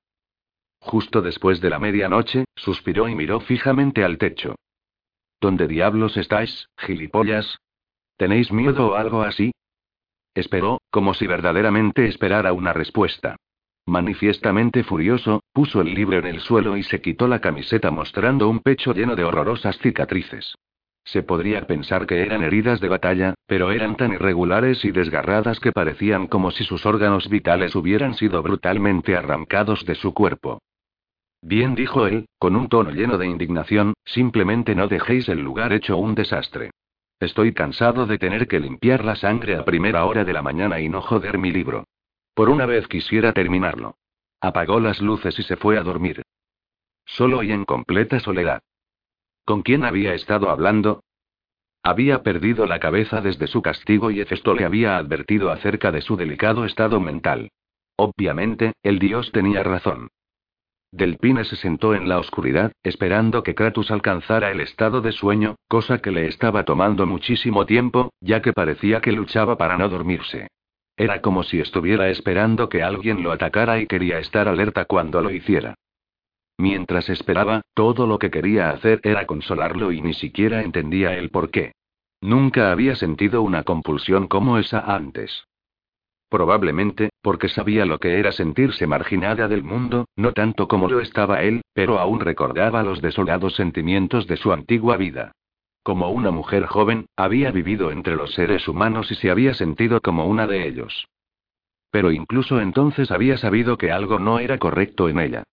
Justo 0.80 1.24
después 1.24 1.62
de 1.62 1.72
la 1.72 1.80
medianoche, 1.80 2.46
suspiró 2.56 3.10
y 3.10 3.16
miró 3.16 3.40
fijamente 3.40 4.04
al 4.04 4.20
techo. 4.20 4.56
¿Dónde 5.42 5.68
diablos 5.68 6.16
estáis, 6.16 6.70
gilipollas? 6.78 7.58
¿Tenéis 8.18 8.52
miedo 8.52 8.92
o 8.92 8.96
algo 8.96 9.24
así? 9.24 9.52
Esperó, 10.36 10.80
como 10.92 11.16
si 11.16 11.26
verdaderamente 11.26 12.06
esperara 12.06 12.54
una 12.54 12.72
respuesta. 12.72 13.36
Manifiestamente 13.88 14.84
furioso, 14.84 15.42
puso 15.54 15.82
el 15.82 15.96
libro 15.96 16.20
en 16.20 16.28
el 16.28 16.40
suelo 16.40 16.78
y 16.78 16.84
se 16.84 17.02
quitó 17.02 17.28
la 17.28 17.42
camiseta 17.42 17.90
mostrando 17.90 18.48
un 18.48 18.60
pecho 18.60 18.94
lleno 18.94 19.16
de 19.16 19.24
horrorosas 19.24 19.80
cicatrices. 19.80 20.56
Se 21.08 21.24
podría 21.24 21.66
pensar 21.66 22.06
que 22.06 22.22
eran 22.22 22.44
heridas 22.44 22.82
de 22.82 22.90
batalla, 22.90 23.34
pero 23.46 23.72
eran 23.72 23.96
tan 23.96 24.12
irregulares 24.12 24.84
y 24.84 24.92
desgarradas 24.92 25.62
que 25.62 25.72
parecían 25.72 26.28
como 26.28 26.52
si 26.52 26.66
sus 26.66 26.86
órganos 26.86 27.30
vitales 27.30 27.76
hubieran 27.76 28.14
sido 28.14 28.44
brutalmente 28.44 29.16
arrancados 29.16 29.86
de 29.86 29.96
su 29.96 30.14
cuerpo. 30.14 30.60
Bien 31.42 31.76
dijo 31.76 32.08
él, 32.08 32.26
con 32.38 32.58
un 32.58 32.68
tono 32.68 32.92
lleno 32.92 33.18
de 33.18 33.26
indignación, 33.26 33.94
simplemente 34.04 34.76
no 34.76 34.90
dejéis 34.90 35.30
el 35.30 35.40
lugar 35.40 35.72
hecho 35.72 35.96
un 35.96 36.14
desastre. 36.14 36.72
Estoy 37.22 37.54
cansado 37.54 38.06
de 38.06 38.18
tener 38.18 38.50
que 38.50 38.60
limpiar 38.60 39.06
la 39.06 39.16
sangre 39.16 39.56
a 39.56 39.64
primera 39.64 40.04
hora 40.04 40.26
de 40.26 40.34
la 40.34 40.42
mañana 40.42 40.82
y 40.82 40.90
no 40.90 41.02
joder 41.02 41.38
mi 41.38 41.52
libro. 41.52 41.86
Por 42.34 42.50
una 42.50 42.66
vez 42.66 42.86
quisiera 42.90 43.32
terminarlo. 43.32 43.96
Apagó 44.42 44.82
las 44.82 45.00
luces 45.00 45.40
y 45.40 45.44
se 45.44 45.56
fue 45.56 45.78
a 45.78 45.84
dormir. 45.84 46.24
Solo 47.06 47.44
y 47.44 47.54
en 47.54 47.64
completa 47.64 48.20
soledad. 48.20 48.62
¿Con 49.48 49.62
quién 49.62 49.86
había 49.86 50.14
estado 50.14 50.50
hablando? 50.50 51.06
Había 51.82 52.22
perdido 52.22 52.66
la 52.66 52.82
cabeza 52.82 53.22
desde 53.22 53.48
su 53.48 53.62
castigo 53.62 54.12
y 54.12 54.20
Hefesto 54.20 54.54
le 54.54 54.66
había 54.66 54.98
advertido 54.98 55.52
acerca 55.52 55.90
de 55.90 56.02
su 56.02 56.18
delicado 56.18 56.66
estado 56.66 57.00
mental. 57.00 57.52
Obviamente, 57.96 58.74
el 58.84 59.00
dios 59.00 59.32
tenía 59.32 59.64
razón. 59.64 60.10
Delpine 60.92 61.46
se 61.46 61.56
sentó 61.56 61.96
en 61.96 62.10
la 62.10 62.20
oscuridad, 62.20 62.74
esperando 62.84 63.42
que 63.42 63.56
Kratos 63.56 63.90
alcanzara 63.90 64.52
el 64.52 64.60
estado 64.60 65.00
de 65.00 65.14
sueño, 65.14 65.56
cosa 65.70 66.00
que 66.00 66.12
le 66.12 66.28
estaba 66.28 66.66
tomando 66.66 67.06
muchísimo 67.06 67.66
tiempo, 67.66 68.12
ya 68.20 68.42
que 68.42 68.52
parecía 68.52 69.00
que 69.00 69.14
luchaba 69.14 69.58
para 69.58 69.78
no 69.78 69.88
dormirse. 69.88 70.50
Era 70.98 71.22
como 71.22 71.44
si 71.44 71.62
estuviera 71.62 72.10
esperando 72.10 72.68
que 72.68 72.84
alguien 72.84 73.24
lo 73.24 73.32
atacara 73.32 73.80
y 73.80 73.88
quería 73.88 74.20
estar 74.20 74.50
alerta 74.50 74.84
cuando 74.84 75.22
lo 75.22 75.32
hiciera. 75.32 75.76
Mientras 76.58 77.10
esperaba, 77.10 77.62
todo 77.74 78.08
lo 78.08 78.18
que 78.18 78.32
quería 78.32 78.72
hacer 78.72 79.00
era 79.04 79.28
consolarlo 79.28 79.92
y 79.92 80.02
ni 80.02 80.14
siquiera 80.14 80.64
entendía 80.64 81.16
el 81.16 81.30
por 81.30 81.52
qué. 81.52 81.74
Nunca 82.22 82.72
había 82.72 82.96
sentido 82.96 83.44
una 83.44 83.64
compulsión 83.64 84.28
como 84.28 84.58
esa 84.58 84.80
antes. 84.80 85.46
Probablemente, 86.30 87.12
porque 87.22 87.48
sabía 87.48 87.86
lo 87.86 88.00
que 88.00 88.20
era 88.20 88.32
sentirse 88.32 88.88
marginada 88.88 89.48
del 89.48 89.64
mundo, 89.64 90.06
no 90.16 90.34
tanto 90.34 90.68
como 90.68 90.90
lo 90.90 91.00
estaba 91.00 91.44
él, 91.44 91.62
pero 91.74 92.00
aún 92.00 92.20
recordaba 92.20 92.84
los 92.84 93.02
desolados 93.02 93.56
sentimientos 93.56 94.28
de 94.28 94.36
su 94.36 94.52
antigua 94.52 94.98
vida. 94.98 95.32
Como 95.84 96.10
una 96.10 96.32
mujer 96.32 96.66
joven, 96.66 97.06
había 97.16 97.52
vivido 97.52 97.92
entre 97.92 98.18
los 98.18 98.34
seres 98.34 98.68
humanos 98.68 99.10
y 99.12 99.16
se 99.16 99.30
había 99.30 99.54
sentido 99.54 100.02
como 100.02 100.26
una 100.26 100.48
de 100.48 100.68
ellos. 100.68 101.08
Pero 101.92 102.12
incluso 102.12 102.60
entonces 102.60 103.12
había 103.12 103.38
sabido 103.38 103.78
que 103.78 103.92
algo 103.92 104.20
no 104.20 104.40
era 104.40 104.58
correcto 104.58 105.08
en 105.08 105.20
ella. 105.20 105.44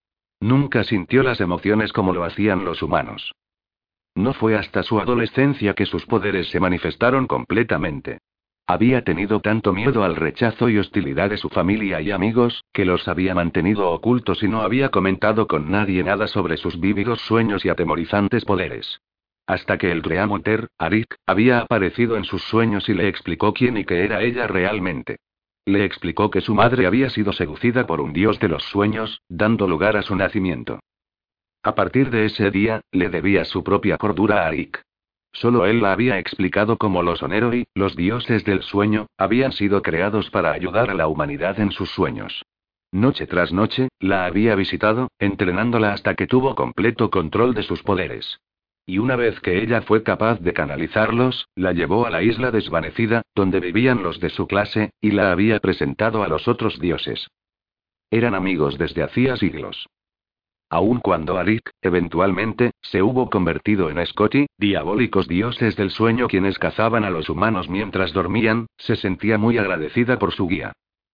Nunca 0.44 0.84
sintió 0.84 1.22
las 1.22 1.40
emociones 1.40 1.90
como 1.94 2.12
lo 2.12 2.22
hacían 2.22 2.66
los 2.66 2.82
humanos. 2.82 3.32
No 4.14 4.34
fue 4.34 4.56
hasta 4.56 4.82
su 4.82 5.00
adolescencia 5.00 5.72
que 5.72 5.86
sus 5.86 6.04
poderes 6.04 6.50
se 6.50 6.60
manifestaron 6.60 7.26
completamente. 7.26 8.18
Había 8.66 9.04
tenido 9.04 9.40
tanto 9.40 9.72
miedo 9.72 10.04
al 10.04 10.16
rechazo 10.16 10.68
y 10.68 10.76
hostilidad 10.76 11.30
de 11.30 11.38
su 11.38 11.48
familia 11.48 12.02
y 12.02 12.10
amigos, 12.10 12.62
que 12.74 12.84
los 12.84 13.08
había 13.08 13.34
mantenido 13.34 13.90
ocultos 13.90 14.42
y 14.42 14.48
no 14.48 14.60
había 14.60 14.90
comentado 14.90 15.46
con 15.46 15.70
nadie 15.70 16.04
nada 16.04 16.26
sobre 16.26 16.58
sus 16.58 16.78
vívidos 16.78 17.22
sueños 17.22 17.64
y 17.64 17.70
atemorizantes 17.70 18.44
poderes. 18.44 19.00
Hasta 19.46 19.78
que 19.78 19.90
el 19.90 20.02
Dreamuter, 20.02 20.68
Arik, 20.76 21.16
había 21.24 21.60
aparecido 21.60 22.18
en 22.18 22.24
sus 22.24 22.42
sueños 22.42 22.86
y 22.90 22.92
le 22.92 23.08
explicó 23.08 23.54
quién 23.54 23.78
y 23.78 23.86
qué 23.86 24.04
era 24.04 24.20
ella 24.20 24.46
realmente. 24.46 25.16
Le 25.66 25.84
explicó 25.84 26.30
que 26.30 26.42
su 26.42 26.54
madre 26.54 26.86
había 26.86 27.08
sido 27.08 27.32
seducida 27.32 27.86
por 27.86 28.00
un 28.00 28.12
dios 28.12 28.38
de 28.38 28.48
los 28.48 28.64
sueños, 28.64 29.22
dando 29.28 29.66
lugar 29.66 29.96
a 29.96 30.02
su 30.02 30.14
nacimiento. 30.14 30.80
A 31.62 31.74
partir 31.74 32.10
de 32.10 32.26
ese 32.26 32.50
día, 32.50 32.82
le 32.92 33.08
debía 33.08 33.46
su 33.46 33.64
propia 33.64 33.96
cordura 33.96 34.42
a 34.42 34.48
Arik. 34.48 34.82
Solo 35.32 35.66
él 35.66 35.80
la 35.80 35.92
había 35.92 36.18
explicado 36.18 36.76
como 36.76 37.02
los 37.02 37.22
Oneroi, 37.22 37.64
los 37.74 37.96
dioses 37.96 38.44
del 38.44 38.62
sueño, 38.62 39.06
habían 39.16 39.52
sido 39.52 39.82
creados 39.82 40.30
para 40.30 40.52
ayudar 40.52 40.90
a 40.90 40.94
la 40.94 41.08
humanidad 41.08 41.58
en 41.58 41.72
sus 41.72 41.90
sueños. 41.90 42.44
Noche 42.92 43.26
tras 43.26 43.52
noche, 43.52 43.88
la 43.98 44.26
había 44.26 44.54
visitado, 44.54 45.08
entrenándola 45.18 45.92
hasta 45.92 46.14
que 46.14 46.26
tuvo 46.26 46.54
completo 46.54 47.10
control 47.10 47.54
de 47.54 47.64
sus 47.64 47.82
poderes. 47.82 48.38
Y 48.86 48.98
una 48.98 49.16
vez 49.16 49.40
que 49.40 49.62
ella 49.62 49.80
fue 49.82 50.02
capaz 50.02 50.40
de 50.40 50.52
canalizarlos, 50.52 51.48
la 51.54 51.72
llevó 51.72 52.06
a 52.06 52.10
la 52.10 52.22
isla 52.22 52.50
desvanecida, 52.50 53.22
donde 53.34 53.60
vivían 53.60 54.02
los 54.02 54.20
de 54.20 54.28
su 54.28 54.46
clase, 54.46 54.90
y 55.00 55.12
la 55.12 55.32
había 55.32 55.58
presentado 55.60 56.22
a 56.22 56.28
los 56.28 56.48
otros 56.48 56.78
dioses. 56.78 57.28
Eran 58.10 58.34
amigos 58.34 58.76
desde 58.76 59.02
hacía 59.02 59.36
siglos. 59.36 59.86
Aun 60.70 60.98
cuando 61.00 61.38
Arik, 61.38 61.70
eventualmente, 61.82 62.72
se 62.82 63.02
hubo 63.02 63.30
convertido 63.30 63.90
en 63.90 64.04
Scotty, 64.04 64.46
diabólicos 64.58 65.28
dioses 65.28 65.76
del 65.76 65.90
sueño 65.90 66.26
quienes 66.26 66.58
cazaban 66.58 67.04
a 67.04 67.10
los 67.10 67.28
humanos 67.28 67.68
mientras 67.68 68.12
dormían, 68.12 68.66
se 68.76 68.96
sentía 68.96 69.38
muy 69.38 69.56
agradecida 69.56 70.18
por 70.18 70.32
su 70.32 70.46
guía. 70.46 70.72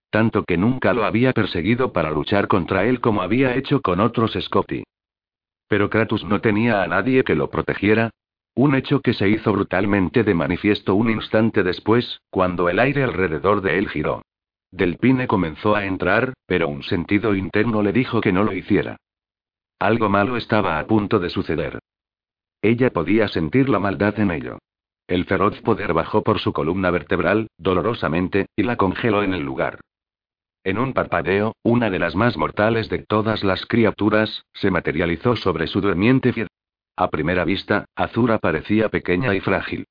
Tanto 0.09 0.43
que 0.43 0.57
nunca 0.57 0.93
lo 0.93 1.05
había 1.05 1.31
perseguido 1.31 1.93
para 1.93 2.11
luchar 2.11 2.47
contra 2.47 2.85
él 2.85 2.99
como 2.99 3.21
había 3.21 3.55
hecho 3.55 3.81
con 3.81 3.99
otros 3.99 4.37
Scotty. 4.39 4.83
Pero 5.71 5.89
Kratos 5.89 6.25
no 6.25 6.41
tenía 6.41 6.83
a 6.83 6.87
nadie 6.87 7.23
que 7.23 7.33
lo 7.33 7.49
protegiera. 7.49 8.09
Un 8.55 8.75
hecho 8.75 8.99
que 8.99 9.13
se 9.13 9.29
hizo 9.29 9.53
brutalmente 9.53 10.25
de 10.25 10.33
manifiesto 10.33 10.95
un 10.95 11.09
instante 11.09 11.63
después, 11.63 12.19
cuando 12.29 12.67
el 12.67 12.77
aire 12.77 13.03
alrededor 13.03 13.61
de 13.61 13.77
él 13.77 13.87
giró. 13.87 14.21
Delpine 14.71 15.27
comenzó 15.27 15.73
a 15.73 15.85
entrar, 15.85 16.33
pero 16.45 16.67
un 16.67 16.83
sentido 16.83 17.35
interno 17.35 17.83
le 17.83 17.93
dijo 17.93 18.19
que 18.19 18.33
no 18.33 18.43
lo 18.43 18.51
hiciera. 18.51 18.97
Algo 19.79 20.09
malo 20.09 20.35
estaba 20.35 20.77
a 20.77 20.85
punto 20.85 21.19
de 21.19 21.29
suceder. 21.29 21.79
Ella 22.61 22.89
podía 22.89 23.29
sentir 23.29 23.69
la 23.69 23.79
maldad 23.79 24.19
en 24.19 24.31
ello. 24.31 24.57
El 25.07 25.23
feroz 25.23 25.61
poder 25.61 25.93
bajó 25.93 26.21
por 26.21 26.39
su 26.39 26.51
columna 26.51 26.91
vertebral, 26.91 27.47
dolorosamente, 27.57 28.47
y 28.57 28.63
la 28.63 28.75
congeló 28.75 29.23
en 29.23 29.33
el 29.33 29.43
lugar. 29.43 29.79
En 30.63 30.77
un 30.77 30.93
parpadeo, 30.93 31.55
una 31.63 31.89
de 31.89 31.97
las 31.97 32.15
más 32.15 32.37
mortales 32.37 32.87
de 32.89 32.99
todas 32.99 33.43
las 33.43 33.65
criaturas, 33.65 34.45
se 34.53 34.69
materializó 34.69 35.35
sobre 35.35 35.65
su 35.65 35.81
durmiente 35.81 36.33
fiel. 36.33 36.47
A 36.95 37.09
primera 37.09 37.45
vista, 37.45 37.85
Azura 37.95 38.37
parecía 38.37 38.89
pequeña 38.89 39.33
y 39.33 39.39
frágil. 39.39 39.85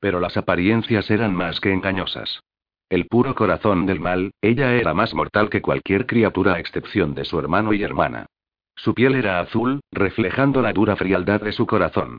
Pero 0.00 0.18
las 0.18 0.36
apariencias 0.36 1.10
eran 1.10 1.34
más 1.34 1.60
que 1.60 1.72
engañosas. 1.72 2.40
El 2.88 3.06
puro 3.06 3.34
corazón 3.34 3.86
del 3.86 4.00
mal, 4.00 4.32
ella 4.40 4.74
era 4.74 4.94
más 4.94 5.14
mortal 5.14 5.48
que 5.48 5.62
cualquier 5.62 6.06
criatura 6.06 6.54
a 6.54 6.60
excepción 6.60 7.14
de 7.14 7.24
su 7.24 7.38
hermano 7.38 7.72
y 7.72 7.82
hermana. 7.82 8.26
Su 8.74 8.94
piel 8.94 9.14
era 9.14 9.40
azul, 9.40 9.80
reflejando 9.92 10.60
la 10.60 10.72
dura 10.72 10.96
frialdad 10.96 11.40
de 11.40 11.52
su 11.52 11.66
corazón. 11.66 12.18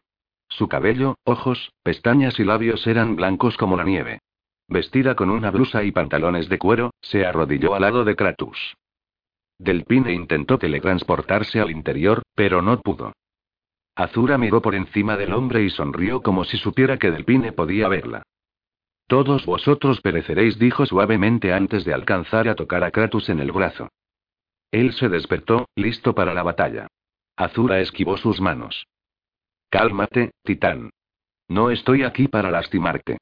Su 0.49 0.67
cabello, 0.67 1.15
ojos, 1.25 1.71
pestañas 1.83 2.39
y 2.39 2.45
labios 2.45 2.87
eran 2.87 3.15
blancos 3.15 3.57
como 3.57 3.75
la 3.75 3.83
nieve. 3.83 4.19
Vestida 4.67 5.15
con 5.15 5.29
una 5.29 5.49
blusa 5.51 5.83
y 5.83 5.91
pantalones 5.91 6.49
de 6.49 6.57
cuero, 6.57 6.91
se 7.01 7.25
arrodilló 7.25 7.73
al 7.73 7.81
lado 7.81 8.03
de 8.03 8.15
Kratos. 8.15 8.75
Delpine 9.57 10.13
intentó 10.13 10.57
teletransportarse 10.57 11.59
al 11.59 11.71
interior, 11.71 12.21
pero 12.35 12.61
no 12.61 12.79
pudo. 12.81 13.13
Azura 13.95 14.37
miró 14.37 14.61
por 14.61 14.75
encima 14.75 15.17
del 15.17 15.33
hombre 15.33 15.63
y 15.63 15.69
sonrió 15.69 16.21
como 16.21 16.43
si 16.43 16.57
supiera 16.57 16.97
que 16.97 17.09
Delpine 17.09 17.53
podía 17.53 17.87
verla. 17.87 18.23
Todos 19.07 19.45
vosotros 19.45 20.01
pereceréis, 20.01 20.59
dijo 20.59 20.85
suavemente 20.85 21.53
antes 21.53 21.85
de 21.85 21.93
alcanzar 21.93 22.49
a 22.49 22.55
tocar 22.55 22.83
a 22.83 22.91
Kratos 22.91 23.29
en 23.29 23.39
el 23.39 23.51
brazo. 23.51 23.89
Él 24.69 24.91
se 24.93 25.07
despertó, 25.07 25.69
listo 25.75 26.13
para 26.13 26.33
la 26.33 26.43
batalla. 26.43 26.87
Azura 27.37 27.79
esquivó 27.79 28.17
sus 28.17 28.41
manos. 28.41 28.85
Cálmate, 29.69 30.31
titán. 30.43 30.89
No 31.47 31.71
estoy 31.71 32.03
aquí 32.03 32.27
para 32.27 32.51
lastimarte. 32.51 33.17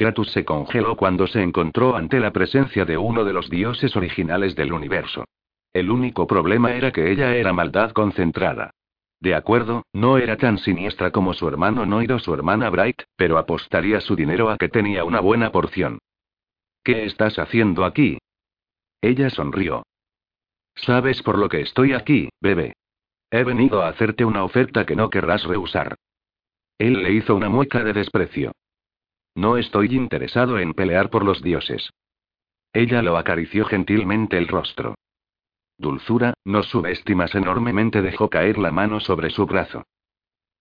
Kratos 0.00 0.30
se 0.30 0.46
congeló 0.46 0.96
cuando 0.96 1.26
se 1.26 1.42
encontró 1.42 1.94
ante 1.94 2.20
la 2.20 2.32
presencia 2.32 2.86
de 2.86 2.96
uno 2.96 3.22
de 3.22 3.34
los 3.34 3.50
dioses 3.50 3.94
originales 3.96 4.56
del 4.56 4.72
universo. 4.72 5.26
El 5.74 5.90
único 5.90 6.26
problema 6.26 6.72
era 6.72 6.90
que 6.90 7.12
ella 7.12 7.36
era 7.36 7.52
maldad 7.52 7.90
concentrada. 7.90 8.70
De 9.20 9.34
acuerdo, 9.34 9.82
no 9.92 10.16
era 10.16 10.38
tan 10.38 10.56
siniestra 10.56 11.10
como 11.10 11.34
su 11.34 11.46
hermano 11.46 11.84
Noid 11.84 12.14
o 12.14 12.18
su 12.18 12.32
hermana 12.32 12.70
Bright, 12.70 13.02
pero 13.14 13.36
apostaría 13.36 14.00
su 14.00 14.16
dinero 14.16 14.48
a 14.48 14.56
que 14.56 14.70
tenía 14.70 15.04
una 15.04 15.20
buena 15.20 15.52
porción. 15.52 15.98
¿Qué 16.82 17.04
estás 17.04 17.38
haciendo 17.38 17.84
aquí? 17.84 18.16
Ella 19.02 19.28
sonrió. 19.28 19.82
Sabes 20.76 21.22
por 21.22 21.36
lo 21.36 21.50
que 21.50 21.60
estoy 21.60 21.92
aquí, 21.92 22.30
bebé. 22.40 22.72
He 23.30 23.44
venido 23.44 23.82
a 23.82 23.88
hacerte 23.88 24.24
una 24.24 24.44
oferta 24.44 24.86
que 24.86 24.96
no 24.96 25.10
querrás 25.10 25.44
rehusar. 25.44 25.94
Él 26.78 27.02
le 27.02 27.12
hizo 27.12 27.36
una 27.36 27.50
mueca 27.50 27.84
de 27.84 27.92
desprecio. 27.92 28.52
No 29.40 29.56
estoy 29.56 29.96
interesado 29.96 30.58
en 30.58 30.74
pelear 30.74 31.08
por 31.08 31.24
los 31.24 31.40
dioses. 31.42 31.94
Ella 32.74 33.00
lo 33.00 33.16
acarició 33.16 33.64
gentilmente 33.64 34.36
el 34.36 34.46
rostro. 34.46 34.96
Dulzura, 35.78 36.34
no 36.44 36.62
subestimas 36.62 37.34
enormemente, 37.34 38.02
dejó 38.02 38.28
caer 38.28 38.58
la 38.58 38.70
mano 38.70 39.00
sobre 39.00 39.30
su 39.30 39.46
brazo. 39.46 39.84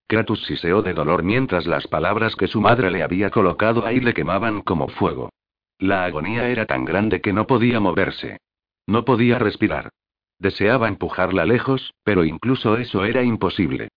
Kratos 0.07 0.45
siseó 0.45 0.81
de 0.81 0.93
dolor 0.93 1.23
mientras 1.23 1.67
las 1.67 1.87
palabras 1.87 2.37
que 2.37 2.47
su 2.47 2.61
madre 2.61 2.89
le 2.89 3.03
había 3.03 3.31
colocado 3.31 3.85
ahí 3.85 3.99
le 3.99 4.13
quemaban 4.13 4.61
como 4.61 4.87
fuego. 4.87 5.29
La 5.77 6.05
agonía 6.05 6.47
era 6.47 6.65
tan 6.65 6.85
grande 6.85 7.19
que 7.19 7.33
no 7.33 7.47
podía 7.47 7.81
moverse. 7.81 8.37
No 8.87 9.03
podía 9.03 9.39
respirar. 9.39 9.89
Deseaba 10.37 10.87
empujarla 10.87 11.43
lejos, 11.43 11.93
pero 12.05 12.23
incluso 12.23 12.77
eso 12.77 13.03
era 13.03 13.23
imposible. 13.23 13.89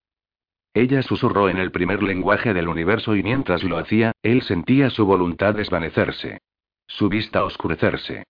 Ella 0.74 1.02
susurró 1.02 1.50
en 1.50 1.58
el 1.58 1.70
primer 1.70 2.02
lenguaje 2.02 2.54
del 2.54 2.68
universo 2.68 3.14
y 3.14 3.22
mientras 3.22 3.62
lo 3.62 3.76
hacía, 3.76 4.12
él 4.22 4.42
sentía 4.42 4.88
su 4.88 5.04
voluntad 5.04 5.54
desvanecerse. 5.54 6.38
Su 6.86 7.08
vista 7.08 7.44
oscurecerse. 7.44 8.24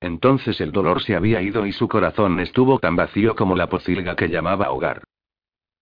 Entonces 0.00 0.60
el 0.60 0.70
dolor 0.70 1.02
se 1.02 1.16
había 1.16 1.42
ido 1.42 1.66
y 1.66 1.72
su 1.72 1.88
corazón 1.88 2.38
estuvo 2.38 2.78
tan 2.78 2.94
vacío 2.94 3.34
como 3.34 3.56
la 3.56 3.68
pocilga 3.68 4.14
que 4.14 4.28
llamaba 4.28 4.70
hogar. 4.70 5.02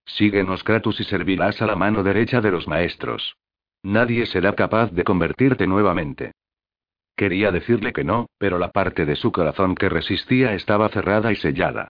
Síguenos 0.07 0.64
Kratos 0.64 1.01
y 1.01 1.05
servirás 1.05 1.61
a 1.61 1.66
la 1.66 1.76
mano 1.76 2.03
derecha 2.03 2.41
de 2.41 2.51
los 2.51 2.66
maestros. 2.68 3.37
Nadie 3.82 4.24
será 4.26 4.55
capaz 4.55 4.91
de 4.93 5.05
convertirte 5.05 5.66
nuevamente. 5.66 6.32
Quería 7.16 7.53
decirle 7.53 7.93
que 7.93 8.05
no, 8.05 8.26
pero 8.39 8.59
la 8.59 8.70
parte 8.70 9.05
de 9.05 9.16
su 9.16 9.32
corazón 9.32 9.74
que 9.74 9.89
resistía 9.89 10.55
estaba 10.55 10.89
cerrada 10.89 11.30
y 11.32 11.37
sellada. 11.37 11.89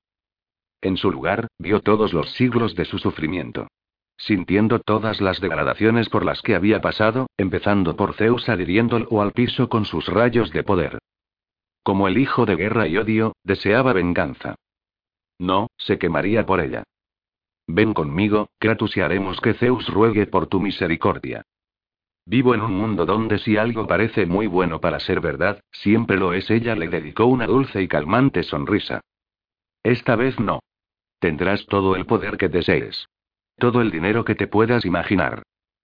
En 0.81 0.97
su 0.97 1.11
lugar, 1.11 1.47
vio 1.59 1.81
todos 1.81 2.13
los 2.13 2.33
siglos 2.33 2.75
de 2.75 2.85
su 2.85 2.99
sufrimiento. 2.99 3.69
Sintiendo 4.17 4.79
todas 4.79 5.21
las 5.21 5.41
degradaciones 5.41 6.09
por 6.09 6.25
las 6.25 6.41
que 6.41 6.55
había 6.55 6.81
pasado, 6.81 7.27
empezando 7.37 7.97
por 7.97 8.15
Zeus 8.15 8.49
adhiriéndolo 8.49 9.21
al 9.21 9.33
piso 9.33 9.69
con 9.69 9.85
sus 9.85 10.07
rayos 10.07 10.51
de 10.53 10.63
poder. 10.63 10.99
Como 11.83 12.09
el 12.09 12.19
hijo 12.19 12.47
de 12.47 12.57
guerra 12.57 12.87
y 12.87 12.97
odio, 12.97 13.35
deseaba 13.43 13.93
venganza. 13.93 14.55
No, 15.39 15.69
se 15.77 15.99
quemaría 15.99 16.47
por 16.47 16.61
ella. 16.61 16.85
Ven 17.67 17.93
conmigo, 17.95 18.49
Kratos, 18.59 18.97
y 18.97 19.01
haremos 19.01 19.41
que 19.41 19.55
Zeus 19.55 19.89
ruegue 19.89 20.27
por 20.27 20.47
tu 20.47 20.61
misericordia. 20.61 21.43
Vivo 22.27 22.55
en 22.55 22.63
un 22.63 22.73
mundo 22.73 23.05
donde 23.05 23.39
si 23.39 23.59
algo 23.59 23.87
parece 23.87 24.25
muy 24.25 24.47
bueno 24.47 24.81
para 24.81 25.01
ser 25.01 25.21
verdad, 25.21 25.61
siempre 25.71 26.17
lo 26.17 26.33
es. 26.33 26.51
Ella 26.51 26.75
le 26.75 26.89
dedicó 26.89 27.27
una 27.27 27.47
dulce 27.47 27.83
y 27.83 27.89
calmante 27.89 28.43
sonrisa. 28.43 29.01
Esta 29.83 30.17
vez 30.17 30.41
no. 30.41 30.61
Tendrás 31.19 31.67
todo 31.67 31.97
el 31.97 32.07
poder 32.07 32.39
que 32.39 32.49
desees. 32.49 33.07
Todo 33.57 33.81
el 33.81 33.91
dinero 33.91 34.25
que 34.25 34.35
te 34.35 34.47
puedas 34.47 34.85
imaginar. 34.85 35.43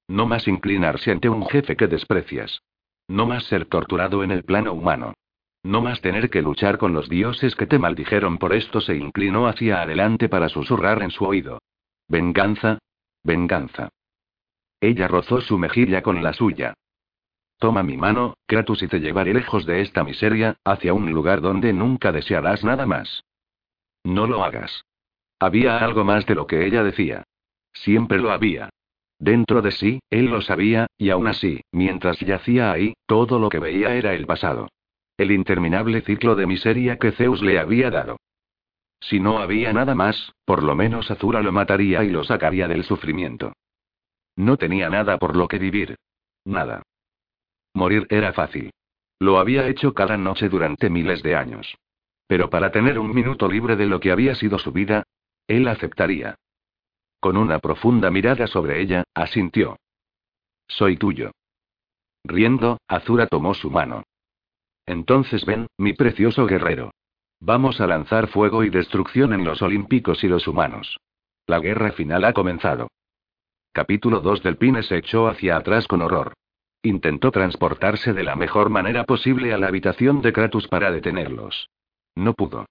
No 0.09 0.27
más 0.27 0.49
inclinarse 0.49 1.13
ante 1.13 1.29
un 1.29 1.47
jefe 1.47 1.77
que 1.77 1.87
desprecias. 1.87 2.63
No 3.09 3.27
más 3.27 3.45
ser 3.45 3.67
torturado 3.67 4.25
en 4.25 4.31
el 4.31 4.45
plano 4.45 4.73
humano. 4.73 5.15
No 5.63 5.83
más 5.83 6.01
tener 6.01 6.31
que 6.31 6.43
luchar 6.43 6.79
con 6.79 6.95
los 6.95 7.09
dioses 7.09 7.55
que 7.55 7.67
te 7.67 7.79
maldijeron 7.79 8.39
por 8.39 8.55
esto 8.55 8.81
se 8.81 8.97
inclinó 8.97 9.47
hacia 9.47 9.83
adelante 9.83 10.29
para 10.29 10.49
susurrar 10.49 11.03
en 11.03 11.11
su 11.11 11.25
oído. 11.25 11.59
Venganza. 12.09 12.79
Venganza. 13.23 13.91
Ella 14.81 15.07
rozó 15.07 15.41
su 15.43 15.59
mejilla 15.59 16.03
con 16.03 16.23
la 16.23 16.33
suya. 16.33 16.75
Toma 17.59 17.83
mi 17.83 17.99
mano, 17.99 18.35
Kratos, 18.47 18.83
y 18.83 18.89
te 18.89 19.01
llevaré 19.01 19.35
lejos 19.35 19.67
de 19.67 19.83
esta 19.83 20.03
miseria, 20.03 20.57
hacia 20.65 20.95
un 20.95 21.13
lugar 21.13 21.43
donde 21.43 21.75
nunca 21.75 22.11
desearás 22.11 22.65
nada 22.65 22.87
más. 22.87 23.23
No 24.03 24.27
lo 24.27 24.43
hagas. 24.43 24.87
Había 25.39 25.79
algo 25.79 26.03
más 26.05 26.25
de 26.25 26.35
lo 26.35 26.47
que 26.47 26.65
ella 26.65 26.83
decía. 26.83 27.25
Siempre 27.73 28.19
lo 28.19 28.33
había. 28.33 28.71
Dentro 29.19 29.61
de 29.61 29.71
sí, 29.71 30.01
él 30.11 30.27
lo 30.27 30.41
sabía, 30.41 30.87
y 30.97 31.11
aún 31.11 31.27
así, 31.27 31.61
mientras 31.73 32.19
yacía 32.21 32.73
ahí, 32.73 32.95
todo 33.07 33.39
lo 33.39 33.51
que 33.51 33.59
veía 33.59 33.95
era 33.95 34.15
el 34.15 34.27
pasado. 34.27 34.69
El 35.17 35.31
interminable 35.31 36.01
ciclo 36.01 36.35
de 36.35 36.47
miseria 36.47 36.97
que 36.97 37.13
Zeus 37.13 37.43
le 37.43 37.59
había 37.59 37.91
dado. 37.91 38.17
Si 39.01 39.21
no 39.21 39.39
había 39.39 39.73
nada 39.73 39.95
más, 39.95 40.33
por 40.45 40.63
lo 40.63 40.75
menos 40.75 41.11
Azura 41.11 41.43
lo 41.43 41.53
mataría 41.53 42.05
y 42.05 42.11
lo 42.11 42.25
sacaría 42.25 42.69
del 42.69 42.85
sufrimiento. 42.85 43.53
No 44.37 44.57
tenía 44.57 44.89
nada 44.89 45.19
por 45.19 45.37
lo 45.37 45.49
que 45.49 45.59
vivir. 45.59 45.97
Nada. 46.45 46.83
Morir 47.75 48.07
era 48.11 48.33
fácil. 48.33 48.71
Lo 49.19 49.39
había 49.39 49.69
hecho 49.69 49.93
cada 49.93 50.17
noche 50.17 50.49
durante 50.49 50.89
miles 50.89 51.23
de 51.23 51.37
años. 51.37 51.77
Pero 52.27 52.49
para 52.49 52.71
tener 52.71 52.99
un 52.99 53.15
minuto 53.15 53.49
libre 53.49 53.77
de 53.77 53.87
lo 53.87 54.01
que 54.01 54.13
había 54.13 54.35
sido 54.35 54.59
su 54.59 54.73
vida, 54.73 55.03
él 55.47 55.69
aceptaría. 55.69 56.37
Con 57.21 57.37
una 57.37 57.59
profunda 57.59 58.11
mirada 58.11 58.47
sobre 58.47 58.81
ella, 58.81 59.05
asintió. 59.15 59.77
Soy 60.67 60.97
tuyo. 60.97 61.33
Riendo, 62.25 62.79
Azura 62.89 63.27
tomó 63.27 63.53
su 63.53 63.71
mano. 63.71 64.05
Entonces 64.87 65.45
ven, 65.45 65.67
mi 65.79 65.93
precioso 65.93 66.47
guerrero. 66.47 66.93
Vamos 67.39 67.81
a 67.81 67.87
lanzar 67.87 68.29
fuego 68.29 68.65
y 68.65 68.71
destrucción 68.71 69.33
en 69.35 69.45
los 69.45 69.61
olímpicos 69.63 70.25
y 70.25 70.29
los 70.29 70.49
humanos. 70.49 70.99
La 71.47 71.59
guerra 71.59 71.93
final 71.93 72.25
ha 72.25 72.33
comenzado. 72.33 72.89
Capítulo 73.73 74.21
2 74.21 74.43
del 74.43 74.57
Pine 74.57 74.83
se 74.83 74.97
echó 74.97 75.29
hacia 75.29 75.57
atrás 75.57 75.87
con 75.87 76.03
horror. 76.03 76.33
Intentó 76.83 77.31
transportarse 77.31 78.15
de 78.15 78.25
la 78.25 78.35
mejor 78.35 78.71
manera 78.71 79.05
posible 79.05 79.53
a 79.53 79.59
la 79.59 79.69
habitación 79.69 80.23
de 80.23 80.33
Kratos 80.33 80.69
para 80.69 80.91
detenerlos. 80.91 81.69
No 82.15 82.33
pudo. 82.33 82.67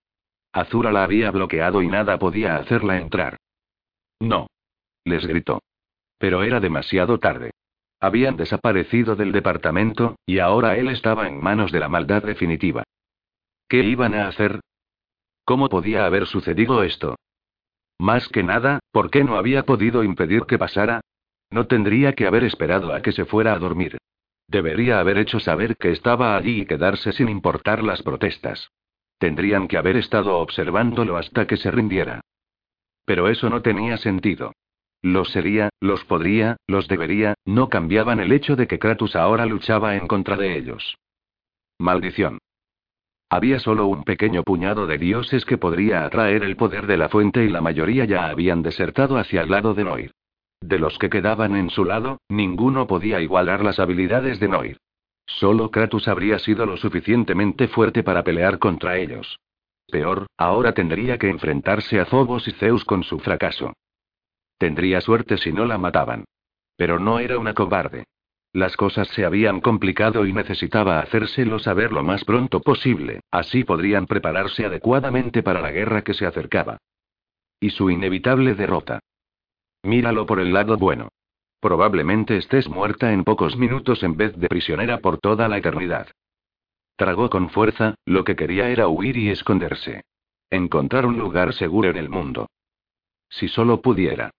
Azura 0.52 0.92
la 0.92 1.04
había 1.04 1.30
bloqueado 1.30 1.84
y 1.84 1.88
nada 1.88 2.18
podía 2.18 2.58
hacerla 2.58 2.98
entrar. 2.98 3.38
No. 4.20 4.48
Les 5.06 5.26
gritó. 5.26 5.62
Pero 6.18 6.44
era 6.44 6.60
demasiado 6.60 7.20
tarde. 7.20 7.52
Habían 8.00 8.38
desaparecido 8.38 9.16
del 9.16 9.32
departamento, 9.32 10.16
y 10.26 10.40
ahora 10.40 10.78
él 10.78 10.90
estaba 10.90 11.28
en 11.28 11.42
manos 11.42 11.72
de 11.72 11.80
la 11.80 11.90
maldad 11.90 12.24
definitiva. 12.24 12.84
¿Qué 13.68 13.84
iban 13.84 14.14
a 14.14 14.28
hacer? 14.28 14.62
¿Cómo 15.46 15.70
podía 15.70 16.06
haber 16.06 16.26
sucedido 16.26 16.84
esto? 16.84 17.16
Más 17.98 18.30
que 18.30 18.44
nada, 18.44 18.80
¿por 18.92 19.10
qué 19.12 19.24
no 19.24 19.36
había 19.36 19.64
podido 19.64 20.04
impedir 20.04 20.44
que 20.44 20.58
pasara? 20.58 21.02
No 21.52 21.68
tendría 21.68 22.14
que 22.14 22.28
haber 22.28 22.44
esperado 22.44 22.94
a 22.94 23.02
que 23.02 23.12
se 23.12 23.26
fuera 23.26 23.54
a 23.54 23.60
dormir. 23.60 23.98
Debería 24.48 25.00
haber 25.00 25.18
hecho 25.18 25.40
saber 25.40 25.76
que 25.76 25.92
estaba 25.92 26.36
allí 26.36 26.62
y 26.62 26.66
quedarse 26.66 27.12
sin 27.12 27.30
importar 27.30 27.84
las 27.84 28.02
protestas. 28.02 28.72
Tendrían 29.18 29.68
que 29.68 29.78
haber 29.78 29.98
estado 29.98 30.38
observándolo 30.38 31.18
hasta 31.18 31.46
que 31.46 31.58
se 31.58 31.70
rindiera. 31.70 32.22
Pero 33.10 33.28
eso 33.28 33.50
no 33.50 33.64
tenía 33.64 33.98
sentido. 33.98 34.54
Los 35.02 35.32
sería, 35.32 35.70
los 35.82 36.06
podría, 36.06 36.58
los 36.68 36.88
debería, 36.88 37.34
no 37.44 37.68
cambiaban 37.68 38.20
el 38.20 38.32
hecho 38.32 38.56
de 38.56 38.68
que 38.68 38.78
Kratos 38.78 39.16
ahora 39.16 39.48
luchaba 39.48 39.96
en 39.96 40.06
contra 40.06 40.38
de 40.38 40.56
ellos. 40.56 40.96
Maldición. 41.80 42.38
Había 43.28 43.60
solo 43.60 43.88
un 43.88 44.04
pequeño 44.04 44.44
puñado 44.44 44.86
de 44.86 45.00
dioses 45.00 45.44
que 45.44 45.58
podría 45.58 46.06
atraer 46.06 46.44
el 46.44 46.56
poder 46.56 46.86
de 46.86 46.98
la 46.98 47.10
fuente 47.10 47.44
y 47.44 47.50
la 47.50 47.62
mayoría 47.62 48.06
ya 48.06 48.28
habían 48.28 48.62
desertado 48.62 49.18
hacia 49.18 49.42
el 49.42 49.50
lado 49.50 49.74
de 49.74 49.86
Noir. 49.86 50.12
De 50.62 50.78
los 50.78 51.00
que 51.00 51.10
quedaban 51.10 51.56
en 51.56 51.72
su 51.72 51.86
lado, 51.86 52.20
ninguno 52.30 52.86
podía 52.86 53.20
igualar 53.22 53.64
las 53.64 53.80
habilidades 53.80 54.40
de 54.40 54.50
Noir. 54.50 54.78
Solo 55.26 55.72
Kratos 55.72 56.08
habría 56.08 56.38
sido 56.38 56.68
lo 56.68 56.78
suficientemente 56.78 57.70
fuerte 57.70 58.04
para 58.04 58.24
pelear 58.24 58.60
contra 58.60 59.00
ellos. 59.00 59.40
Peor, 59.90 60.28
ahora 60.38 60.74
tendría 60.74 61.18
que 61.18 61.30
enfrentarse 61.30 62.00
a 62.00 62.06
Phobos 62.06 62.48
y 62.48 62.52
Zeus 62.52 62.86
con 62.86 63.04
su 63.04 63.20
fracaso. 63.20 63.74
Tendría 64.58 65.02
suerte 65.02 65.38
si 65.38 65.52
no 65.52 65.66
la 65.66 65.78
mataban. 65.78 66.26
Pero 66.76 67.00
no 67.00 67.20
era 67.20 67.38
una 67.38 67.54
cobarde. 67.54 68.06
Las 68.54 68.76
cosas 68.76 69.08
se 69.10 69.26
habían 69.26 69.62
complicado 69.62 70.26
y 70.26 70.34
necesitaba 70.34 71.00
hacérselo 71.00 71.60
saber 71.60 71.92
lo 71.92 72.04
más 72.04 72.26
pronto 72.26 72.62
posible, 72.62 73.22
así 73.32 73.64
podrían 73.64 74.08
prepararse 74.08 74.66
adecuadamente 74.66 75.44
para 75.44 75.62
la 75.62 75.72
guerra 75.72 76.02
que 76.02 76.14
se 76.14 76.26
acercaba. 76.26 76.78
Y 77.60 77.70
su 77.70 77.92
inevitable 77.92 78.56
derrota. 78.56 79.00
Míralo 79.84 80.26
por 80.26 80.40
el 80.40 80.52
lado 80.52 80.78
bueno. 80.78 81.10
Probablemente 81.60 82.38
estés 82.38 82.70
muerta 82.70 83.12
en 83.12 83.24
pocos 83.24 83.56
minutos 83.58 84.02
en 84.04 84.18
vez 84.18 84.36
de 84.36 84.48
prisionera 84.48 85.00
por 85.00 85.20
toda 85.20 85.48
la 85.48 85.58
eternidad. 85.58 86.08
Tragó 87.00 87.30
con 87.30 87.50
fuerza, 87.50 87.96
lo 88.04 88.26
que 88.26 88.36
quería 88.36 88.68
era 88.68 88.90
huir 88.90 89.16
y 89.16 89.30
esconderse. 89.30 90.04
Encontrar 90.50 91.06
un 91.06 91.18
lugar 91.18 91.54
seguro 91.54 91.90
en 91.90 91.96
el 91.96 92.10
mundo. 92.10 92.50
Si 93.30 93.48
solo 93.48 93.82
pudiera. 93.82 94.32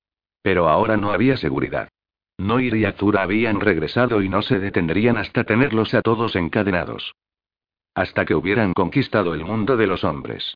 Pero 0.42 0.68
ahora 0.68 0.98
no 0.98 1.10
había 1.10 1.38
seguridad. 1.38 1.88
Noir 2.36 2.76
y 2.76 2.84
Azura 2.84 3.22
habían 3.22 3.60
regresado 3.60 4.20
y 4.20 4.28
no 4.28 4.42
se 4.42 4.58
detendrían 4.58 5.16
hasta 5.16 5.44
tenerlos 5.44 5.94
a 5.94 6.02
todos 6.02 6.36
encadenados. 6.36 7.14
Hasta 7.94 8.26
que 8.26 8.34
hubieran 8.34 8.74
conquistado 8.74 9.32
el 9.32 9.42
mundo 9.42 9.78
de 9.78 9.86
los 9.86 10.04
hombres. 10.04 10.54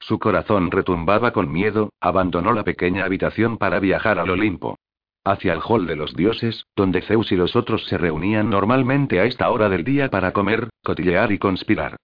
Su 0.00 0.18
corazón 0.18 0.72
retumbaba 0.72 1.32
con 1.32 1.52
miedo, 1.52 1.90
abandonó 2.00 2.52
la 2.52 2.64
pequeña 2.64 3.04
habitación 3.04 3.58
para 3.58 3.78
viajar 3.78 4.18
al 4.18 4.28
Olimpo. 4.28 4.76
Hacia 5.24 5.52
el 5.52 5.60
hall 5.64 5.86
de 5.86 5.94
los 5.94 6.14
dioses, 6.14 6.66
donde 6.74 7.02
Zeus 7.02 7.30
y 7.30 7.36
los 7.36 7.54
otros 7.54 7.86
se 7.86 7.96
reunían 7.96 8.50
normalmente 8.50 9.20
a 9.20 9.24
esta 9.24 9.50
hora 9.50 9.68
del 9.68 9.84
día 9.84 10.10
para 10.10 10.32
comer, 10.32 10.68
cotillear 10.82 11.30
y 11.30 11.38
conspirar. 11.38 11.96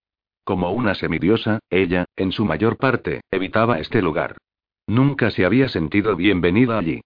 Como 0.45 0.71
una 0.71 0.95
semidiosa, 0.95 1.59
ella, 1.69 2.05
en 2.17 2.31
su 2.31 2.45
mayor 2.45 2.77
parte, 2.77 3.23
evitaba 3.33 3.81
este 3.81 4.03
lugar. 4.03 4.37
Nunca 4.87 5.33
se 5.33 5.45
había 5.45 5.69
sentido 5.69 6.15
bienvenida 6.15 6.79
allí. 6.79 7.01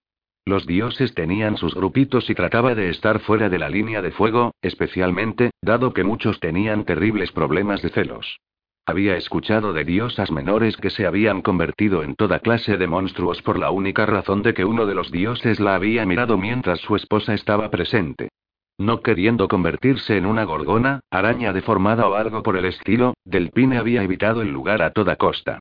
Los 0.45 0.67
dioses 0.67 1.15
tenían 1.15 1.57
sus 1.57 1.73
grupitos 1.73 2.29
y 2.29 2.35
trataba 2.35 2.75
de 2.75 2.89
estar 2.89 3.19
fuera 3.19 3.49
de 3.49 3.59
la 3.59 3.69
línea 3.69 4.01
de 4.01 4.11
fuego, 4.11 4.53
especialmente, 4.61 5.51
dado 5.61 5.93
que 5.93 6.03
muchos 6.03 6.39
tenían 6.39 6.85
terribles 6.85 7.31
problemas 7.31 7.81
de 7.81 7.89
celos. 7.89 8.39
Había 8.85 9.15
escuchado 9.15 9.71
de 9.71 9.85
diosas 9.85 10.29
menores 10.29 10.75
que 10.75 10.89
se 10.89 11.05
habían 11.05 11.41
convertido 11.41 12.03
en 12.03 12.15
toda 12.15 12.39
clase 12.39 12.75
de 12.75 12.87
monstruos 12.87 13.41
por 13.41 13.57
la 13.57 13.71
única 13.71 14.05
razón 14.05 14.41
de 14.41 14.53
que 14.53 14.65
uno 14.65 14.85
de 14.85 14.93
los 14.93 15.09
dioses 15.09 15.61
la 15.61 15.75
había 15.75 16.05
mirado 16.05 16.37
mientras 16.37 16.79
su 16.81 16.97
esposa 16.97 17.33
estaba 17.33 17.69
presente. 17.71 18.29
No 18.77 19.01
queriendo 19.01 19.47
convertirse 19.47 20.17
en 20.17 20.25
una 20.25 20.43
gorgona, 20.43 20.99
araña 21.09 21.53
deformada 21.53 22.07
o 22.09 22.15
algo 22.15 22.43
por 22.43 22.57
el 22.57 22.65
estilo, 22.65 23.13
Delpine 23.23 23.77
había 23.77 24.03
evitado 24.03 24.41
el 24.41 24.51
lugar 24.51 24.81
a 24.81 24.91
toda 24.91 25.15
costa. 25.15 25.59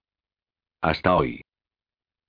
Hasta 0.81 1.15
hoy. 1.15 1.43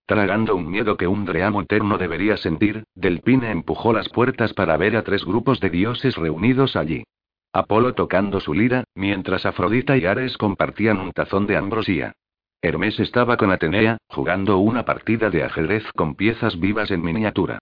Tragando 0.06 0.56
un 0.56 0.70
miedo 0.70 0.96
que 0.96 1.08
un 1.08 1.26
dreamo 1.26 1.62
eterno 1.62 1.98
debería 1.98 2.38
sentir, 2.38 2.84
Delpine 2.94 3.50
empujó 3.50 3.94
las 3.94 4.10
puertas 4.10 4.54
para 4.54 4.78
ver 4.78 4.96
a 4.96 5.04
tres 5.04 5.26
grupos 5.26 5.60
de 5.60 5.72
dioses 5.72 6.18
reunidos 6.18 6.76
allí. 6.76 7.04
Apolo 7.54 7.94
tocando 7.94 8.40
su 8.40 8.56
lira, 8.56 8.84
mientras 8.96 9.46
Afrodita 9.46 9.96
y 9.96 10.08
Ares 10.08 10.38
compartían 10.38 11.00
un 11.00 11.12
tazón 11.12 11.46
de 11.46 11.56
ambrosía. 11.56 12.14
Hermes 12.64 13.00
estaba 13.00 13.38
con 13.38 13.52
Atenea, 13.52 13.98
jugando 14.08 14.58
una 14.58 14.86
partida 14.86 15.30
de 15.30 15.44
ajedrez 15.44 15.84
con 15.96 16.16
piezas 16.16 16.60
vivas 16.60 16.90
en 16.90 17.04
miniatura. 17.04 17.60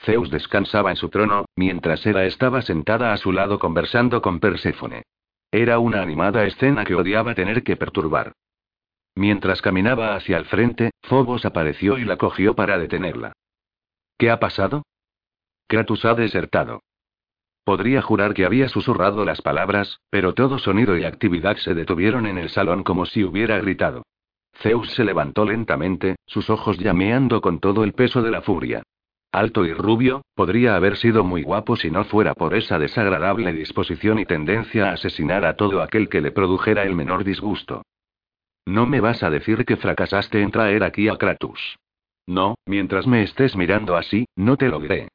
Zeus 0.00 0.28
descansaba 0.30 0.90
en 0.90 0.96
su 0.96 1.08
trono, 1.08 1.44
mientras 1.54 2.04
Hera 2.04 2.24
estaba 2.24 2.62
sentada 2.62 3.12
a 3.12 3.16
su 3.16 3.30
lado 3.30 3.60
conversando 3.60 4.20
con 4.20 4.40
Perséfone. 4.40 5.04
Era 5.52 5.78
una 5.78 6.02
animada 6.02 6.44
escena 6.44 6.84
que 6.84 6.96
odiaba 6.96 7.34
tener 7.34 7.62
que 7.62 7.76
perturbar. 7.76 8.32
Mientras 9.14 9.62
caminaba 9.62 10.16
hacia 10.16 10.36
el 10.36 10.46
frente, 10.46 10.90
Phobos 11.02 11.44
apareció 11.46 11.96
y 11.96 12.04
la 12.04 12.16
cogió 12.16 12.56
para 12.56 12.76
detenerla. 12.78 13.32
¿Qué 14.18 14.30
ha 14.30 14.40
pasado? 14.40 14.82
Kratos 15.68 16.04
ha 16.04 16.14
desertado. 16.14 16.80
Podría 17.66 18.00
jurar 18.00 18.32
que 18.32 18.46
había 18.46 18.68
susurrado 18.68 19.24
las 19.24 19.42
palabras, 19.42 19.98
pero 20.08 20.34
todo 20.34 20.60
sonido 20.60 20.96
y 20.96 21.02
actividad 21.02 21.56
se 21.56 21.74
detuvieron 21.74 22.24
en 22.28 22.38
el 22.38 22.48
salón 22.48 22.84
como 22.84 23.06
si 23.06 23.24
hubiera 23.24 23.58
gritado. 23.58 24.04
Zeus 24.62 24.92
se 24.92 25.02
levantó 25.02 25.44
lentamente, 25.44 26.14
sus 26.26 26.48
ojos 26.48 26.78
llameando 26.78 27.40
con 27.40 27.58
todo 27.58 27.82
el 27.82 27.92
peso 27.92 28.22
de 28.22 28.30
la 28.30 28.40
furia. 28.40 28.84
Alto 29.32 29.66
y 29.66 29.72
rubio, 29.72 30.22
podría 30.36 30.76
haber 30.76 30.96
sido 30.96 31.24
muy 31.24 31.42
guapo 31.42 31.74
si 31.74 31.90
no 31.90 32.04
fuera 32.04 32.34
por 32.34 32.54
esa 32.54 32.78
desagradable 32.78 33.52
disposición 33.52 34.20
y 34.20 34.26
tendencia 34.26 34.90
a 34.90 34.92
asesinar 34.92 35.44
a 35.44 35.56
todo 35.56 35.82
aquel 35.82 36.08
que 36.08 36.20
le 36.20 36.30
produjera 36.30 36.84
el 36.84 36.94
menor 36.94 37.24
disgusto. 37.24 37.82
No 38.64 38.86
me 38.86 39.00
vas 39.00 39.24
a 39.24 39.30
decir 39.30 39.64
que 39.64 39.76
fracasaste 39.76 40.40
en 40.40 40.52
traer 40.52 40.84
aquí 40.84 41.08
a 41.08 41.16
Kratos. 41.16 41.80
No, 42.28 42.54
mientras 42.64 43.08
me 43.08 43.24
estés 43.24 43.56
mirando 43.56 43.96
así, 43.96 44.26
no 44.36 44.56
te 44.56 44.68
lo 44.68 44.78
diré. 44.78 45.08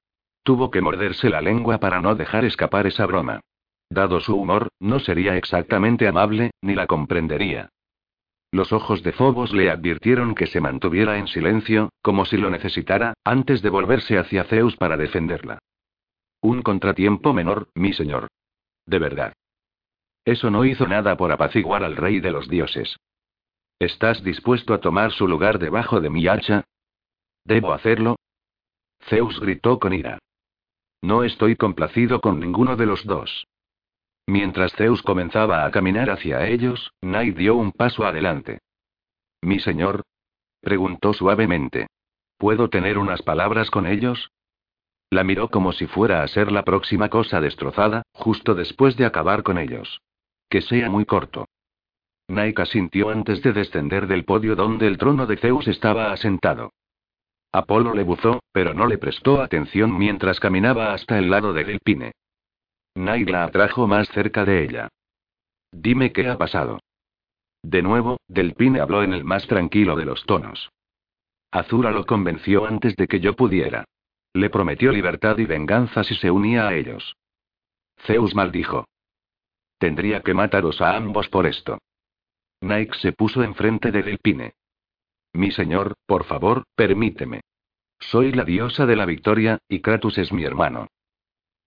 Tuvo 0.44 0.72
que 0.72 0.82
morderse 0.82 1.30
la 1.30 1.42
lengua 1.42 1.80
para 1.80 2.02
no 2.02 2.16
dejar 2.16 2.46
escapar 2.46 2.88
esa 2.88 3.06
broma. 3.06 3.42
Dado 3.90 4.20
su 4.22 4.36
humor, 4.36 4.70
no 4.80 5.00
sería 5.00 5.36
exactamente 5.36 6.08
amable, 6.08 6.52
ni 6.62 6.76
la 6.76 6.88
comprendería. 6.88 7.70
Los 8.52 8.74
ojos 8.74 9.04
de 9.04 9.14
Phobos 9.14 9.54
le 9.54 9.70
advirtieron 9.70 10.36
que 10.36 10.48
se 10.48 10.60
mantuviera 10.60 11.18
en 11.18 11.28
silencio, 11.28 11.90
como 12.02 12.26
si 12.26 12.38
lo 12.38 12.50
necesitara, 12.50 13.14
antes 13.24 13.62
de 13.62 13.70
volverse 13.70 14.18
hacia 14.18 14.44
Zeus 14.46 14.76
para 14.76 14.98
defenderla. 14.98 15.60
Un 16.42 16.62
contratiempo 16.62 17.34
menor, 17.34 17.70
mi 17.76 17.94
señor. 17.94 18.28
De 18.86 19.00
verdad. 19.00 19.34
Eso 20.26 20.50
no 20.50 20.66
hizo 20.66 20.88
nada 20.88 21.18
por 21.18 21.32
apaciguar 21.32 21.84
al 21.84 21.96
rey 21.96 22.20
de 22.20 22.32
los 22.32 22.50
dioses. 22.50 22.98
¿Estás 23.80 24.24
dispuesto 24.24 24.74
a 24.74 24.82
tomar 24.82 25.12
su 25.12 25.28
lugar 25.28 25.60
debajo 25.60 26.02
de 26.02 26.10
mi 26.10 26.28
hacha? 26.28 26.66
¿Debo 27.46 27.74
hacerlo? 27.74 28.18
Zeus 29.08 29.40
gritó 29.40 29.80
con 29.80 29.94
ira. 29.94 30.20
No 31.02 31.24
estoy 31.24 31.56
complacido 31.56 32.22
con 32.22 32.40
ninguno 32.40 32.76
de 32.76 32.86
los 32.86 33.06
dos. 33.06 33.48
Mientras 34.28 34.74
Zeus 34.74 35.02
comenzaba 35.02 35.66
a 35.66 35.72
caminar 35.72 36.10
hacia 36.10 36.48
ellos, 36.48 36.94
Nai 37.02 37.32
dio 37.32 37.56
un 37.56 37.72
paso 37.72 38.06
adelante. 38.06 38.60
¿Mi 39.42 39.60
señor? 39.60 40.04
preguntó 40.62 41.14
suavemente. 41.14 41.88
¿Puedo 42.38 42.70
tener 42.70 42.98
unas 42.98 43.24
palabras 43.24 43.72
con 43.72 43.88
ellos? 43.88 44.32
La 45.10 45.24
miró 45.24 45.50
como 45.50 45.74
si 45.74 45.88
fuera 45.88 46.24
a 46.24 46.28
ser 46.28 46.52
la 46.52 46.64
próxima 46.64 47.10
cosa 47.10 47.42
destrozada, 47.42 48.04
justo 48.14 48.56
después 48.56 48.96
de 48.96 49.06
acabar 49.06 49.44
con 49.44 49.58
ellos. 49.58 50.02
Que 50.50 50.62
sea 50.62 50.90
muy 50.90 51.06
corto. 51.06 51.48
Naika 52.28 52.66
sintió 52.66 53.10
antes 53.10 53.42
de 53.42 53.52
descender 53.52 54.08
del 54.08 54.24
podio 54.24 54.56
donde 54.56 54.88
el 54.88 54.98
trono 54.98 55.26
de 55.26 55.38
Zeus 55.38 55.68
estaba 55.68 56.14
asentado. 56.14 56.72
Apolo 57.52 57.94
le 57.94 58.04
buzó, 58.04 58.42
pero 58.54 58.74
no 58.74 58.88
le 58.88 58.98
prestó 58.98 59.42
atención 59.42 59.98
mientras 59.98 60.40
caminaba 60.40 60.94
hasta 60.94 61.18
el 61.18 61.30
lado 61.30 61.52
de 61.54 61.66
Delpine. 61.66 62.12
Nai 62.96 63.26
la 63.26 63.44
atrajo 63.44 63.88
más 63.88 64.08
cerca 64.10 64.46
de 64.46 64.64
ella. 64.64 64.90
Dime 65.72 66.12
qué 66.12 66.28
ha 66.28 66.38
pasado. 66.38 66.80
De 67.64 67.82
nuevo, 67.82 68.20
Delpine 68.28 68.80
habló 68.80 69.04
en 69.04 69.14
el 69.14 69.24
más 69.24 69.48
tranquilo 69.48 69.96
de 69.96 70.06
los 70.06 70.26
tonos. 70.26 70.70
Azura 71.52 71.92
lo 71.92 72.06
convenció 72.06 72.66
antes 72.66 72.96
de 72.96 73.08
que 73.08 73.20
yo 73.20 73.36
pudiera. 73.36 73.86
Le 74.34 74.50
prometió 74.50 74.92
libertad 74.92 75.38
y 75.38 75.46
venganza 75.46 76.04
si 76.04 76.16
se 76.16 76.32
unía 76.32 76.68
a 76.68 76.74
ellos. 76.74 77.16
Zeus 78.06 78.34
maldijo. 78.34 78.86
Tendría 79.78 80.22
que 80.22 80.34
mataros 80.34 80.82
a 80.82 80.96
ambos 80.96 81.28
por 81.28 81.46
esto. 81.46 81.80
Nike 82.62 82.98
se 83.00 83.12
puso 83.12 83.44
enfrente 83.44 83.92
de 83.92 84.04
Delpine. 84.04 84.54
Mi 85.34 85.52
señor, 85.52 85.94
por 86.06 86.26
favor, 86.26 86.64
permíteme. 86.76 87.42
Soy 88.00 88.32
la 88.32 88.44
diosa 88.44 88.86
de 88.86 88.96
la 88.96 89.06
victoria, 89.06 89.60
y 89.70 89.80
Kratos 89.80 90.18
es 90.18 90.34
mi 90.34 90.44
hermano. 90.44 90.88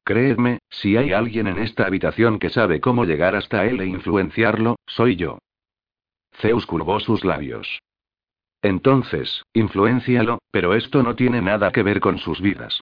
Créedme, 0.05 0.59
si 0.69 0.97
hay 0.97 1.13
alguien 1.13 1.47
en 1.47 1.59
esta 1.59 1.87
habitación 1.87 2.39
que 2.39 2.51
sabe 2.51 2.81
cómo 2.81 3.05
llegar 3.05 3.35
hasta 3.35 3.65
él 3.65 3.81
e 3.81 3.87
influenciarlo, 3.87 4.77
soy 4.87 5.17
yo. 5.17 5.39
Zeus 6.41 6.67
curvó 6.67 7.01
sus 7.01 7.25
labios. 7.25 7.81
Entonces, 8.61 9.43
influencialo, 9.55 10.39
pero 10.51 10.75
esto 10.75 11.03
no 11.03 11.15
tiene 11.15 11.41
nada 11.41 11.71
que 11.71 11.83
ver 11.83 12.01
con 12.01 12.19
sus 12.19 12.41
vidas. 12.41 12.81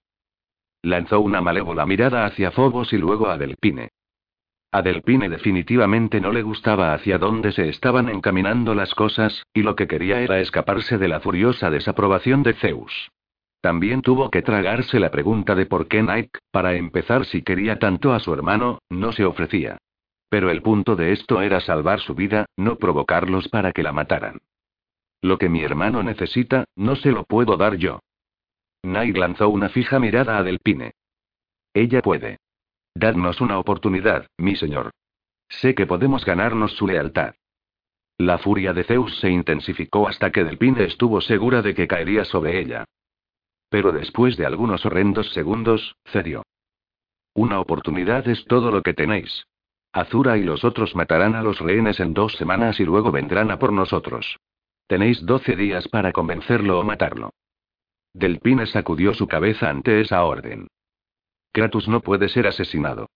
Lanzó 0.81 1.21
una 1.21 1.39
malévola 1.39 1.85
mirada 1.85 2.25
hacia 2.25 2.51
Phobos 2.51 2.91
y 2.91 2.97
luego 2.97 3.29
a 3.29 3.37
Delpine. 3.37 3.89
A 4.73 4.81
Delpine 4.81 5.29
definitivamente 5.29 6.19
no 6.19 6.31
le 6.31 6.41
gustaba 6.41 6.95
hacia 6.95 7.19
dónde 7.19 7.51
se 7.51 7.69
estaban 7.69 8.09
encaminando 8.09 8.73
las 8.73 8.95
cosas, 8.95 9.45
y 9.53 9.61
lo 9.61 9.75
que 9.75 9.85
quería 9.85 10.19
era 10.21 10.39
escaparse 10.39 10.97
de 10.97 11.07
la 11.07 11.19
furiosa 11.19 11.69
desaprobación 11.69 12.41
de 12.41 12.55
Zeus. 12.55 13.11
También 13.61 14.01
tuvo 14.01 14.31
que 14.31 14.41
tragarse 14.41 14.99
la 14.99 15.11
pregunta 15.11 15.53
de 15.53 15.67
por 15.67 15.87
qué 15.87 16.01
Nike, 16.01 16.39
para 16.49 16.73
empezar 16.73 17.25
si 17.25 17.43
quería 17.43 17.77
tanto 17.77 18.13
a 18.13 18.19
su 18.19 18.33
hermano, 18.33 18.79
no 18.89 19.11
se 19.11 19.25
ofrecía. 19.25 19.77
Pero 20.27 20.49
el 20.49 20.63
punto 20.63 20.95
de 20.95 21.11
esto 21.11 21.41
era 21.41 21.59
salvar 21.59 21.99
su 21.99 22.15
vida, 22.15 22.47
no 22.57 22.77
provocarlos 22.77 23.49
para 23.49 23.73
que 23.73 23.83
la 23.83 23.91
mataran. 23.91 24.41
Lo 25.21 25.37
que 25.37 25.49
mi 25.49 25.61
hermano 25.61 26.01
necesita, 26.01 26.65
no 26.75 26.95
se 26.95 27.11
lo 27.11 27.25
puedo 27.25 27.57
dar 27.57 27.75
yo. 27.75 27.99
Nike 28.81 29.19
lanzó 29.19 29.49
una 29.49 29.69
fija 29.69 29.99
mirada 29.99 30.39
a 30.39 30.41
Delpine. 30.41 30.93
Ella 31.75 32.01
puede. 32.01 32.39
Dadnos 32.95 33.41
una 33.41 33.57
oportunidad, 33.57 34.27
mi 34.37 34.55
señor. 34.55 34.91
Sé 35.49 35.75
que 35.75 35.87
podemos 35.87 36.25
ganarnos 36.25 36.73
su 36.73 36.87
lealtad. 36.87 37.35
La 38.17 38.37
furia 38.37 38.73
de 38.73 38.83
Zeus 38.83 39.19
se 39.19 39.29
intensificó 39.29 40.07
hasta 40.07 40.31
que 40.31 40.43
Delpine 40.43 40.83
estuvo 40.83 41.19
segura 41.21 41.61
de 41.61 41.73
que 41.73 41.87
caería 41.87 42.25
sobre 42.25 42.59
ella. 42.59 42.85
Pero 43.69 43.91
después 43.91 44.37
de 44.37 44.45
algunos 44.45 44.85
horrendos 44.85 45.31
segundos, 45.33 45.95
cedió. 46.05 46.43
Una 47.33 47.59
oportunidad 47.59 48.27
es 48.27 48.45
todo 48.45 48.69
lo 48.69 48.83
que 48.83 48.93
tenéis. 48.93 49.45
Azura 49.91 50.37
y 50.37 50.43
los 50.43 50.63
otros 50.63 50.95
matarán 50.95 51.35
a 51.35 51.41
los 51.41 51.59
rehenes 51.59 51.99
en 51.99 52.13
dos 52.13 52.33
semanas 52.33 52.79
y 52.79 52.85
luego 52.85 53.11
vendrán 53.11 53.49
a 53.49 53.57
por 53.57 53.73
nosotros. 53.73 54.37
Tenéis 54.87 55.25
doce 55.25 55.55
días 55.55 55.87
para 55.87 56.11
convencerlo 56.11 56.79
o 56.79 56.83
matarlo. 56.83 57.31
Delpine 58.13 58.67
sacudió 58.67 59.15
su 59.15 59.27
cabeza 59.27 59.69
ante 59.69 60.01
esa 60.01 60.23
orden. 60.23 60.67
Kratos 61.53 61.87
no 61.87 62.01
puede 62.01 62.29
ser 62.29 62.47
asesinado. 62.47 63.09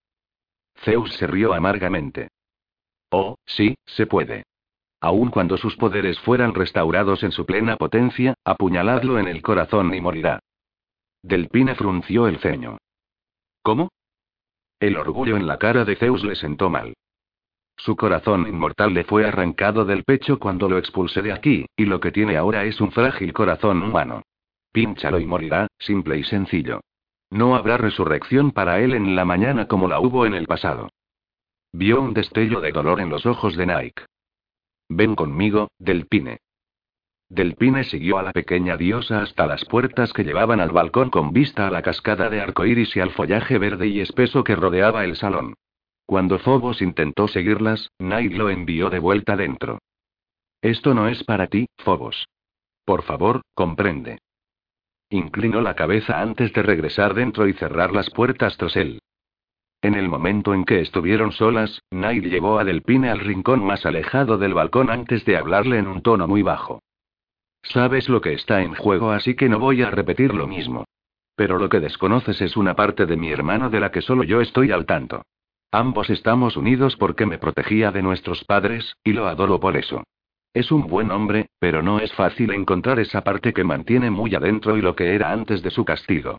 Zeus 0.84 1.12
se 1.16 1.26
rió 1.26 1.54
amargamente. 1.54 2.28
Oh, 3.10 3.36
sí, 3.44 3.76
se 3.84 4.06
puede. 4.06 4.44
Aun 5.00 5.30
cuando 5.30 5.56
sus 5.56 5.76
poderes 5.76 6.18
fueran 6.20 6.54
restaurados 6.54 7.24
en 7.24 7.32
su 7.32 7.44
plena 7.44 7.76
potencia, 7.76 8.34
apuñaladlo 8.44 9.18
en 9.18 9.26
el 9.26 9.42
corazón 9.42 9.92
y 9.92 10.00
morirá. 10.00 10.38
Delpine 11.22 11.74
frunció 11.74 12.28
el 12.28 12.38
ceño. 12.38 12.78
¿Cómo? 13.62 13.90
El 14.78 14.96
orgullo 14.96 15.36
en 15.36 15.48
la 15.48 15.58
cara 15.58 15.84
de 15.84 15.96
Zeus 15.96 16.22
le 16.24 16.36
sentó 16.36 16.70
mal. 16.70 16.94
Su 17.76 17.96
corazón 17.96 18.46
inmortal 18.46 18.94
le 18.94 19.02
fue 19.02 19.26
arrancado 19.26 19.84
del 19.84 20.04
pecho 20.04 20.38
cuando 20.38 20.68
lo 20.68 20.78
expulsé 20.78 21.22
de 21.22 21.32
aquí, 21.32 21.66
y 21.76 21.86
lo 21.86 21.98
que 21.98 22.12
tiene 22.12 22.36
ahora 22.36 22.64
es 22.64 22.80
un 22.80 22.92
frágil 22.92 23.32
corazón 23.32 23.82
humano. 23.82 24.22
Pínchalo 24.72 25.18
y 25.18 25.26
morirá, 25.26 25.66
simple 25.78 26.18
y 26.18 26.24
sencillo. 26.24 26.80
No 27.30 27.54
habrá 27.56 27.76
resurrección 27.76 28.52
para 28.52 28.80
él 28.80 28.94
en 28.94 29.14
la 29.14 29.24
mañana 29.24 29.68
como 29.68 29.88
la 29.88 30.00
hubo 30.00 30.26
en 30.26 30.34
el 30.34 30.46
pasado. 30.46 30.88
Vio 31.72 32.00
un 32.00 32.14
destello 32.14 32.60
de 32.60 32.72
dolor 32.72 33.00
en 33.00 33.10
los 33.10 33.26
ojos 33.26 33.56
de 33.56 33.66
Nike. 33.66 34.04
Ven 34.88 35.14
conmigo, 35.14 35.68
Delpine. 35.78 36.38
Delpine 37.28 37.84
siguió 37.84 38.18
a 38.18 38.22
la 38.22 38.32
pequeña 38.32 38.78
diosa 38.78 39.20
hasta 39.20 39.46
las 39.46 39.66
puertas 39.66 40.14
que 40.14 40.24
llevaban 40.24 40.60
al 40.60 40.70
balcón 40.70 41.10
con 41.10 41.32
vista 41.32 41.66
a 41.66 41.70
la 41.70 41.82
cascada 41.82 42.30
de 42.30 42.40
arcoíris 42.40 42.96
y 42.96 43.00
al 43.00 43.10
follaje 43.10 43.58
verde 43.58 43.86
y 43.86 44.00
espeso 44.00 44.42
que 44.44 44.56
rodeaba 44.56 45.04
el 45.04 45.14
salón. 45.16 45.54
Cuando 46.06 46.38
Phobos 46.38 46.80
intentó 46.80 47.28
seguirlas, 47.28 47.90
Nike 47.98 48.34
lo 48.34 48.48
envió 48.48 48.88
de 48.88 48.98
vuelta 48.98 49.36
dentro. 49.36 49.78
Esto 50.62 50.94
no 50.94 51.06
es 51.06 51.22
para 51.24 51.48
ti, 51.48 51.66
Phobos. 51.76 52.26
Por 52.86 53.02
favor, 53.02 53.42
comprende. 53.52 54.18
Inclinó 55.10 55.62
la 55.62 55.74
cabeza 55.74 56.20
antes 56.20 56.52
de 56.52 56.62
regresar 56.62 57.14
dentro 57.14 57.48
y 57.48 57.54
cerrar 57.54 57.92
las 57.92 58.10
puertas 58.10 58.56
tras 58.56 58.76
él. 58.76 59.00
En 59.80 59.94
el 59.94 60.08
momento 60.08 60.54
en 60.54 60.64
que 60.64 60.80
estuvieron 60.80 61.32
solas, 61.32 61.80
Nail 61.90 62.28
llevó 62.28 62.58
a 62.58 62.64
Delpine 62.64 63.10
al 63.10 63.20
rincón 63.20 63.64
más 63.64 63.86
alejado 63.86 64.36
del 64.36 64.52
balcón 64.52 64.90
antes 64.90 65.24
de 65.24 65.36
hablarle 65.36 65.78
en 65.78 65.86
un 65.86 66.02
tono 66.02 66.26
muy 66.26 66.42
bajo. 66.42 66.82
Sabes 67.62 68.08
lo 68.08 68.20
que 68.20 68.32
está 68.32 68.62
en 68.62 68.74
juego, 68.74 69.12
así 69.12 69.34
que 69.34 69.48
no 69.48 69.58
voy 69.58 69.82
a 69.82 69.90
repetir 69.90 70.34
lo 70.34 70.46
mismo. 70.46 70.84
Pero 71.36 71.58
lo 71.58 71.68
que 71.68 71.80
desconoces 71.80 72.40
es 72.40 72.56
una 72.56 72.74
parte 72.74 73.06
de 73.06 73.16
mi 73.16 73.30
hermano 73.30 73.70
de 73.70 73.80
la 73.80 73.92
que 73.92 74.02
solo 74.02 74.24
yo 74.24 74.40
estoy 74.40 74.72
al 74.72 74.84
tanto. 74.84 75.22
Ambos 75.70 76.10
estamos 76.10 76.56
unidos 76.56 76.96
porque 76.96 77.26
me 77.26 77.38
protegía 77.38 77.92
de 77.92 78.02
nuestros 78.02 78.44
padres, 78.44 78.96
y 79.04 79.12
lo 79.12 79.26
adoro 79.26 79.60
por 79.60 79.76
eso. 79.76 80.02
Es 80.58 80.72
un 80.72 80.88
buen 80.88 81.12
hombre, 81.12 81.50
pero 81.60 81.84
no 81.84 82.00
es 82.00 82.12
fácil 82.14 82.50
encontrar 82.50 82.98
esa 82.98 83.22
parte 83.22 83.52
que 83.52 83.62
mantiene 83.62 84.10
muy 84.10 84.34
adentro 84.34 84.76
y 84.76 84.82
lo 84.82 84.96
que 84.96 85.14
era 85.14 85.30
antes 85.30 85.62
de 85.62 85.70
su 85.70 85.84
castigo. 85.84 86.38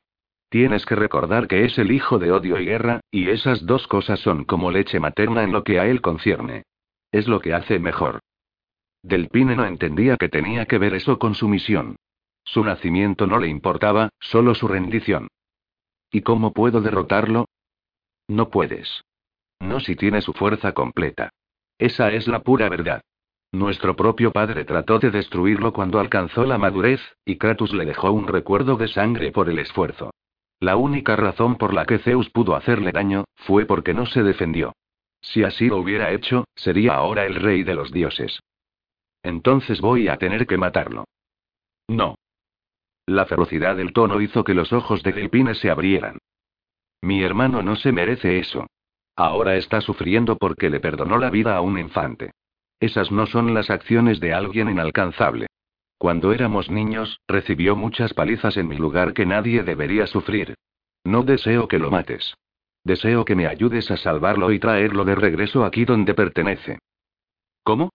Tienes 0.50 0.86
que 0.86 0.96
recordar 0.96 1.48
que 1.48 1.64
es 1.64 1.78
el 1.78 1.90
hijo 1.90 2.20
de 2.20 2.34
odio 2.34 2.60
y 2.60 2.66
guerra, 2.66 3.00
y 3.12 3.30
esas 3.30 3.66
dos 3.66 3.88
cosas 3.88 4.20
son 4.20 4.44
como 4.44 4.72
leche 4.72 5.00
materna 5.00 5.44
en 5.44 5.54
lo 5.54 5.64
que 5.64 5.80
a 5.80 5.88
él 5.88 6.02
concierne. 6.02 6.64
Es 7.14 7.30
lo 7.30 7.40
que 7.40 7.54
hace 7.54 7.80
mejor. 7.80 8.20
Delpine 9.04 9.56
no 9.56 9.64
entendía 9.64 10.18
que 10.18 10.28
tenía 10.28 10.66
que 10.66 10.80
ver 10.80 10.96
eso 10.96 11.18
con 11.18 11.34
su 11.34 11.48
misión. 11.48 11.96
Su 12.44 12.66
nacimiento 12.66 13.26
no 13.26 13.40
le 13.40 13.48
importaba, 13.48 14.10
solo 14.20 14.54
su 14.54 14.68
rendición. 14.68 15.30
¿Y 16.12 16.24
cómo 16.24 16.52
puedo 16.52 16.82
derrotarlo? 16.82 17.46
No 18.28 18.50
puedes. 18.50 19.02
No 19.62 19.80
si 19.80 19.96
tiene 19.96 20.20
su 20.20 20.34
fuerza 20.34 20.74
completa. 20.74 21.30
Esa 21.78 22.12
es 22.12 22.28
la 22.28 22.42
pura 22.42 22.68
verdad. 22.68 23.02
Nuestro 23.52 23.96
propio 23.96 24.32
padre 24.32 24.64
trató 24.64 25.00
de 25.00 25.10
destruirlo 25.10 25.74
cuando 25.74 26.00
alcanzó 26.00 26.46
la 26.46 26.60
madurez, 26.60 27.02
y 27.26 27.38
Kratos 27.38 27.74
le 27.74 27.86
dejó 27.86 28.12
un 28.12 28.28
recuerdo 28.28 28.78
de 28.78 28.88
sangre 28.88 29.32
por 29.32 29.50
el 29.50 29.58
esfuerzo. 29.58 30.12
La 30.60 30.76
única 30.76 31.16
razón 31.16 31.56
por 31.56 31.74
la 31.74 31.86
que 31.86 32.00
Zeus 32.00 32.30
pudo 32.30 32.56
hacerle 32.56 32.92
daño, 32.92 33.26
fue 33.36 33.66
porque 33.66 33.94
no 33.94 34.06
se 34.06 34.22
defendió. 34.22 34.74
Si 35.22 35.44
así 35.44 35.68
lo 35.68 35.78
hubiera 35.78 36.12
hecho, 36.12 36.46
sería 36.56 36.94
ahora 36.94 37.26
el 37.26 37.36
rey 37.36 37.64
de 37.64 37.76
los 37.76 37.92
dioses. 37.92 38.40
Entonces 39.24 39.82
voy 39.82 40.08
a 40.10 40.18
tener 40.18 40.46
que 40.46 40.58
matarlo. 40.58 41.06
No. 41.88 42.16
La 43.08 43.26
ferocidad 43.26 43.76
del 43.76 43.94
tono 43.94 44.22
hizo 44.22 44.44
que 44.44 44.54
los 44.54 44.72
ojos 44.72 45.02
de 45.02 45.12
Delpine 45.14 45.56
se 45.56 45.72
abrieran. 45.72 46.20
Mi 47.02 47.24
hermano 47.24 47.64
no 47.64 47.76
se 47.76 47.92
merece 47.92 48.38
eso. 48.38 48.68
Ahora 49.16 49.56
está 49.56 49.82
sufriendo 49.82 50.38
porque 50.38 50.70
le 50.70 50.80
perdonó 50.80 51.18
la 51.18 51.30
vida 51.30 51.56
a 51.56 51.62
un 51.62 51.80
infante. 51.80 52.32
Esas 52.80 53.12
no 53.12 53.26
son 53.26 53.54
las 53.54 53.70
acciones 53.70 54.20
de 54.20 54.34
alguien 54.34 54.70
inalcanzable. 54.70 55.48
Cuando 55.98 56.32
éramos 56.32 56.70
niños, 56.70 57.20
recibió 57.28 57.76
muchas 57.76 58.14
palizas 58.14 58.56
en 58.56 58.70
mi 58.70 58.78
lugar 58.78 59.14
que 59.14 59.26
nadie 59.26 59.64
debería 59.64 60.08
sufrir. 60.08 60.56
No 61.04 61.24
deseo 61.24 61.68
que 61.68 61.78
lo 61.78 61.92
mates. 61.92 62.36
Deseo 62.86 63.26
que 63.26 63.36
me 63.36 63.48
ayudes 63.48 63.92
a 63.92 63.98
salvarlo 63.98 64.52
y 64.54 64.60
traerlo 64.60 65.04
de 65.04 65.16
regreso 65.16 65.66
aquí 65.66 65.84
donde 65.84 66.14
pertenece. 66.14 66.80
¿Cómo? 67.64 67.90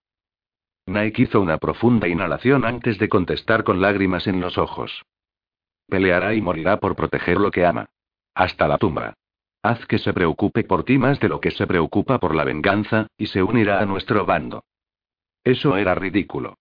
Nike 0.86 1.22
hizo 1.22 1.40
una 1.40 1.56
profunda 1.56 2.06
inhalación 2.06 2.66
antes 2.66 2.98
de 2.98 3.08
contestar 3.08 3.64
con 3.64 3.80
lágrimas 3.80 4.26
en 4.26 4.40
los 4.40 4.58
ojos. 4.58 5.02
Peleará 5.88 6.34
y 6.34 6.42
morirá 6.42 6.78
por 6.78 6.94
proteger 6.94 7.38
lo 7.38 7.50
que 7.50 7.64
ama. 7.64 7.86
Hasta 8.34 8.68
la 8.68 8.76
tumba. 8.76 9.14
Haz 9.62 9.86
que 9.86 9.98
se 9.98 10.12
preocupe 10.12 10.62
por 10.64 10.84
ti 10.84 10.98
más 10.98 11.18
de 11.20 11.30
lo 11.30 11.40
que 11.40 11.50
se 11.50 11.66
preocupa 11.66 12.18
por 12.18 12.34
la 12.34 12.44
venganza, 12.44 13.06
y 13.16 13.28
se 13.28 13.42
unirá 13.42 13.80
a 13.80 13.86
nuestro 13.86 14.26
bando. 14.26 14.62
Eso 15.44 15.76
era 15.76 15.94
ridículo. 15.94 16.56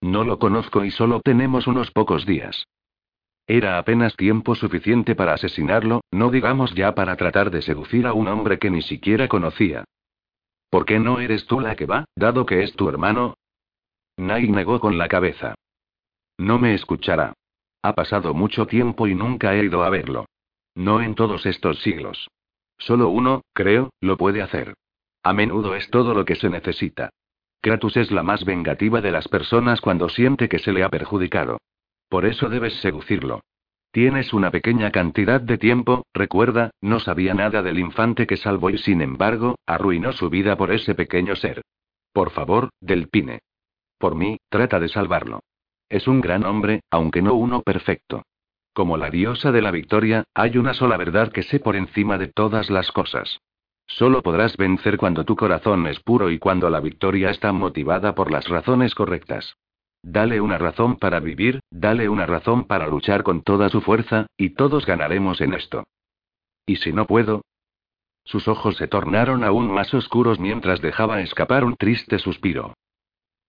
No 0.00 0.24
lo 0.24 0.38
conozco 0.38 0.84
y 0.84 0.90
solo 0.90 1.20
tenemos 1.20 1.66
unos 1.66 1.90
pocos 1.90 2.24
días. 2.24 2.66
Era 3.46 3.78
apenas 3.78 4.16
tiempo 4.16 4.54
suficiente 4.54 5.14
para 5.14 5.34
asesinarlo, 5.34 6.02
no 6.10 6.30
digamos 6.30 6.74
ya 6.74 6.94
para 6.94 7.16
tratar 7.16 7.50
de 7.50 7.62
seducir 7.62 8.06
a 8.06 8.12
un 8.12 8.28
hombre 8.28 8.58
que 8.58 8.70
ni 8.70 8.82
siquiera 8.82 9.28
conocía. 9.28 9.84
¿Por 10.70 10.84
qué 10.84 10.98
no 10.98 11.18
eres 11.20 11.46
tú 11.46 11.60
la 11.60 11.74
que 11.74 11.86
va, 11.86 12.04
dado 12.14 12.44
que 12.44 12.62
es 12.62 12.74
tu 12.74 12.88
hermano? 12.88 13.34
Nai 14.18 14.48
negó 14.48 14.80
con 14.80 14.98
la 14.98 15.08
cabeza. 15.08 15.54
No 16.36 16.58
me 16.58 16.74
escuchará. 16.74 17.32
Ha 17.82 17.94
pasado 17.94 18.34
mucho 18.34 18.66
tiempo 18.66 19.06
y 19.06 19.14
nunca 19.14 19.54
he 19.54 19.64
ido 19.64 19.82
a 19.82 19.90
verlo. 19.90 20.26
No 20.74 21.00
en 21.00 21.14
todos 21.14 21.46
estos 21.46 21.80
siglos. 21.80 22.28
Solo 22.76 23.08
uno, 23.08 23.42
creo, 23.54 23.90
lo 24.00 24.16
puede 24.16 24.42
hacer. 24.42 24.74
A 25.22 25.32
menudo 25.32 25.74
es 25.74 25.88
todo 25.90 26.14
lo 26.14 26.24
que 26.24 26.36
se 26.36 26.50
necesita. 26.50 27.10
Kratos 27.60 27.96
es 27.96 28.10
la 28.10 28.22
más 28.22 28.44
vengativa 28.44 29.00
de 29.00 29.10
las 29.10 29.28
personas 29.28 29.80
cuando 29.80 30.08
siente 30.08 30.48
que 30.48 30.58
se 30.58 30.72
le 30.72 30.84
ha 30.84 30.88
perjudicado. 30.88 31.58
Por 32.08 32.24
eso 32.24 32.48
debes 32.48 32.74
seducirlo. 32.80 33.42
Tienes 33.90 34.32
una 34.32 34.50
pequeña 34.50 34.90
cantidad 34.90 35.40
de 35.40 35.58
tiempo, 35.58 36.04
recuerda, 36.12 36.70
no 36.80 37.00
sabía 37.00 37.34
nada 37.34 37.62
del 37.62 37.78
infante 37.78 38.26
que 38.26 38.36
salvó 38.36 38.70
y 38.70 38.78
sin 38.78 39.00
embargo, 39.00 39.56
arruinó 39.66 40.12
su 40.12 40.30
vida 40.30 40.56
por 40.56 40.72
ese 40.72 40.94
pequeño 40.94 41.36
ser. 41.36 41.62
Por 42.12 42.30
favor, 42.30 42.70
Delpine. 42.80 43.40
Por 43.98 44.14
mí, 44.14 44.38
trata 44.48 44.78
de 44.78 44.88
salvarlo. 44.88 45.40
Es 45.88 46.06
un 46.06 46.20
gran 46.20 46.44
hombre, 46.44 46.82
aunque 46.90 47.22
no 47.22 47.34
uno 47.34 47.62
perfecto. 47.62 48.22
Como 48.72 48.96
la 48.96 49.10
diosa 49.10 49.50
de 49.52 49.62
la 49.62 49.70
victoria, 49.70 50.24
hay 50.34 50.58
una 50.58 50.74
sola 50.74 50.96
verdad 50.96 51.32
que 51.32 51.42
sé 51.42 51.58
por 51.58 51.74
encima 51.74 52.18
de 52.18 52.28
todas 52.28 52.70
las 52.70 52.92
cosas. 52.92 53.40
Solo 53.88 54.22
podrás 54.22 54.56
vencer 54.56 54.98
cuando 54.98 55.24
tu 55.24 55.34
corazón 55.34 55.86
es 55.86 55.98
puro 56.00 56.30
y 56.30 56.38
cuando 56.38 56.68
la 56.68 56.80
victoria 56.80 57.30
está 57.30 57.52
motivada 57.52 58.14
por 58.14 58.30
las 58.30 58.46
razones 58.46 58.94
correctas. 58.94 59.56
Dale 60.02 60.40
una 60.40 60.58
razón 60.58 60.96
para 60.96 61.18
vivir, 61.20 61.60
dale 61.70 62.08
una 62.08 62.26
razón 62.26 62.64
para 62.64 62.86
luchar 62.86 63.22
con 63.22 63.42
toda 63.42 63.70
su 63.70 63.80
fuerza, 63.80 64.26
y 64.36 64.50
todos 64.50 64.86
ganaremos 64.86 65.40
en 65.40 65.54
esto. 65.54 65.84
¿Y 66.66 66.76
si 66.76 66.92
no 66.92 67.06
puedo? 67.06 67.42
Sus 68.24 68.46
ojos 68.46 68.76
se 68.76 68.88
tornaron 68.88 69.42
aún 69.42 69.72
más 69.72 69.92
oscuros 69.94 70.38
mientras 70.38 70.82
dejaba 70.82 71.22
escapar 71.22 71.64
un 71.64 71.76
triste 71.76 72.18
suspiro. 72.18 72.74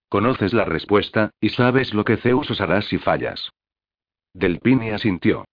Conoces 0.07 0.53
la 0.53 0.63
respuesta, 0.63 1.31
y 1.41 1.49
sabes 1.49 1.93
lo 1.93 2.05
que 2.05 2.17
Zeus 2.17 2.49
os 2.49 2.61
hará 2.61 2.81
si 2.81 2.97
fallas. 2.97 3.51
Delpine 4.33 4.93
asintió. 4.93 5.45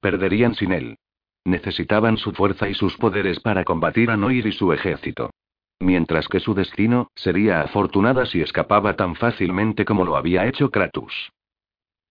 Perderían 0.00 0.54
sin 0.54 0.72
él. 0.72 0.98
Necesitaban 1.44 2.16
su 2.16 2.32
fuerza 2.32 2.68
y 2.68 2.74
sus 2.74 2.96
poderes 2.96 3.38
para 3.40 3.64
combatir 3.64 4.10
a 4.10 4.16
Noir 4.16 4.46
y 4.46 4.52
su 4.52 4.72
ejército. 4.72 5.30
Mientras 5.78 6.28
que 6.28 6.40
su 6.40 6.54
destino 6.54 7.08
sería 7.14 7.60
afortunada 7.60 8.24
si 8.26 8.40
escapaba 8.40 8.96
tan 8.96 9.14
fácilmente 9.16 9.84
como 9.84 10.04
lo 10.04 10.16
había 10.16 10.46
hecho 10.46 10.70
Kratos. 10.70 11.32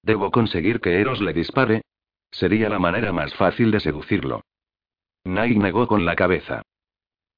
¿Debo 0.03 0.31
conseguir 0.31 0.79
que 0.81 0.99
Eros 0.99 1.21
le 1.21 1.33
dispare? 1.33 1.81
Sería 2.29 2.69
la 2.69 2.79
manera 2.79 3.11
más 3.11 3.33
fácil 3.35 3.71
de 3.71 3.79
seducirlo. 3.79 4.41
Nai 5.23 5.55
negó 5.55 5.87
con 5.87 6.05
la 6.05 6.15
cabeza. 6.15 6.61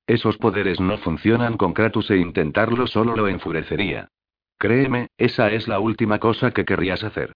Esos 0.07 0.37
poderes 0.37 0.79
no 0.79 0.97
funcionan 0.97 1.57
con 1.57 1.73
Kratos 1.73 2.09
e 2.11 2.17
intentarlo 2.17 2.87
solo 2.87 3.15
lo 3.15 3.27
enfurecería. 3.27 4.09
Créeme, 4.57 5.07
esa 5.17 5.51
es 5.51 5.67
la 5.67 5.79
última 5.79 6.19
cosa 6.19 6.51
que 6.51 6.65
querrías 6.65 7.03
hacer. 7.03 7.33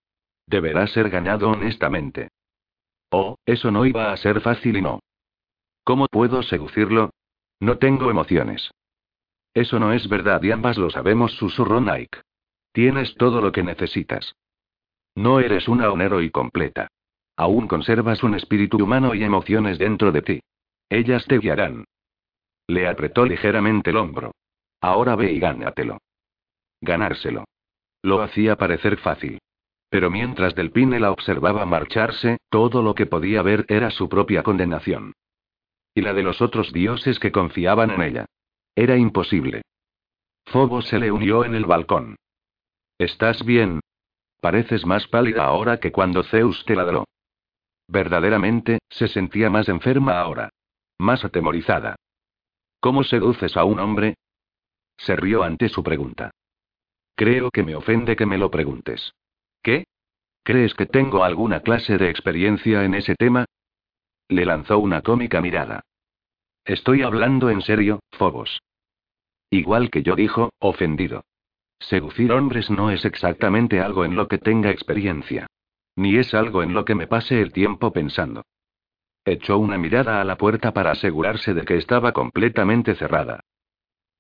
Deberás 0.48 0.92
ser 0.92 1.10
ganado 1.10 1.50
honestamente. 1.50 2.30
Oh, 3.12 3.38
eso 3.46 3.72
no 3.72 3.86
iba 3.86 4.12
a 4.12 4.18
ser 4.18 4.42
fácil 4.42 4.78
y 4.78 4.82
no. 4.82 5.00
¿Cómo 5.84 6.08
puedo 6.08 6.44
seducirlo? 6.44 7.12
No 7.60 7.78
tengo 7.78 8.10
emociones. 8.10 8.72
Eso 9.54 9.80
no 9.80 9.92
es 9.94 10.08
verdad 10.08 10.42
y 10.44 10.52
ambas 10.52 10.78
lo 10.78 10.90
sabemos, 10.90 11.34
susurró 11.34 11.82
Nike. 11.82 12.22
Tienes 12.72 13.16
todo 13.16 13.42
lo 13.42 13.52
que 13.52 13.64
necesitas. 13.64 14.36
No 15.16 15.40
eres 15.40 15.68
una 15.68 15.92
honero 15.92 16.22
y 16.22 16.30
completa. 16.30 16.88
Aún 17.36 17.68
conservas 17.68 18.22
un 18.24 18.36
espíritu 18.36 18.78
humano 18.84 19.16
y 19.16 19.24
emociones 19.24 19.80
dentro 19.80 20.12
de 20.12 20.22
ti. 20.22 20.40
Ellas 20.90 21.26
te 21.26 21.40
guiarán. 21.40 21.86
Le 22.68 22.88
apretó 22.88 23.26
ligeramente 23.26 23.90
el 23.90 23.98
hombro. 23.98 24.32
Ahora 24.82 25.16
ve 25.16 25.32
y 25.32 25.40
gánatelo. 25.40 25.98
Ganárselo. 26.82 27.46
Lo 28.02 28.22
hacía 28.22 28.56
parecer 28.56 28.98
fácil. 28.98 29.40
Pero 29.90 30.12
mientras 30.12 30.56
Delpine 30.56 31.00
la 31.00 31.12
observaba 31.12 31.66
marcharse, 31.66 32.38
todo 32.50 32.84
lo 32.84 32.94
que 32.94 33.08
podía 33.08 33.42
ver 33.42 33.66
era 33.68 33.90
su 33.90 34.08
propia 34.08 34.44
condenación. 34.44 35.14
Y 35.96 36.02
la 36.02 36.14
de 36.14 36.24
los 36.24 36.42
otros 36.42 36.72
dioses 36.72 37.20
que 37.20 37.32
confiaban 37.32 37.90
en 37.92 38.02
ella. 38.02 38.26
Era 38.76 38.96
imposible. 38.98 39.64
Phobos 40.46 40.88
se 40.88 41.00
le 41.00 41.12
unió 41.12 41.44
en 41.44 41.56
el 41.56 41.66
balcón. 41.66 42.16
¿Estás 42.98 43.44
bien? 43.44 43.80
Pareces 44.42 44.86
más 44.86 45.08
pálida 45.08 45.46
ahora 45.46 45.80
que 45.80 45.92
cuando 45.92 46.24
Zeus 46.24 46.64
te 46.66 46.76
ladró. 46.76 47.06
Verdaderamente, 47.88 48.80
se 48.90 49.08
sentía 49.08 49.50
más 49.50 49.68
enferma 49.68 50.20
ahora. 50.20 50.50
Más 51.00 51.26
atemorizada. 51.26 51.96
¿Cómo 52.80 53.04
seduces 53.04 53.58
a 53.58 53.64
un 53.64 53.80
hombre? 53.80 54.16
Se 54.98 55.16
rió 55.16 55.44
ante 55.44 55.70
su 55.70 55.84
pregunta. 55.84 56.32
Creo 57.16 57.52
que 57.52 57.64
me 57.64 57.76
ofende 57.76 58.16
que 58.16 58.26
me 58.26 58.38
lo 58.38 58.52
preguntes. 58.52 59.14
¿Qué? 59.62 59.86
¿Crees 60.44 60.74
que 60.74 60.86
tengo 60.86 61.24
alguna 61.24 61.62
clase 61.62 61.98
de 61.98 62.10
experiencia 62.10 62.84
en 62.84 62.94
ese 62.94 63.16
tema? 63.16 63.46
Le 64.28 64.46
lanzó 64.46 64.80
una 64.80 65.02
cómica 65.02 65.42
mirada. 65.42 65.82
Estoy 66.66 67.02
hablando 67.02 67.50
en 67.50 67.62
serio, 67.62 68.00
Fobos. 68.12 68.62
Igual 69.50 69.90
que 69.90 70.04
yo 70.04 70.16
dijo, 70.16 70.52
ofendido. 70.60 71.24
Seducir 71.80 72.32
hombres 72.32 72.70
no 72.70 72.92
es 72.92 73.06
exactamente 73.06 73.80
algo 73.80 74.06
en 74.06 74.16
lo 74.16 74.28
que 74.28 74.38
tenga 74.38 74.70
experiencia. 74.70 75.48
Ni 75.96 76.18
es 76.18 76.34
algo 76.34 76.62
en 76.62 76.74
lo 76.74 76.86
que 76.86 76.96
me 76.96 77.08
pase 77.08 77.42
el 77.42 77.52
tiempo 77.52 77.92
pensando. 77.92 78.44
echó 79.26 79.58
una 79.58 79.78
mirada 79.78 80.22
a 80.22 80.24
la 80.24 80.38
puerta 80.38 80.74
para 80.74 80.92
asegurarse 80.92 81.54
de 81.54 81.64
que 81.64 81.78
estaba 81.78 82.14
completamente 82.14 82.96
cerrada. 82.96 83.42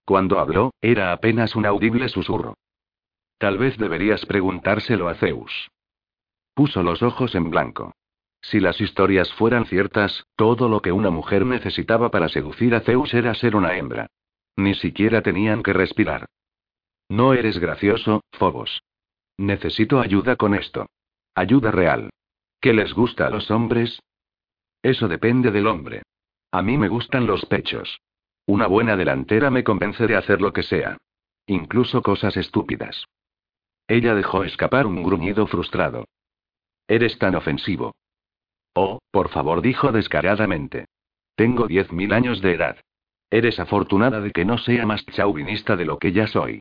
Cuando 0.06 0.40
habló, 0.40 0.72
era 0.82 1.12
apenas 1.12 1.56
un 1.56 1.66
audible 1.66 2.10
susurro. 2.10 2.56
Tal 3.40 3.58
vez 3.58 3.78
deberías 3.78 4.26
preguntárselo 4.26 5.08
a 5.08 5.16
Zeus. 5.16 5.72
Puso 6.54 6.84
los 6.84 7.02
ojos 7.02 7.36
en 7.36 7.50
blanco. 7.50 7.94
Si 8.42 8.60
las 8.60 8.82
historias 8.82 9.32
fueran 9.34 9.66
ciertas, 9.66 10.26
todo 10.36 10.68
lo 10.68 10.82
que 10.82 10.92
una 10.92 11.10
mujer 11.10 11.46
necesitaba 11.46 12.12
para 12.12 12.28
seducir 12.28 12.76
a 12.76 12.82
Zeus 12.82 13.14
era 13.14 13.34
ser 13.34 13.56
una 13.56 13.78
hembra. 13.78 14.08
Ni 14.58 14.76
siquiera 14.76 15.22
tenían 15.22 15.64
que 15.64 15.72
respirar. 15.72 16.26
No 17.08 17.34
eres 17.34 17.60
gracioso, 17.60 18.24
Phobos. 18.34 18.84
Necesito 19.38 20.02
ayuda 20.02 20.36
con 20.36 20.54
esto. 20.54 20.88
Ayuda 21.34 21.72
real. 21.72 22.10
¿Qué 22.60 22.74
les 22.74 22.94
gusta 22.94 23.28
a 23.28 23.30
los 23.30 23.50
hombres? 23.52 24.02
Eso 24.84 25.08
depende 25.08 25.52
del 25.52 25.68
hombre. 25.68 26.04
A 26.52 26.62
mí 26.62 26.78
me 26.78 26.90
gustan 26.90 27.26
los 27.26 27.46
pechos. 27.46 28.02
Una 28.46 28.68
buena 28.68 28.98
delantera 28.98 29.50
me 29.50 29.64
convence 29.64 30.08
de 30.08 30.18
hacer 30.18 30.42
lo 30.42 30.52
que 30.52 30.64
sea. 30.64 30.98
Incluso 31.48 32.02
cosas 32.02 32.36
estúpidas. 32.36 33.06
Ella 33.90 34.14
dejó 34.14 34.44
escapar 34.44 34.86
un 34.86 35.02
gruñido 35.02 35.48
frustrado. 35.48 36.06
Eres 36.88 37.18
tan 37.18 37.34
ofensivo. 37.34 37.96
Oh, 38.76 39.00
por 39.10 39.30
favor, 39.30 39.64
dijo 39.64 39.92
descaradamente. 39.92 40.86
Tengo 41.36 41.68
diez 41.68 41.92
mil 41.92 42.14
años 42.14 42.40
de 42.42 42.54
edad. 42.54 42.78
Eres 43.32 43.60
afortunada 43.60 44.22
de 44.22 44.32
que 44.32 44.46
no 44.46 44.60
sea 44.60 44.86
más 44.86 45.04
chauvinista 45.08 45.76
de 45.76 45.86
lo 45.86 45.98
que 45.98 46.12
ya 46.12 46.28
soy. 46.28 46.60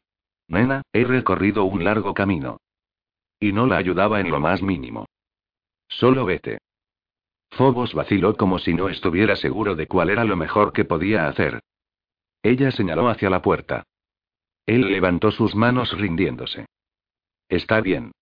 Nena, 0.48 0.80
he 0.94 1.04
recorrido 1.04 1.64
un 1.64 1.84
largo 1.84 2.14
camino. 2.14 2.56
Y 3.38 3.52
no 3.52 3.66
la 3.66 3.76
ayudaba 3.76 4.20
en 4.20 4.30
lo 4.30 4.40
más 4.40 4.62
mínimo. 4.62 5.04
Solo 5.86 6.24
vete. 6.24 6.58
Fobos 7.50 7.92
vaciló 7.92 8.38
como 8.38 8.58
si 8.58 8.72
no 8.72 8.88
estuviera 8.88 9.36
seguro 9.36 9.76
de 9.76 9.86
cuál 9.86 10.08
era 10.08 10.24
lo 10.24 10.36
mejor 10.36 10.72
que 10.72 10.86
podía 10.86 11.28
hacer. 11.28 11.60
Ella 12.42 12.70
señaló 12.70 13.10
hacia 13.10 13.28
la 13.28 13.42
puerta. 13.42 13.84
Él 14.64 14.90
levantó 14.90 15.30
sus 15.30 15.54
manos 15.54 15.92
rindiéndose. 15.92 16.66
Está 17.48 17.80
bien. 17.80 18.12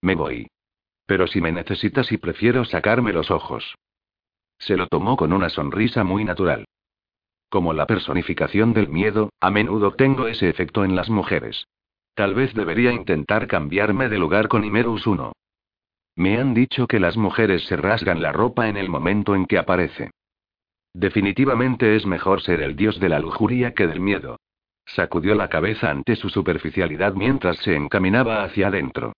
Me 0.00 0.14
voy. 0.14 0.48
Pero 1.06 1.26
si 1.26 1.40
me 1.40 1.52
necesitas 1.52 2.12
y 2.12 2.18
prefiero 2.18 2.64
sacarme 2.64 3.12
los 3.12 3.30
ojos. 3.30 3.74
Se 4.58 4.76
lo 4.76 4.86
tomó 4.86 5.16
con 5.16 5.32
una 5.32 5.48
sonrisa 5.48 6.04
muy 6.04 6.24
natural. 6.24 6.66
Como 7.48 7.72
la 7.72 7.86
personificación 7.86 8.72
del 8.72 8.88
miedo, 8.88 9.30
a 9.40 9.50
menudo 9.50 9.94
tengo 9.94 10.28
ese 10.28 10.48
efecto 10.48 10.84
en 10.84 10.94
las 10.94 11.10
mujeres. 11.10 11.66
Tal 12.14 12.34
vez 12.34 12.54
debería 12.54 12.92
intentar 12.92 13.46
cambiarme 13.48 14.08
de 14.08 14.18
lugar 14.18 14.48
con 14.48 14.64
Imerus 14.64 15.06
1. 15.06 15.32
Me 16.16 16.38
han 16.38 16.54
dicho 16.54 16.86
que 16.86 17.00
las 17.00 17.16
mujeres 17.16 17.64
se 17.64 17.76
rasgan 17.76 18.22
la 18.22 18.32
ropa 18.32 18.68
en 18.68 18.76
el 18.76 18.88
momento 18.88 19.34
en 19.34 19.46
que 19.46 19.58
aparece. 19.58 20.10
Definitivamente 20.92 21.96
es 21.96 22.06
mejor 22.06 22.42
ser 22.42 22.60
el 22.62 22.76
dios 22.76 23.00
de 23.00 23.08
la 23.08 23.20
lujuria 23.20 23.74
que 23.74 23.86
del 23.86 24.00
miedo. 24.00 24.36
Sacudió 24.94 25.36
la 25.36 25.48
cabeza 25.48 25.90
ante 25.90 26.16
su 26.16 26.28
superficialidad 26.28 27.14
mientras 27.14 27.58
se 27.58 27.76
encaminaba 27.76 28.42
hacia 28.42 28.68
adentro. 28.68 29.12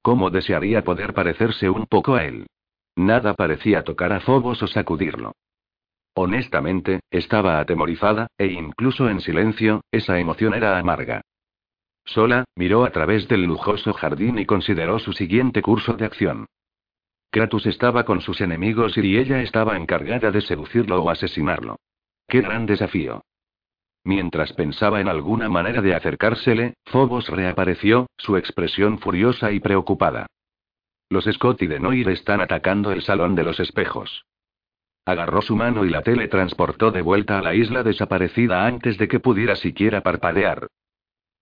¿Cómo 0.00 0.30
desearía 0.30 0.84
poder 0.84 1.12
parecerse 1.12 1.68
un 1.68 1.86
poco 1.86 2.14
a 2.14 2.24
él? 2.24 2.46
Nada 2.96 3.34
parecía 3.34 3.84
tocar 3.84 4.12
a 4.12 4.20
Fobos 4.20 4.62
o 4.62 4.66
sacudirlo. 4.66 5.32
Honestamente, 6.14 7.00
estaba 7.10 7.60
atemorizada, 7.60 8.28
e 8.38 8.46
incluso 8.46 9.08
en 9.08 9.20
silencio, 9.20 9.82
esa 9.92 10.18
emoción 10.18 10.54
era 10.54 10.78
amarga. 10.78 11.20
Sola, 12.06 12.44
miró 12.56 12.84
a 12.84 12.90
través 12.90 13.28
del 13.28 13.42
lujoso 13.42 13.92
jardín 13.92 14.38
y 14.38 14.46
consideró 14.46 14.98
su 14.98 15.12
siguiente 15.12 15.60
curso 15.60 15.92
de 15.92 16.06
acción. 16.06 16.46
Kratos 17.30 17.66
estaba 17.66 18.04
con 18.04 18.22
sus 18.22 18.40
enemigos 18.40 18.96
y 18.96 19.18
ella 19.18 19.42
estaba 19.42 19.76
encargada 19.76 20.30
de 20.30 20.40
seducirlo 20.40 21.02
o 21.02 21.10
asesinarlo. 21.10 21.76
¡Qué 22.26 22.40
gran 22.40 22.64
desafío! 22.64 23.22
Mientras 24.08 24.54
pensaba 24.54 25.02
en 25.02 25.08
alguna 25.08 25.50
manera 25.50 25.82
de 25.82 25.94
acercársele, 25.94 26.72
Phobos 26.86 27.28
reapareció, 27.28 28.06
su 28.16 28.38
expresión 28.38 28.98
furiosa 29.00 29.52
y 29.52 29.60
preocupada. 29.60 30.24
Los 31.10 31.26
Scott 31.26 31.60
y 31.60 31.66
de 31.66 31.78
Noir 31.78 32.08
están 32.08 32.40
atacando 32.40 32.90
el 32.90 33.02
salón 33.02 33.34
de 33.34 33.44
los 33.44 33.60
espejos. 33.60 34.24
Agarró 35.04 35.42
su 35.42 35.56
mano 35.56 35.84
y 35.84 35.90
la 35.90 36.00
teletransportó 36.00 36.90
de 36.90 37.02
vuelta 37.02 37.38
a 37.38 37.42
la 37.42 37.54
isla 37.54 37.82
desaparecida 37.82 38.64
antes 38.64 38.96
de 38.96 39.08
que 39.08 39.20
pudiera 39.20 39.56
siquiera 39.56 40.00
parpadear. 40.00 40.68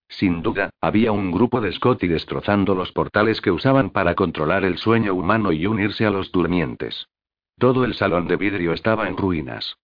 Sin 0.09 0.43
duda, 0.43 0.71
había 0.81 1.13
un 1.13 1.31
grupo 1.31 1.61
de 1.61 1.71
Scotty 1.71 2.09
destrozando 2.09 2.75
los 2.75 2.91
portales 2.91 3.41
que 3.41 3.53
usaban 3.53 3.91
para 3.91 4.17
controlar 4.17 4.65
el 4.65 4.79
sueño 4.79 5.15
humano 5.15 5.53
y 5.53 5.67
unirse 5.67 6.05
a 6.05 6.11
los 6.11 6.33
durmientes. 6.33 7.07
Todo 7.61 7.85
el 7.85 7.95
salón 7.95 8.27
de 8.27 8.35
vidrio 8.35 8.73
estaba 8.73 9.07
en 9.07 9.17
ruinas. 9.17 9.77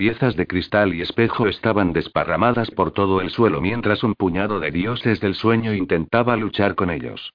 Piezas 0.00 0.34
de 0.34 0.46
cristal 0.46 0.94
y 0.94 1.02
espejo 1.02 1.46
estaban 1.46 1.92
desparramadas 1.92 2.70
por 2.70 2.90
todo 2.90 3.20
el 3.20 3.28
suelo 3.28 3.60
mientras 3.60 4.02
un 4.02 4.14
puñado 4.14 4.58
de 4.58 4.70
dioses 4.70 5.20
del 5.20 5.34
sueño 5.34 5.74
intentaba 5.74 6.38
luchar 6.38 6.74
con 6.74 6.88
ellos. 6.88 7.34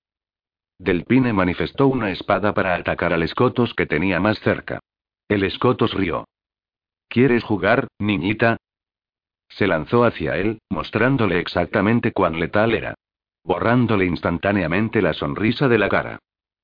Delpine 0.80 1.32
manifestó 1.32 1.86
una 1.86 2.10
espada 2.10 2.56
para 2.56 2.74
atacar 2.74 3.14
al 3.14 3.22
escotos 3.22 3.76
que 3.76 3.86
tenía 3.86 4.20
más 4.20 4.40
cerca. 4.40 4.80
El 5.30 5.44
escotos 5.44 5.94
rió. 5.94 6.26
¿Quieres 7.08 7.44
jugar, 7.44 7.88
niñita? 8.00 8.58
Se 9.48 9.68
lanzó 9.68 10.04
hacia 10.04 10.36
él, 10.36 10.58
mostrándole 10.72 11.40
exactamente 11.40 12.14
cuán 12.14 12.40
letal 12.40 12.74
era. 12.74 12.96
Borrándole 13.44 14.06
instantáneamente 14.06 15.04
la 15.04 15.14
sonrisa 15.14 15.68
de 15.68 15.78
la 15.78 15.88
cara. 15.88 16.18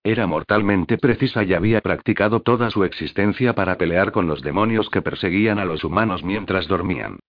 Era 0.04 0.26
mortalmente 0.26 0.98
precisa 0.98 1.44
y 1.44 1.54
había 1.54 1.82
practicado 1.82 2.42
toda 2.42 2.72
su 2.72 2.84
existencia 2.84 3.54
para 3.54 3.78
pelear 3.78 4.12
con 4.12 4.28
los 4.28 4.42
demonios 4.42 4.90
que 4.90 5.02
perseguían 5.02 5.60
a 5.60 5.66
los 5.66 5.84
humanos 5.84 6.24
mientras 6.24 6.68
dormían. 6.68 7.20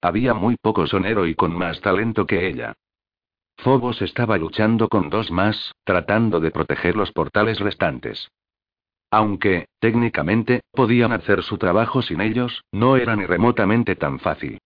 Había 0.00 0.32
muy 0.32 0.56
poco 0.56 0.86
sonero 0.86 1.26
y 1.26 1.34
con 1.34 1.54
más 1.54 1.80
talento 1.82 2.26
que 2.26 2.48
ella. 2.48 2.72
Phobos 3.58 4.00
estaba 4.00 4.38
luchando 4.38 4.88
con 4.88 5.10
dos 5.10 5.30
más, 5.30 5.74
tratando 5.84 6.40
de 6.40 6.50
proteger 6.50 6.96
los 6.96 7.12
portales 7.12 7.60
restantes. 7.60 8.30
Aunque, 9.10 9.66
técnicamente, 9.80 10.62
podían 10.70 11.12
hacer 11.12 11.42
su 11.42 11.58
trabajo 11.58 12.00
sin 12.00 12.22
ellos, 12.22 12.64
no 12.72 12.96
era 12.96 13.16
ni 13.16 13.26
remotamente 13.26 13.96
tan 13.96 14.18
fácil. 14.20 14.58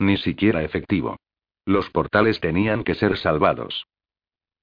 Ni 0.00 0.16
siquiera 0.16 0.64
efectivo. 0.64 1.18
Los 1.64 1.88
portales 1.90 2.40
tenían 2.40 2.82
que 2.82 2.96
ser 2.96 3.16
salvados. 3.16 3.86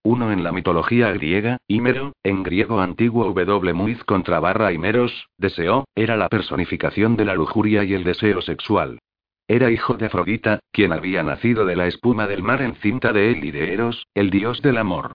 Uno 0.05 0.31
en 0.31 0.43
la 0.43 0.51
mitología 0.51 1.11
griega, 1.13 1.57
Himero, 1.67 2.13
en 2.21 2.43
griego 2.43 2.79
antiguo 2.79 3.25
W 3.25 3.73
muiz 3.73 4.03
contra 4.03 4.39
barra 4.39 4.71
Himeros, 4.71 5.29
deseo, 5.39 5.85
era 5.95 6.15
la 6.15 6.29
personificación 6.29 7.17
de 7.17 7.25
la 7.25 7.33
lujuria 7.33 7.83
y 7.83 7.95
el 7.95 8.03
deseo 8.03 8.43
sexual. 8.43 8.99
Era 9.47 9.71
hijo 9.71 9.95
de 9.95 10.05
Afrodita, 10.05 10.59
quien 10.71 10.93
había 10.93 11.23
nacido 11.23 11.65
de 11.65 11.75
la 11.75 11.87
espuma 11.87 12.27
del 12.27 12.43
mar 12.43 12.61
en 12.61 12.75
cinta 12.75 13.13
de 13.13 13.31
él 13.31 13.45
y 13.45 13.49
de 13.49 13.73
Eros, 13.73 14.05
el 14.13 14.29
dios 14.29 14.61
del 14.61 14.77
amor. 14.77 15.13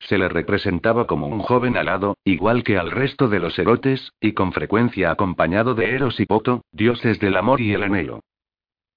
Se 0.00 0.18
le 0.18 0.28
representaba 0.28 1.06
como 1.06 1.28
un 1.28 1.38
joven 1.38 1.76
alado, 1.76 2.16
igual 2.24 2.64
que 2.64 2.78
al 2.78 2.90
resto 2.90 3.28
de 3.28 3.38
los 3.38 3.56
erotes, 3.60 4.10
y 4.20 4.32
con 4.32 4.50
frecuencia 4.50 5.12
acompañado 5.12 5.76
de 5.76 5.94
Eros 5.94 6.18
y 6.18 6.26
Poto, 6.26 6.62
dioses 6.72 7.20
del 7.20 7.36
amor 7.36 7.60
y 7.60 7.74
el 7.74 7.84
anhelo. 7.84 8.18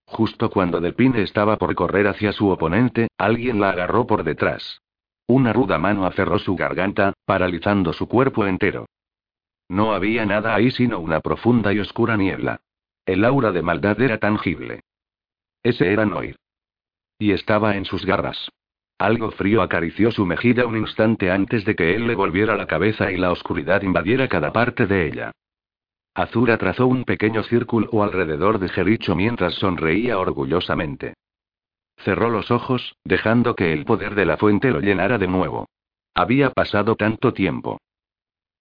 Justo 0.07 0.49
cuando 0.49 0.81
Delpine 0.81 1.21
estaba 1.21 1.57
por 1.57 1.75
correr 1.75 2.07
hacia 2.07 2.31
su 2.31 2.49
oponente, 2.49 3.09
alguien 3.19 3.59
la 3.59 3.69
agarró 3.69 4.07
por 4.07 4.23
detrás. 4.23 4.81
Una 5.27 5.53
ruda 5.53 5.77
mano 5.79 6.05
aferró 6.05 6.37
su 6.39 6.55
garganta, 6.55 7.13
paralizando 7.25 7.93
su 7.93 8.07
cuerpo 8.07 8.45
entero. 8.45 8.85
No 9.67 9.93
había 9.93 10.25
nada 10.25 10.53
ahí 10.53 10.69
sino 10.71 10.99
una 10.99 11.19
profunda 11.19 11.73
y 11.73 11.79
oscura 11.79 12.15
niebla. 12.17 12.59
El 13.05 13.25
aura 13.25 13.51
de 13.51 13.61
maldad 13.61 13.99
era 14.01 14.19
tangible. 14.19 14.81
Ese 15.63 15.91
era 15.91 16.05
Noir. 16.05 16.35
Y 17.17 17.31
estaba 17.31 17.75
en 17.75 17.85
sus 17.85 18.05
garras. 18.05 18.49
Algo 18.97 19.31
frío 19.31 19.61
acarició 19.61 20.11
su 20.11 20.25
mejilla 20.25 20.65
un 20.65 20.77
instante 20.77 21.31
antes 21.31 21.65
de 21.65 21.75
que 21.75 21.95
él 21.95 22.07
le 22.07 22.15
volviera 22.15 22.55
la 22.55 22.67
cabeza 22.67 23.11
y 23.11 23.17
la 23.17 23.31
oscuridad 23.31 23.81
invadiera 23.81 24.27
cada 24.27 24.53
parte 24.53 24.85
de 24.85 25.07
ella. 25.07 25.31
Azura 26.13 26.57
trazó 26.57 26.87
un 26.87 27.03
pequeño 27.03 27.43
círculo 27.43 28.03
alrededor 28.03 28.59
de 28.59 28.69
Jericho 28.69 29.15
mientras 29.15 29.55
sonreía 29.55 30.17
orgullosamente. 30.17 31.15
Cerró 31.97 32.29
los 32.29 32.51
ojos, 32.51 32.95
dejando 33.03 33.55
que 33.55 33.73
el 33.73 33.85
poder 33.85 34.15
de 34.15 34.25
la 34.25 34.37
fuente 34.37 34.71
lo 34.71 34.79
llenara 34.79 35.17
de 35.17 35.27
nuevo. 35.27 35.67
Había 36.13 36.51
pasado 36.51 36.95
tanto 36.95 37.33
tiempo. 37.33 37.79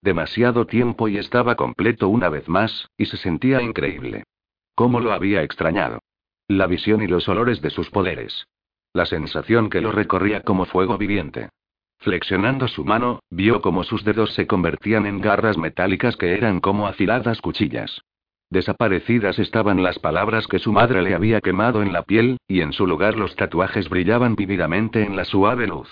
Demasiado 0.01 0.67
tiempo 0.67 1.07
y 1.07 1.17
estaba 1.17 1.55
completo 1.55 2.09
una 2.09 2.29
vez 2.29 2.47
más, 2.47 2.89
y 2.97 3.05
se 3.05 3.17
sentía 3.17 3.61
increíble. 3.61 4.23
¿Cómo 4.75 4.99
lo 4.99 5.13
había 5.13 5.41
extrañado? 5.43 5.99
La 6.47 6.67
visión 6.67 7.01
y 7.01 7.07
los 7.07 7.27
olores 7.27 7.61
de 7.61 7.69
sus 7.69 7.89
poderes. 7.89 8.45
La 8.93 9.05
sensación 9.05 9.69
que 9.69 9.81
lo 9.81 9.91
recorría 9.91 10.41
como 10.41 10.65
fuego 10.65 10.97
viviente. 10.97 11.49
Flexionando 11.97 12.67
su 12.67 12.85
mano, 12.85 13.19
vio 13.29 13.61
como 13.61 13.83
sus 13.83 14.03
dedos 14.03 14.33
se 14.33 14.45
convertían 14.47 15.05
en 15.05 15.21
garras 15.21 15.57
metálicas 15.57 16.17
que 16.17 16.33
eran 16.33 16.59
como 16.59 16.87
afiladas 16.87 17.41
cuchillas. 17.41 18.03
Desaparecidas 18.55 19.37
estaban 19.37 19.83
las 19.83 19.99
palabras 19.99 20.47
que 20.47 20.59
su 20.59 20.71
madre 20.71 21.01
le 21.01 21.13
había 21.13 21.41
quemado 21.41 21.81
en 21.81 21.91
la 21.91 22.03
piel, 22.03 22.37
y 22.47 22.61
en 22.61 22.71
su 22.71 22.87
lugar 22.87 23.17
los 23.17 23.35
tatuajes 23.35 23.89
brillaban 23.89 24.37
vívidamente 24.37 25.03
en 25.03 25.17
la 25.17 25.25
suave 25.25 25.67
luz. 25.67 25.89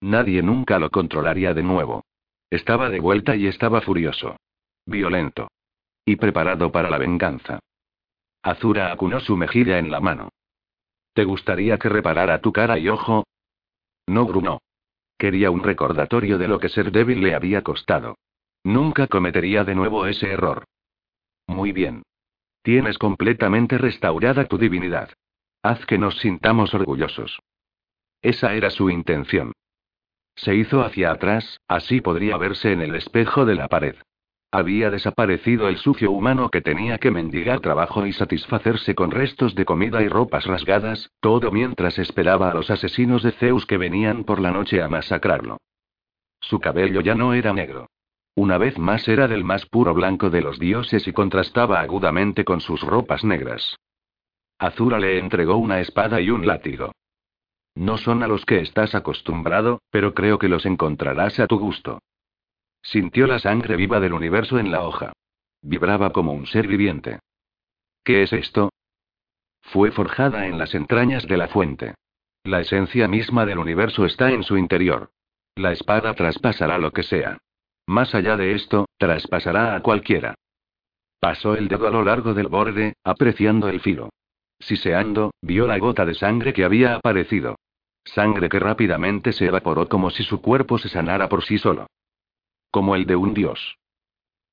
Nadie 0.00 0.42
nunca 0.42 0.80
lo 0.80 0.90
controlaría 0.90 1.54
de 1.54 1.62
nuevo. 1.62 2.02
Estaba 2.50 2.90
de 2.90 2.98
vuelta 2.98 3.36
y 3.36 3.46
estaba 3.46 3.82
furioso. 3.82 4.34
Violento. 4.84 5.46
y 6.04 6.16
preparado 6.16 6.72
para 6.72 6.90
la 6.90 6.98
venganza. 6.98 7.60
Azura 8.42 8.90
acunó 8.90 9.20
su 9.20 9.36
mejilla 9.36 9.78
en 9.78 9.92
la 9.92 10.00
mano. 10.00 10.30
¿Te 11.12 11.22
gustaría 11.22 11.78
que 11.78 11.88
reparara 11.88 12.40
tu 12.40 12.52
cara 12.52 12.80
y 12.80 12.88
ojo? 12.88 13.22
No 14.08 14.26
grunó. 14.26 14.58
Quería 15.16 15.52
un 15.52 15.62
recordatorio 15.62 16.36
de 16.36 16.48
lo 16.48 16.58
que 16.58 16.68
ser 16.68 16.90
débil 16.90 17.20
le 17.20 17.36
había 17.36 17.62
costado. 17.62 18.16
Nunca 18.64 19.06
cometería 19.06 19.62
de 19.62 19.76
nuevo 19.76 20.06
ese 20.06 20.32
error. 20.32 20.64
Muy 21.50 21.72
bien. 21.72 22.02
Tienes 22.62 22.96
completamente 22.98 23.76
restaurada 23.76 24.44
tu 24.46 24.56
divinidad. 24.56 25.10
Haz 25.62 25.84
que 25.86 25.98
nos 25.98 26.18
sintamos 26.18 26.72
orgullosos. 26.74 27.40
Esa 28.22 28.54
era 28.54 28.70
su 28.70 28.88
intención. 28.90 29.52
Se 30.36 30.54
hizo 30.54 30.82
hacia 30.82 31.10
atrás, 31.10 31.60
así 31.68 32.00
podría 32.00 32.36
verse 32.36 32.72
en 32.72 32.82
el 32.82 32.94
espejo 32.94 33.44
de 33.44 33.56
la 33.56 33.68
pared. 33.68 33.96
Había 34.52 34.90
desaparecido 34.90 35.68
el 35.68 35.76
sucio 35.76 36.10
humano 36.10 36.50
que 36.50 36.60
tenía 36.60 36.98
que 36.98 37.10
mendigar 37.10 37.60
trabajo 37.60 38.06
y 38.06 38.12
satisfacerse 38.12 38.94
con 38.94 39.10
restos 39.10 39.54
de 39.54 39.64
comida 39.64 40.02
y 40.02 40.08
ropas 40.08 40.46
rasgadas, 40.46 41.10
todo 41.20 41.50
mientras 41.50 41.98
esperaba 41.98 42.50
a 42.50 42.54
los 42.54 42.70
asesinos 42.70 43.22
de 43.22 43.32
Zeus 43.32 43.66
que 43.66 43.76
venían 43.76 44.24
por 44.24 44.40
la 44.40 44.50
noche 44.50 44.82
a 44.82 44.88
masacrarlo. 44.88 45.58
Su 46.40 46.58
cabello 46.58 47.00
ya 47.00 47.14
no 47.14 47.34
era 47.34 47.52
negro. 47.52 47.88
Una 48.40 48.56
vez 48.56 48.78
más 48.78 49.06
era 49.06 49.28
del 49.28 49.44
más 49.44 49.66
puro 49.66 49.92
blanco 49.92 50.30
de 50.30 50.40
los 50.40 50.58
dioses 50.58 51.06
y 51.06 51.12
contrastaba 51.12 51.80
agudamente 51.80 52.42
con 52.42 52.62
sus 52.62 52.80
ropas 52.80 53.22
negras. 53.22 53.76
Azura 54.58 54.98
le 54.98 55.18
entregó 55.18 55.58
una 55.58 55.80
espada 55.80 56.22
y 56.22 56.30
un 56.30 56.46
látigo. 56.46 56.92
No 57.74 57.98
son 57.98 58.22
a 58.22 58.26
los 58.26 58.46
que 58.46 58.60
estás 58.60 58.94
acostumbrado, 58.94 59.82
pero 59.90 60.14
creo 60.14 60.38
que 60.38 60.48
los 60.48 60.64
encontrarás 60.64 61.38
a 61.38 61.46
tu 61.46 61.58
gusto. 61.58 61.98
Sintió 62.80 63.26
la 63.26 63.40
sangre 63.40 63.76
viva 63.76 64.00
del 64.00 64.14
universo 64.14 64.58
en 64.58 64.70
la 64.70 64.84
hoja. 64.84 65.12
Vibraba 65.60 66.10
como 66.10 66.32
un 66.32 66.46
ser 66.46 66.66
viviente. 66.66 67.18
¿Qué 68.04 68.22
es 68.22 68.32
esto? 68.32 68.70
Fue 69.60 69.90
forjada 69.90 70.46
en 70.46 70.56
las 70.56 70.74
entrañas 70.74 71.26
de 71.26 71.36
la 71.36 71.48
fuente. 71.48 71.94
La 72.44 72.60
esencia 72.60 73.06
misma 73.06 73.44
del 73.44 73.58
universo 73.58 74.06
está 74.06 74.30
en 74.30 74.44
su 74.44 74.56
interior. 74.56 75.10
La 75.56 75.72
espada 75.72 76.14
traspasará 76.14 76.78
lo 76.78 76.90
que 76.92 77.02
sea. 77.02 77.36
Más 77.90 78.14
allá 78.14 78.36
de 78.36 78.54
esto, 78.54 78.86
traspasará 78.98 79.74
a 79.74 79.82
cualquiera. 79.82 80.36
Pasó 81.18 81.56
el 81.56 81.66
dedo 81.66 81.88
a 81.88 81.90
lo 81.90 82.04
largo 82.04 82.34
del 82.34 82.46
borde, 82.46 82.94
apreciando 83.02 83.68
el 83.68 83.80
filo. 83.80 84.10
Siseando, 84.60 85.32
vio 85.42 85.66
la 85.66 85.76
gota 85.78 86.06
de 86.06 86.14
sangre 86.14 86.52
que 86.52 86.62
había 86.62 86.94
aparecido. 86.94 87.56
Sangre 88.04 88.48
que 88.48 88.60
rápidamente 88.60 89.32
se 89.32 89.46
evaporó 89.46 89.88
como 89.88 90.10
si 90.10 90.22
su 90.22 90.40
cuerpo 90.40 90.78
se 90.78 90.88
sanara 90.88 91.28
por 91.28 91.42
sí 91.42 91.58
solo. 91.58 91.88
Como 92.70 92.94
el 92.94 93.06
de 93.06 93.16
un 93.16 93.34
dios. 93.34 93.74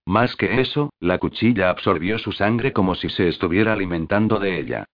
Más 0.07 0.35
que 0.35 0.59
eso, 0.59 0.89
la 0.99 1.19
cuchilla 1.19 1.69
absorbió 1.69 2.17
su 2.17 2.31
sangre 2.31 2.73
como 2.73 2.95
si 2.95 3.07
se 3.09 3.27
estuviera 3.27 3.73
alimentando 3.73 4.39
de 4.39 4.59
ella. 4.59 4.85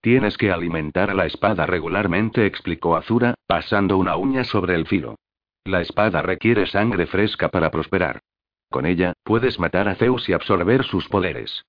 Tienes 0.00 0.38
que 0.38 0.50
alimentar 0.50 1.10
a 1.10 1.14
la 1.14 1.26
espada 1.26 1.66
regularmente, 1.66 2.46
explicó 2.46 2.96
Azura, 2.96 3.34
pasando 3.46 3.98
una 3.98 4.16
uña 4.16 4.44
sobre 4.44 4.74
el 4.74 4.86
filo. 4.86 5.16
La 5.68 5.82
espada 5.82 6.22
requiere 6.22 6.66
sangre 6.66 7.06
fresca 7.06 7.50
para 7.50 7.70
prosperar. 7.70 8.22
Con 8.70 8.86
ella, 8.86 9.12
puedes 9.22 9.58
matar 9.58 9.86
a 9.86 9.96
Zeus 9.96 10.26
y 10.26 10.32
absorber 10.32 10.82
sus 10.82 11.06
poderes. 11.10 11.66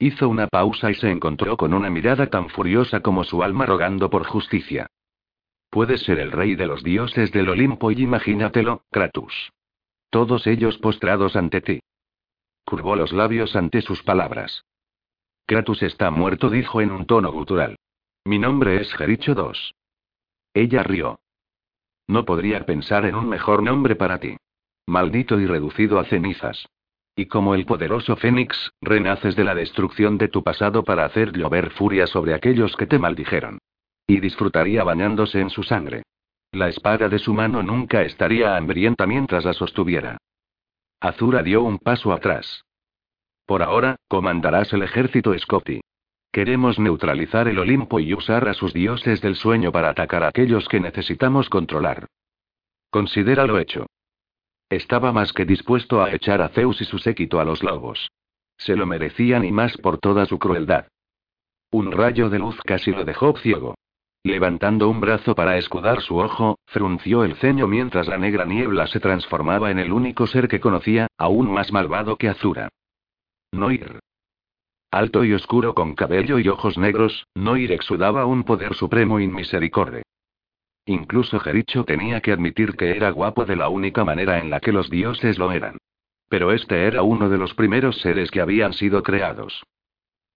Hizo 0.00 0.28
una 0.28 0.48
pausa 0.48 0.90
y 0.90 0.94
se 0.94 1.08
encontró 1.08 1.56
con 1.56 1.72
una 1.72 1.88
mirada 1.88 2.30
tan 2.30 2.48
furiosa 2.48 2.98
como 2.98 3.22
su 3.22 3.44
alma 3.44 3.64
rogando 3.64 4.10
por 4.10 4.26
justicia. 4.26 4.88
Puedes 5.70 6.00
ser 6.00 6.18
el 6.18 6.32
rey 6.32 6.56
de 6.56 6.66
los 6.66 6.82
dioses 6.82 7.30
del 7.30 7.48
Olimpo 7.48 7.92
y 7.92 8.02
imagínatelo, 8.02 8.82
Kratos. 8.90 9.52
Todos 10.10 10.48
ellos 10.48 10.78
postrados 10.78 11.36
ante 11.36 11.60
ti. 11.60 11.80
Curvó 12.64 12.96
los 12.96 13.12
labios 13.12 13.54
ante 13.54 13.82
sus 13.82 14.02
palabras. 14.02 14.64
Kratos 15.46 15.80
está 15.84 16.10
muerto, 16.10 16.50
dijo 16.50 16.80
en 16.80 16.90
un 16.90 17.06
tono 17.06 17.30
gutural. 17.30 17.76
Mi 18.24 18.40
nombre 18.40 18.80
es 18.80 18.92
Jericho 18.94 19.32
II. 19.36 19.76
Ella 20.54 20.82
rió. 20.82 21.20
No 22.12 22.26
podría 22.26 22.66
pensar 22.66 23.06
en 23.06 23.14
un 23.14 23.26
mejor 23.26 23.62
nombre 23.62 23.96
para 23.96 24.18
ti. 24.18 24.36
Maldito 24.86 25.40
y 25.40 25.46
reducido 25.46 25.98
a 25.98 26.04
cenizas. 26.04 26.68
Y 27.16 27.24
como 27.24 27.54
el 27.54 27.64
poderoso 27.64 28.16
Fénix, 28.16 28.70
renaces 28.82 29.34
de 29.34 29.44
la 29.44 29.54
destrucción 29.54 30.18
de 30.18 30.28
tu 30.28 30.44
pasado 30.44 30.84
para 30.84 31.06
hacer 31.06 31.32
llover 31.32 31.70
furia 31.70 32.06
sobre 32.06 32.34
aquellos 32.34 32.76
que 32.76 32.86
te 32.86 32.98
maldijeron. 32.98 33.56
Y 34.06 34.20
disfrutaría 34.20 34.84
bañándose 34.84 35.40
en 35.40 35.48
su 35.48 35.62
sangre. 35.62 36.02
La 36.50 36.68
espada 36.68 37.08
de 37.08 37.18
su 37.18 37.32
mano 37.32 37.62
nunca 37.62 38.02
estaría 38.02 38.56
hambrienta 38.56 39.06
mientras 39.06 39.46
la 39.46 39.54
sostuviera. 39.54 40.18
Azura 41.00 41.42
dio 41.42 41.62
un 41.62 41.78
paso 41.78 42.12
atrás. 42.12 42.66
Por 43.46 43.62
ahora, 43.62 43.96
comandarás 44.06 44.70
el 44.74 44.82
ejército 44.82 45.32
Scotty. 45.38 45.80
Queremos 46.32 46.78
neutralizar 46.78 47.46
el 47.46 47.58
Olimpo 47.58 48.00
y 48.00 48.14
usar 48.14 48.48
a 48.48 48.54
sus 48.54 48.72
dioses 48.72 49.20
del 49.20 49.36
sueño 49.36 49.70
para 49.70 49.90
atacar 49.90 50.24
a 50.24 50.28
aquellos 50.28 50.66
que 50.66 50.80
necesitamos 50.80 51.50
controlar. 51.50 52.06
Considéralo 52.88 53.58
hecho. 53.58 53.84
Estaba 54.70 55.12
más 55.12 55.34
que 55.34 55.44
dispuesto 55.44 56.02
a 56.02 56.10
echar 56.10 56.40
a 56.40 56.48
Zeus 56.48 56.80
y 56.80 56.86
su 56.86 56.98
séquito 56.98 57.38
a 57.38 57.44
los 57.44 57.62
lobos. 57.62 58.10
Se 58.56 58.76
lo 58.76 58.86
merecían 58.86 59.44
y 59.44 59.52
más 59.52 59.76
por 59.76 59.98
toda 59.98 60.24
su 60.24 60.38
crueldad. 60.38 60.86
Un 61.70 61.92
rayo 61.92 62.30
de 62.30 62.38
luz 62.38 62.58
casi 62.64 62.92
lo 62.92 63.04
dejó 63.04 63.36
ciego. 63.36 63.74
Levantando 64.24 64.88
un 64.88 65.00
brazo 65.00 65.34
para 65.34 65.58
escudar 65.58 66.00
su 66.00 66.16
ojo, 66.16 66.58
frunció 66.64 67.24
el 67.24 67.34
ceño 67.36 67.66
mientras 67.66 68.08
la 68.08 68.16
negra 68.16 68.46
niebla 68.46 68.86
se 68.86 69.00
transformaba 69.00 69.70
en 69.70 69.78
el 69.78 69.92
único 69.92 70.26
ser 70.26 70.48
que 70.48 70.60
conocía, 70.60 71.08
aún 71.18 71.52
más 71.52 71.72
malvado 71.72 72.16
que 72.16 72.30
Azura. 72.30 72.70
Noir. 73.52 74.00
Alto 74.92 75.24
y 75.24 75.32
oscuro 75.32 75.74
con 75.74 75.94
cabello 75.94 76.38
y 76.38 76.48
ojos 76.48 76.76
negros, 76.76 77.26
Noir 77.34 77.72
exudaba 77.72 78.26
un 78.26 78.44
poder 78.44 78.74
supremo 78.74 79.20
inmisericorde. 79.20 80.02
Incluso 80.84 81.40
Jericho 81.40 81.84
tenía 81.84 82.20
que 82.20 82.30
admitir 82.30 82.76
que 82.76 82.90
era 82.94 83.10
guapo 83.10 83.46
de 83.46 83.56
la 83.56 83.70
única 83.70 84.04
manera 84.04 84.38
en 84.38 84.50
la 84.50 84.60
que 84.60 84.70
los 84.70 84.90
dioses 84.90 85.38
lo 85.38 85.50
eran. 85.50 85.78
Pero 86.28 86.52
este 86.52 86.84
era 86.84 87.02
uno 87.04 87.30
de 87.30 87.38
los 87.38 87.54
primeros 87.54 88.02
seres 88.02 88.30
que 88.30 88.42
habían 88.42 88.74
sido 88.74 89.02
creados. 89.02 89.64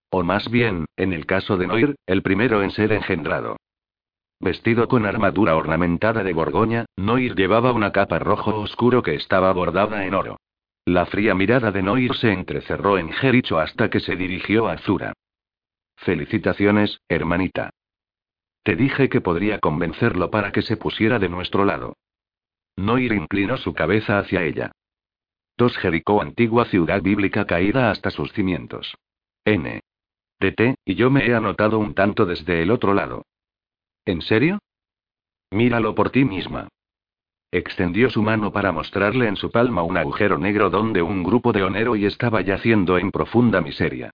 O 0.09 0.23
más 0.23 0.51
bien, 0.51 0.87
en 0.97 1.13
el 1.13 1.27
caso 1.27 1.59
de 1.59 1.67
Noir, 1.67 1.97
el 2.07 2.23
primero 2.23 2.63
en 2.63 2.71
ser 2.71 2.93
engendrado. 2.93 3.59
Vestido 4.41 4.89
con 4.89 5.05
armadura 5.05 5.55
ornamentada 5.55 6.25
de 6.25 6.33
borgoña, 6.33 6.87
Noir 6.97 7.35
llevaba 7.35 7.73
una 7.73 7.93
capa 7.93 8.19
rojo 8.21 8.59
oscuro 8.59 9.03
que 9.03 9.17
estaba 9.17 9.53
bordada 9.53 10.07
en 10.07 10.15
oro. 10.15 10.39
La 10.87 11.05
fría 11.05 11.34
mirada 11.34 11.72
de 11.72 11.82
Noir 11.82 12.14
se 12.14 12.32
entrecerró 12.32 12.97
en 12.97 13.11
Jericho 13.11 13.59
hasta 13.59 13.91
que 13.91 13.99
se 13.99 14.14
dirigió 14.14 14.68
a 14.68 14.74
Azura. 14.74 15.14
Felicitaciones, 15.97 17.01
hermanita. 17.09 17.70
Te 18.62 18.76
dije 18.76 19.09
que 19.09 19.20
podría 19.20 19.59
convencerlo 19.59 20.30
para 20.30 20.53
que 20.53 20.62
se 20.62 20.76
pusiera 20.76 21.18
de 21.18 21.28
nuestro 21.28 21.64
lado. 21.64 21.97
Noir 22.76 23.12
inclinó 23.12 23.57
su 23.57 23.74
cabeza 23.74 24.20
hacia 24.20 24.45
ella. 24.45 24.70
Dos 25.57 25.76
Jericó, 25.76 26.22
antigua 26.22 26.66
ciudad 26.66 27.03
bíblica 27.03 27.47
caída 27.47 27.91
hasta 27.91 28.11
sus 28.11 28.32
cimientos. 28.32 28.95
N. 29.45 29.80
TT, 30.39 30.76
y 30.84 30.95
yo 30.95 31.11
me 31.11 31.26
he 31.26 31.34
anotado 31.34 31.80
un 31.80 31.95
tanto 31.95 32.26
desde 32.26 32.62
el 32.62 32.70
otro 32.70 32.95
lado. 32.95 33.24
¿En 34.05 34.22
serio? 34.22 34.61
Míralo 35.51 35.97
por 35.97 36.11
ti 36.11 36.24
misma. 36.24 36.68
Extendió 37.57 38.11
su 38.11 38.23
mano 38.23 38.53
para 38.53 38.71
mostrarle 38.71 39.29
en 39.29 39.37
su 39.37 39.51
palma 39.51 39.83
un 39.83 39.97
agujero 39.97 40.37
negro 40.37 40.69
donde 40.69 41.01
un 41.01 41.23
grupo 41.23 41.55
de 41.55 41.63
onero 41.63 41.97
y 41.97 42.05
estaba 42.05 42.43
yaciendo 42.43 42.99
en 42.99 43.11
profunda 43.11 43.63
miseria. 43.63 44.11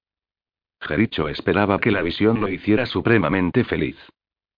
Jericho 0.80 1.28
esperaba 1.28 1.80
que 1.80 1.90
la 1.90 2.02
visión 2.02 2.40
lo 2.40 2.48
hiciera 2.48 2.86
supremamente 2.86 3.64
feliz. 3.64 3.96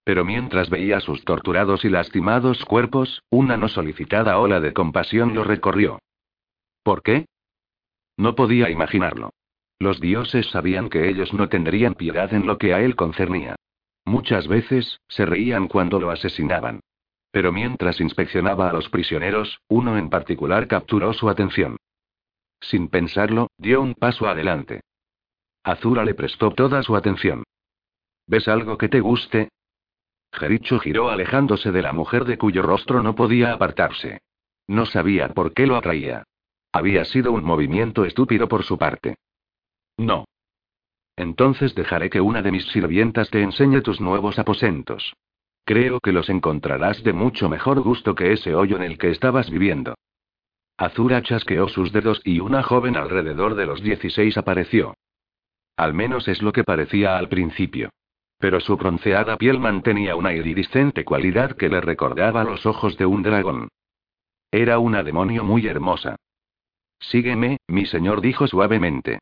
Pero 0.04 0.26
mientras 0.26 0.68
veía 0.68 1.00
sus 1.00 1.24
torturados 1.24 1.86
y 1.86 1.88
lastimados 1.88 2.62
cuerpos, 2.66 3.22
una 3.30 3.56
no 3.56 3.68
solicitada 3.68 4.38
ola 4.38 4.60
de 4.60 4.74
compasión 4.74 5.34
lo 5.34 5.44
recorrió. 5.44 5.98
¿Por 6.82 7.02
qué? 7.02 7.24
No 8.18 8.34
podía 8.34 8.68
imaginarlo. 8.68 9.30
Los 9.78 9.98
dioses 9.98 10.50
sabían 10.50 10.90
que 10.90 11.08
ellos 11.08 11.32
no 11.32 11.48
tendrían 11.48 11.94
piedad 11.94 12.34
en 12.34 12.46
lo 12.46 12.58
que 12.58 12.74
a 12.74 12.82
él 12.82 12.96
concernía. 12.96 13.56
Muchas 14.04 14.46
veces, 14.46 15.00
se 15.08 15.24
reían 15.24 15.68
cuando 15.68 15.98
lo 15.98 16.10
asesinaban. 16.10 16.80
Pero 17.34 17.50
mientras 17.50 18.00
inspeccionaba 18.00 18.70
a 18.70 18.72
los 18.72 18.88
prisioneros, 18.88 19.60
uno 19.66 19.98
en 19.98 20.08
particular 20.08 20.68
capturó 20.68 21.12
su 21.12 21.28
atención. 21.28 21.76
Sin 22.60 22.86
pensarlo, 22.86 23.48
dio 23.58 23.82
un 23.82 23.94
paso 23.94 24.28
adelante. 24.28 24.82
Azura 25.64 26.04
le 26.04 26.14
prestó 26.14 26.52
toda 26.52 26.80
su 26.84 26.94
atención. 26.94 27.42
¿Ves 28.28 28.46
algo 28.46 28.78
que 28.78 28.88
te 28.88 29.00
guste? 29.00 29.48
Jericho 30.32 30.78
giró 30.78 31.10
alejándose 31.10 31.72
de 31.72 31.82
la 31.82 31.92
mujer 31.92 32.24
de 32.24 32.38
cuyo 32.38 32.62
rostro 32.62 33.02
no 33.02 33.16
podía 33.16 33.52
apartarse. 33.52 34.20
No 34.68 34.86
sabía 34.86 35.30
por 35.30 35.54
qué 35.54 35.66
lo 35.66 35.74
atraía. 35.74 36.22
Había 36.70 37.04
sido 37.04 37.32
un 37.32 37.42
movimiento 37.42 38.04
estúpido 38.04 38.46
por 38.46 38.62
su 38.62 38.78
parte. 38.78 39.16
No. 39.96 40.24
Entonces 41.16 41.74
dejaré 41.74 42.10
que 42.10 42.20
una 42.20 42.42
de 42.42 42.52
mis 42.52 42.68
sirvientas 42.68 43.28
te 43.30 43.42
enseñe 43.42 43.80
tus 43.80 44.00
nuevos 44.00 44.38
aposentos. 44.38 45.14
Creo 45.64 46.00
que 46.00 46.12
los 46.12 46.28
encontrarás 46.28 47.02
de 47.02 47.12
mucho 47.12 47.48
mejor 47.48 47.80
gusto 47.80 48.14
que 48.14 48.32
ese 48.32 48.54
hoyo 48.54 48.76
en 48.76 48.82
el 48.82 48.98
que 48.98 49.10
estabas 49.10 49.50
viviendo. 49.50 49.94
Azura 50.76 51.22
chasqueó 51.22 51.68
sus 51.68 51.92
dedos 51.92 52.20
y 52.24 52.40
una 52.40 52.62
joven 52.62 52.96
alrededor 52.96 53.54
de 53.54 53.66
los 53.66 53.82
16 53.82 54.36
apareció. 54.36 54.94
Al 55.76 55.94
menos 55.94 56.28
es 56.28 56.42
lo 56.42 56.52
que 56.52 56.64
parecía 56.64 57.16
al 57.16 57.28
principio. 57.28 57.90
Pero 58.38 58.60
su 58.60 58.76
bronceada 58.76 59.36
piel 59.38 59.58
mantenía 59.58 60.16
una 60.16 60.34
iridiscente 60.34 61.04
cualidad 61.04 61.56
que 61.56 61.68
le 61.68 61.80
recordaba 61.80 62.44
los 62.44 62.66
ojos 62.66 62.98
de 62.98 63.06
un 63.06 63.22
dragón. 63.22 63.68
Era 64.50 64.78
una 64.78 65.02
demonio 65.02 65.44
muy 65.44 65.66
hermosa. 65.66 66.16
Sígueme, 67.00 67.58
mi 67.68 67.86
señor 67.86 68.20
dijo 68.20 68.46
suavemente. 68.46 69.20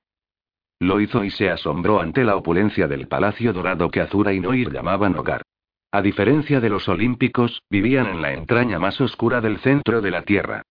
Lo 0.80 1.00
hizo 1.00 1.22
y 1.24 1.30
se 1.30 1.50
asombró 1.50 2.00
ante 2.00 2.24
la 2.24 2.36
opulencia 2.36 2.88
del 2.88 3.06
palacio 3.06 3.52
dorado 3.52 3.90
que 3.90 4.00
Azura 4.00 4.32
y 4.32 4.40
Noir 4.40 4.72
llamaban 4.72 5.16
hogar. 5.16 5.42
A 5.94 6.00
diferencia 6.00 6.58
de 6.58 6.70
los 6.70 6.88
olímpicos, 6.88 7.62
vivían 7.68 8.06
en 8.06 8.22
la 8.22 8.32
entraña 8.32 8.78
más 8.78 8.98
oscura 9.02 9.42
del 9.42 9.58
centro 9.58 10.00
de 10.00 10.10
la 10.10 10.22
Tierra. 10.22 10.62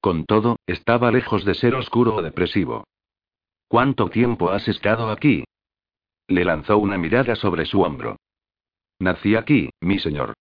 Con 0.00 0.24
todo, 0.24 0.56
estaba 0.66 1.10
lejos 1.10 1.44
de 1.44 1.54
ser 1.54 1.74
oscuro 1.74 2.14
o 2.16 2.22
depresivo. 2.22 2.84
¿Cuánto 3.68 4.08
tiempo 4.08 4.50
has 4.50 4.66
estado 4.68 5.10
aquí? 5.10 5.44
Le 6.28 6.46
lanzó 6.46 6.78
una 6.78 6.96
mirada 6.96 7.36
sobre 7.36 7.66
su 7.66 7.82
hombro. 7.82 8.16
Nací 8.98 9.36
aquí, 9.36 9.68
mi 9.82 9.98
señor. 9.98 10.32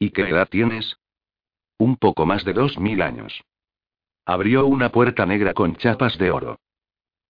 ¿Y 0.00 0.10
qué 0.10 0.22
edad 0.22 0.48
tienes? 0.48 0.96
Un 1.78 1.96
poco 1.96 2.26
más 2.26 2.44
de 2.44 2.54
dos 2.54 2.76
mil 2.78 3.02
años. 3.02 3.40
Abrió 4.26 4.66
una 4.66 4.90
puerta 4.90 5.26
negra 5.26 5.54
con 5.54 5.76
chapas 5.76 6.18
de 6.18 6.32
oro. 6.32 6.58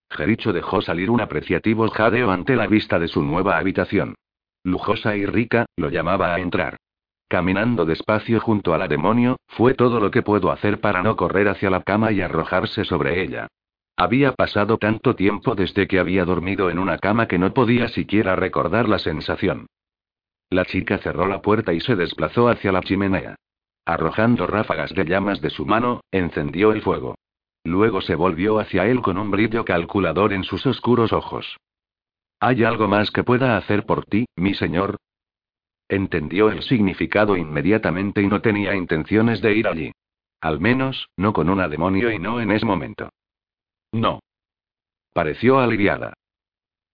Jericho 0.08 0.54
dejó 0.54 0.80
salir 0.80 1.10
un 1.10 1.20
apreciativo 1.20 1.86
jadeo 1.90 2.30
ante 2.30 2.56
la 2.56 2.66
vista 2.66 2.98
de 2.98 3.08
su 3.08 3.22
nueva 3.22 3.58
habitación. 3.58 4.14
Lujosa 4.64 5.14
y 5.14 5.26
rica, 5.26 5.66
lo 5.76 5.90
llamaba 5.90 6.34
a 6.34 6.40
entrar. 6.40 6.78
Caminando 7.28 7.84
despacio 7.84 8.40
junto 8.40 8.74
a 8.74 8.78
la 8.78 8.88
demonio, 8.88 9.36
fue 9.46 9.74
todo 9.74 10.00
lo 10.00 10.10
que 10.10 10.22
puedo 10.22 10.50
hacer 10.50 10.80
para 10.80 11.02
no 11.02 11.16
correr 11.16 11.48
hacia 11.48 11.70
la 11.70 11.82
cama 11.82 12.12
y 12.12 12.22
arrojarse 12.22 12.84
sobre 12.84 13.22
ella. 13.22 13.48
Había 13.96 14.32
pasado 14.32 14.78
tanto 14.78 15.14
tiempo 15.14 15.54
desde 15.54 15.86
que 15.86 16.00
había 16.00 16.24
dormido 16.24 16.70
en 16.70 16.78
una 16.78 16.98
cama 16.98 17.28
que 17.28 17.38
no 17.38 17.52
podía 17.54 17.88
siquiera 17.88 18.34
recordar 18.36 18.88
la 18.88 18.98
sensación. 18.98 19.66
La 20.50 20.64
chica 20.64 20.98
cerró 20.98 21.26
la 21.26 21.42
puerta 21.42 21.72
y 21.72 21.80
se 21.80 21.94
desplazó 21.94 22.48
hacia 22.48 22.72
la 22.72 22.80
chimenea. 22.80 23.36
Arrojando 23.84 24.46
ráfagas 24.46 24.94
de 24.94 25.04
llamas 25.04 25.40
de 25.40 25.50
su 25.50 25.66
mano, 25.66 26.00
encendió 26.10 26.72
el 26.72 26.80
fuego. 26.80 27.16
Luego 27.64 28.00
se 28.00 28.14
volvió 28.14 28.58
hacia 28.58 28.86
él 28.86 29.02
con 29.02 29.18
un 29.18 29.30
brillo 29.30 29.64
calculador 29.64 30.32
en 30.32 30.44
sus 30.44 30.66
oscuros 30.66 31.12
ojos. 31.12 31.56
¿Hay 32.40 32.64
algo 32.64 32.88
más 32.88 33.10
que 33.10 33.24
pueda 33.24 33.56
hacer 33.56 33.86
por 33.86 34.04
ti, 34.04 34.26
mi 34.36 34.54
señor? 34.54 34.96
Entendió 35.88 36.50
el 36.50 36.62
significado 36.62 37.36
inmediatamente 37.36 38.22
y 38.22 38.26
no 38.26 38.40
tenía 38.40 38.74
intenciones 38.74 39.40
de 39.40 39.54
ir 39.54 39.68
allí. 39.68 39.92
Al 40.40 40.60
menos, 40.60 41.08
no 41.16 41.32
con 41.32 41.48
una 41.48 41.68
demonio 41.68 42.10
y 42.10 42.18
no 42.18 42.40
en 42.40 42.50
ese 42.50 42.66
momento. 42.66 43.10
No. 43.92 44.20
Pareció 45.12 45.58
aliviada. 45.58 46.14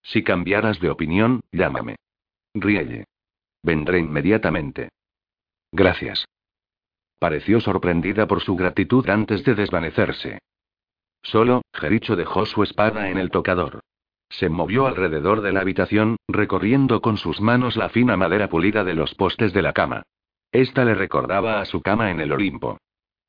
Si 0.02 0.22
cambiaras 0.22 0.80
de 0.80 0.90
opinión, 0.90 1.40
llámame. 1.52 1.96
Rielle. 2.54 3.06
Vendré 3.62 3.98
inmediatamente. 3.98 4.90
Gracias. 5.72 6.26
Pareció 7.18 7.60
sorprendida 7.60 8.26
por 8.26 8.40
su 8.40 8.56
gratitud 8.56 9.08
antes 9.08 9.44
de 9.44 9.54
desvanecerse. 9.54 10.38
Solo, 11.22 11.62
Jericho 11.74 12.16
dejó 12.16 12.46
su 12.46 12.62
espada 12.62 13.10
en 13.10 13.18
el 13.18 13.30
tocador. 13.30 13.80
Se 14.30 14.48
movió 14.48 14.86
alrededor 14.86 15.42
de 15.42 15.52
la 15.52 15.60
habitación, 15.60 16.16
recorriendo 16.28 17.02
con 17.02 17.18
sus 17.18 17.40
manos 17.40 17.76
la 17.76 17.90
fina 17.90 18.16
madera 18.16 18.48
pulida 18.48 18.84
de 18.84 18.94
los 18.94 19.14
postes 19.14 19.52
de 19.52 19.60
la 19.60 19.74
cama. 19.74 20.02
Esta 20.50 20.84
le 20.84 20.94
recordaba 20.94 21.60
a 21.60 21.66
su 21.66 21.82
cama 21.82 22.10
en 22.10 22.20
el 22.20 22.32
Olimpo 22.32 22.78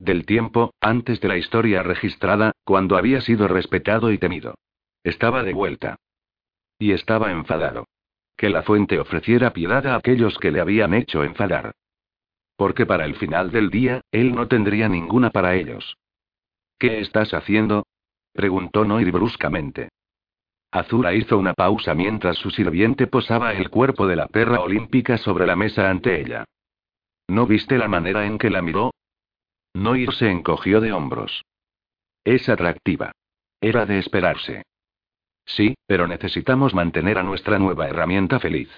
del 0.02 0.26
tiempo, 0.26 0.74
antes 0.80 1.20
de 1.20 1.28
la 1.28 1.36
historia 1.36 1.82
registrada, 1.82 2.52
cuando 2.64 2.96
había 2.96 3.20
sido 3.20 3.46
respetado 3.46 4.10
y 4.10 4.18
temido. 4.18 4.56
Estaba 5.04 5.42
de 5.44 5.52
vuelta. 5.52 5.96
Y 6.78 6.92
estaba 6.92 7.30
enfadado. 7.30 7.86
Que 8.36 8.50
la 8.50 8.62
fuente 8.62 8.98
ofreciera 8.98 9.52
piedad 9.52 9.86
a 9.86 9.96
aquellos 9.96 10.38
que 10.38 10.50
le 10.50 10.60
habían 10.60 10.94
hecho 10.94 11.22
enfadar. 11.22 11.72
Porque 12.56 12.84
para 12.84 13.04
el 13.04 13.14
final 13.14 13.52
del 13.52 13.70
día, 13.70 14.00
él 14.10 14.34
no 14.34 14.48
tendría 14.48 14.88
ninguna 14.88 15.30
para 15.30 15.54
ellos. 15.54 15.96
¿Qué 16.78 17.00
estás 17.00 17.32
haciendo? 17.32 17.86
preguntó 18.32 18.84
Noir 18.84 19.12
bruscamente. 19.12 19.90
Azura 20.72 21.12
hizo 21.12 21.36
una 21.36 21.52
pausa 21.52 21.94
mientras 21.94 22.38
su 22.38 22.50
sirviente 22.50 23.06
posaba 23.06 23.52
el 23.52 23.68
cuerpo 23.68 24.06
de 24.06 24.16
la 24.16 24.26
perra 24.26 24.60
olímpica 24.60 25.18
sobre 25.18 25.46
la 25.46 25.54
mesa 25.54 25.90
ante 25.90 26.18
ella. 26.18 26.46
¿No 27.28 27.46
viste 27.46 27.76
la 27.76 27.88
manera 27.88 28.24
en 28.24 28.38
que 28.38 28.48
la 28.48 28.62
miró? 28.62 28.90
Noir 29.74 30.14
se 30.14 30.30
encogió 30.30 30.80
de 30.80 30.92
hombros. 30.92 31.44
Es 32.24 32.48
atractiva. 32.48 33.12
Era 33.60 33.84
de 33.84 33.98
esperarse. 33.98 34.62
Sí, 35.44 35.74
pero 35.86 36.08
necesitamos 36.08 36.74
mantener 36.74 37.18
a 37.18 37.22
nuestra 37.22 37.58
nueva 37.58 37.88
herramienta 37.88 38.40
feliz. 38.40 38.70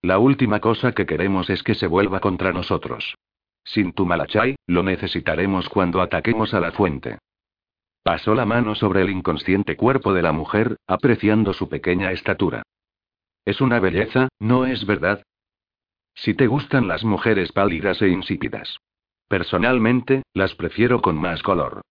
La 0.00 0.18
última 0.18 0.60
cosa 0.60 0.92
que 0.92 1.06
queremos 1.06 1.50
es 1.50 1.64
que 1.64 1.74
se 1.74 1.88
vuelva 1.88 2.20
contra 2.20 2.52
nosotros. 2.52 3.16
Sin 3.64 3.92
tu 3.92 4.06
malachai, 4.06 4.56
lo 4.66 4.82
necesitaremos 4.84 5.68
cuando 5.68 6.00
ataquemos 6.02 6.54
a 6.54 6.60
la 6.60 6.72
fuente. 6.72 7.18
Pasó 8.02 8.34
la 8.34 8.44
mano 8.44 8.74
sobre 8.74 9.02
el 9.02 9.10
inconsciente 9.10 9.76
cuerpo 9.76 10.12
de 10.12 10.22
la 10.22 10.32
mujer, 10.32 10.76
apreciando 10.86 11.52
su 11.52 11.68
pequeña 11.68 12.10
estatura. 12.10 12.62
Es 13.44 13.60
una 13.60 13.78
belleza, 13.80 14.28
¿no 14.38 14.66
es 14.66 14.86
verdad? 14.86 15.22
Si 16.14 16.34
te 16.34 16.46
gustan 16.46 16.88
las 16.88 17.04
mujeres 17.04 17.52
pálidas 17.52 18.02
e 18.02 18.08
insípidas. 18.08 18.78
Personalmente, 19.28 20.22
las 20.34 20.54
prefiero 20.54 21.00
con 21.00 21.16
más 21.16 21.42
color. 21.42 21.82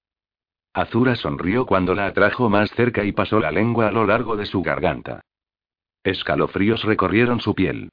Azura 0.73 1.15
sonrió 1.15 1.65
cuando 1.65 1.95
la 1.95 2.05
atrajo 2.05 2.49
más 2.49 2.71
cerca 2.71 3.03
y 3.03 3.11
pasó 3.11 3.39
la 3.39 3.51
lengua 3.51 3.87
a 3.87 3.91
lo 3.91 4.05
largo 4.05 4.37
de 4.37 4.45
su 4.45 4.61
garganta. 4.61 5.21
Escalofríos 6.03 6.83
recorrieron 6.83 7.41
su 7.41 7.55
piel. 7.55 7.89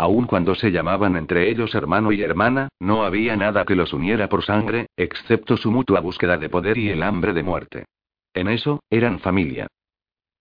Aun 0.00 0.26
cuando 0.26 0.54
se 0.54 0.72
llamaban 0.72 1.14
entre 1.14 1.50
ellos 1.50 1.74
hermano 1.74 2.10
y 2.10 2.22
hermana, 2.22 2.70
no 2.80 3.04
había 3.04 3.36
nada 3.36 3.66
que 3.66 3.74
los 3.74 3.92
uniera 3.92 4.30
por 4.30 4.42
sangre, 4.42 4.86
excepto 4.96 5.58
su 5.58 5.70
mutua 5.70 6.00
búsqueda 6.00 6.38
de 6.38 6.48
poder 6.48 6.78
y 6.78 6.88
el 6.88 7.02
hambre 7.02 7.34
de 7.34 7.42
muerte. 7.42 7.84
En 8.32 8.48
eso, 8.48 8.82
eran 8.88 9.18
familia. 9.18 9.66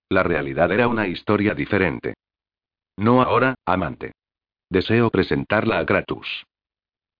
La 0.07 0.24
realidad 0.24 0.72
era 0.72 0.88
una 0.88 1.07
historia 1.07 1.55
diferente. 1.55 2.14
No 2.95 3.22
ahora, 3.22 3.55
amante. 3.66 4.14
Deseo 4.70 5.10
presentarla 5.10 5.80
a 5.80 5.86
Kratos. 5.86 6.45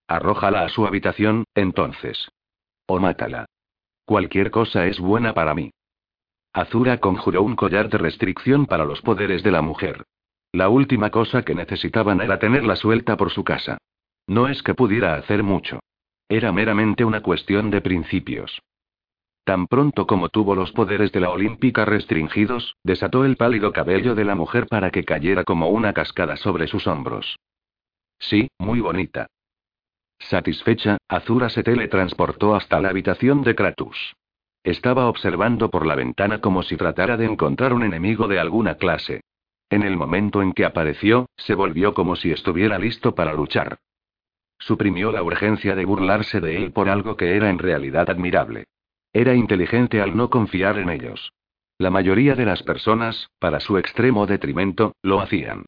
Arrójala 0.08 0.62
a 0.62 0.70
su 0.70 0.88
habitación, 0.88 1.44
entonces. 1.56 2.30
O 2.88 3.00
mátala. 3.00 3.48
Cualquier 4.06 4.50
cosa 4.50 4.86
es 4.86 4.98
buena 4.98 5.34
para 5.34 5.54
mí. 5.54 5.72
Azura 6.54 7.00
conjuró 7.02 7.44
un 7.44 7.58
collar 7.58 7.90
de 7.90 7.98
restricción 7.98 8.66
para 8.66 8.86
los 8.86 9.02
poderes 9.02 9.44
de 9.44 9.52
la 9.52 9.62
mujer. 9.62 10.06
La 10.52 10.70
última 10.70 11.12
cosa 11.12 11.44
que 11.44 11.54
necesitaban 11.54 12.22
era 12.22 12.40
tenerla 12.40 12.76
suelta 12.76 13.18
por 13.18 13.30
su 13.30 13.44
casa. 13.44 13.78
No 14.28 14.48
es 14.48 14.64
que 14.64 14.74
pudiera 14.74 15.16
hacer 15.16 15.44
mucho. 15.44 15.80
Era 16.28 16.52
meramente 16.52 17.06
una 17.06 17.22
cuestión 17.22 17.70
de 17.70 17.82
principios. 17.82 18.60
Tan 19.44 19.68
pronto 19.68 20.06
como 20.06 20.30
tuvo 20.30 20.54
los 20.56 20.72
poderes 20.72 21.12
de 21.12 21.20
la 21.20 21.32
olímpica 21.32 21.86
restringidos, 21.86 22.76
desató 22.84 23.26
el 23.26 23.36
pálido 23.36 23.74
cabello 23.74 24.14
de 24.14 24.26
la 24.26 24.36
mujer 24.36 24.68
para 24.68 24.92
que 24.92 25.04
cayera 25.04 25.44
como 25.44 25.70
una 25.70 25.94
cascada 25.94 26.36
sobre 26.38 26.68
sus 26.68 26.86
hombros. 26.86 27.38
Sí, 28.20 28.50
muy 28.60 28.80
bonita. 28.80 29.28
Satisfecha, 30.20 30.98
Azura 31.08 31.50
se 31.50 31.64
teletransportó 31.64 32.56
hasta 32.56 32.80
la 32.80 32.90
habitación 32.90 33.42
de 33.42 33.56
Kratos. 33.56 34.14
Estaba 34.64 35.08
observando 35.08 35.72
por 35.72 35.86
la 35.86 35.96
ventana 35.96 36.42
como 36.42 36.62
si 36.62 36.76
tratara 36.76 37.18
de 37.18 37.26
encontrar 37.26 37.74
un 37.74 37.84
enemigo 37.84 38.28
de 38.28 38.40
alguna 38.40 38.76
clase. 38.76 39.22
En 39.70 39.84
el 39.84 39.98
momento 39.98 40.42
en 40.42 40.54
que 40.54 40.66
apareció, 40.66 41.28
se 41.38 41.54
volvió 41.54 41.94
como 41.94 42.16
si 42.16 42.32
estuviera 42.32 42.80
listo 42.80 43.14
para 43.14 43.34
luchar. 43.34 43.80
Suprimió 44.58 45.12
la 45.12 45.24
urgencia 45.24 45.76
de 45.76 45.86
burlarse 45.86 46.42
de 46.42 46.58
él 46.58 46.72
por 46.72 46.90
algo 46.90 47.16
que 47.16 47.36
era 47.36 47.50
en 47.50 47.60
realidad 47.60 48.10
admirable. 48.10 48.66
Era 49.14 49.34
inteligente 49.36 50.02
al 50.02 50.16
no 50.18 50.30
confiar 50.30 50.78
en 50.80 50.90
ellos. 50.90 51.34
La 51.78 51.90
mayoría 51.90 52.36
de 52.36 52.46
las 52.46 52.62
personas, 52.64 53.30
para 53.40 53.60
su 53.60 53.78
extremo 53.78 54.26
detrimento, 54.26 54.94
lo 55.02 55.22
hacían. 55.22 55.66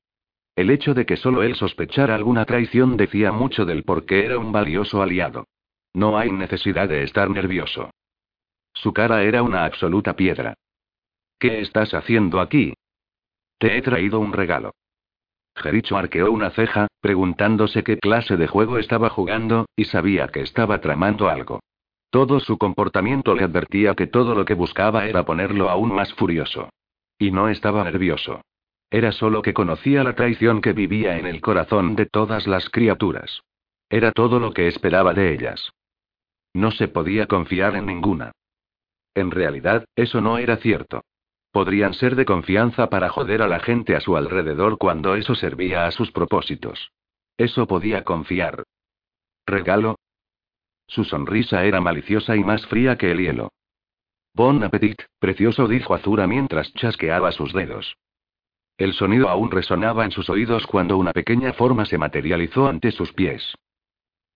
El 0.56 0.70
hecho 0.70 0.94
de 0.94 1.06
que 1.06 1.16
solo 1.16 1.42
él 1.44 1.56
sospechara 1.56 2.16
alguna 2.16 2.46
traición 2.46 2.98
decía 2.98 3.32
mucho 3.32 3.66
del 3.66 3.84
por 3.84 4.06
qué 4.06 4.26
era 4.26 4.38
un 4.38 4.52
valioso 4.52 5.02
aliado. 5.02 5.46
No 5.94 6.18
hay 6.18 6.32
necesidad 6.32 6.90
de 6.90 7.04
estar 7.04 7.30
nervioso. 7.30 7.92
Su 8.74 8.94
cara 8.94 9.24
era 9.24 9.44
una 9.44 9.64
absoluta 9.64 10.16
piedra. 10.16 10.56
¿Qué 11.40 11.62
estás 11.62 11.94
haciendo 11.94 12.40
aquí? 12.42 12.74
Te 13.62 13.78
he 13.78 13.82
traído 13.84 14.20
un 14.20 14.34
regalo. 14.34 14.74
Jericho 15.56 15.96
arqueó 15.96 16.32
una 16.32 16.50
ceja, 16.50 16.88
preguntándose 17.00 17.84
qué 17.84 18.00
clase 18.00 18.36
de 18.36 18.48
juego 18.48 18.80
estaba 18.80 19.12
jugando, 19.12 19.68
y 19.76 19.86
sabía 19.86 20.30
que 20.30 20.42
estaba 20.42 20.82
tramando 20.82 21.30
algo. 21.30 21.60
Todo 22.10 22.40
su 22.40 22.58
comportamiento 22.58 23.36
le 23.36 23.44
advertía 23.44 23.94
que 23.94 24.08
todo 24.08 24.34
lo 24.34 24.46
que 24.46 24.56
buscaba 24.56 25.06
era 25.06 25.26
ponerlo 25.26 25.70
aún 25.70 25.94
más 25.94 26.12
furioso. 26.16 26.70
Y 27.20 27.30
no 27.30 27.50
estaba 27.50 27.84
nervioso. 27.84 28.42
Era 28.90 29.12
solo 29.12 29.44
que 29.44 29.54
conocía 29.54 30.04
la 30.04 30.16
traición 30.16 30.60
que 30.60 30.74
vivía 30.74 31.20
en 31.20 31.28
el 31.28 31.40
corazón 31.40 31.96
de 31.96 32.08
todas 32.08 32.48
las 32.48 32.68
criaturas. 32.68 33.44
Era 33.92 34.12
todo 34.12 34.40
lo 34.40 34.56
que 34.56 34.70
esperaba 34.70 35.14
de 35.14 35.36
ellas. 35.36 35.70
No 36.56 36.72
se 36.72 36.88
podía 36.88 37.28
confiar 37.28 37.76
en 37.76 37.86
ninguna. 37.86 38.32
En 39.14 39.30
realidad, 39.30 39.86
eso 39.96 40.20
no 40.20 40.40
era 40.40 40.58
cierto. 40.58 41.04
Podrían 41.52 41.94
ser 41.94 42.16
de 42.16 42.26
confianza 42.26 42.90
para 42.90 43.10
joder 43.10 43.42
a 43.42 43.48
la 43.48 43.60
gente 43.60 43.96
a 43.96 44.00
su 44.00 44.16
alrededor 44.16 44.78
cuando 44.78 45.16
eso 45.16 45.36
servía 45.36 45.86
a 45.86 45.92
sus 45.92 46.12
propósitos. 46.12 46.92
Eso 47.38 47.68
podía 47.68 48.04
confiar. 48.04 48.64
¿Regalo? 49.46 49.98
Su 50.88 51.04
sonrisa 51.04 51.66
era 51.66 51.82
maliciosa 51.82 52.36
y 52.36 52.44
más 52.44 52.66
fría 52.68 52.98
que 52.98 53.12
el 53.12 53.20
hielo. 53.20 53.52
Bon 54.34 54.64
appetit, 54.64 55.02
precioso, 55.20 55.68
dijo 55.68 55.94
Azura 55.94 56.26
mientras 56.26 56.74
chasqueaba 56.74 57.34
sus 57.34 57.52
dedos. 57.52 57.98
El 58.78 58.94
sonido 58.94 59.30
aún 59.30 59.52
resonaba 59.52 60.06
en 60.06 60.12
sus 60.12 60.30
oídos 60.30 60.66
cuando 60.66 60.98
una 60.98 61.12
pequeña 61.12 61.54
forma 61.54 61.86
se 61.86 61.98
materializó 61.98 62.68
ante 62.68 62.92
sus 62.92 63.12
pies. 63.14 63.56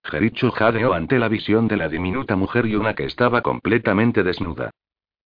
Jericho 0.03 0.51
jadeó 0.51 0.93
ante 0.93 1.17
la 1.17 1.29
visión 1.29 1.67
de 1.67 1.77
la 1.77 1.89
diminuta 1.89 2.35
mujer 2.35 2.65
y 2.65 2.75
una 2.75 2.93
que 2.93 3.05
estaba 3.05 3.41
completamente 3.41 4.21
desnuda. 4.21 4.71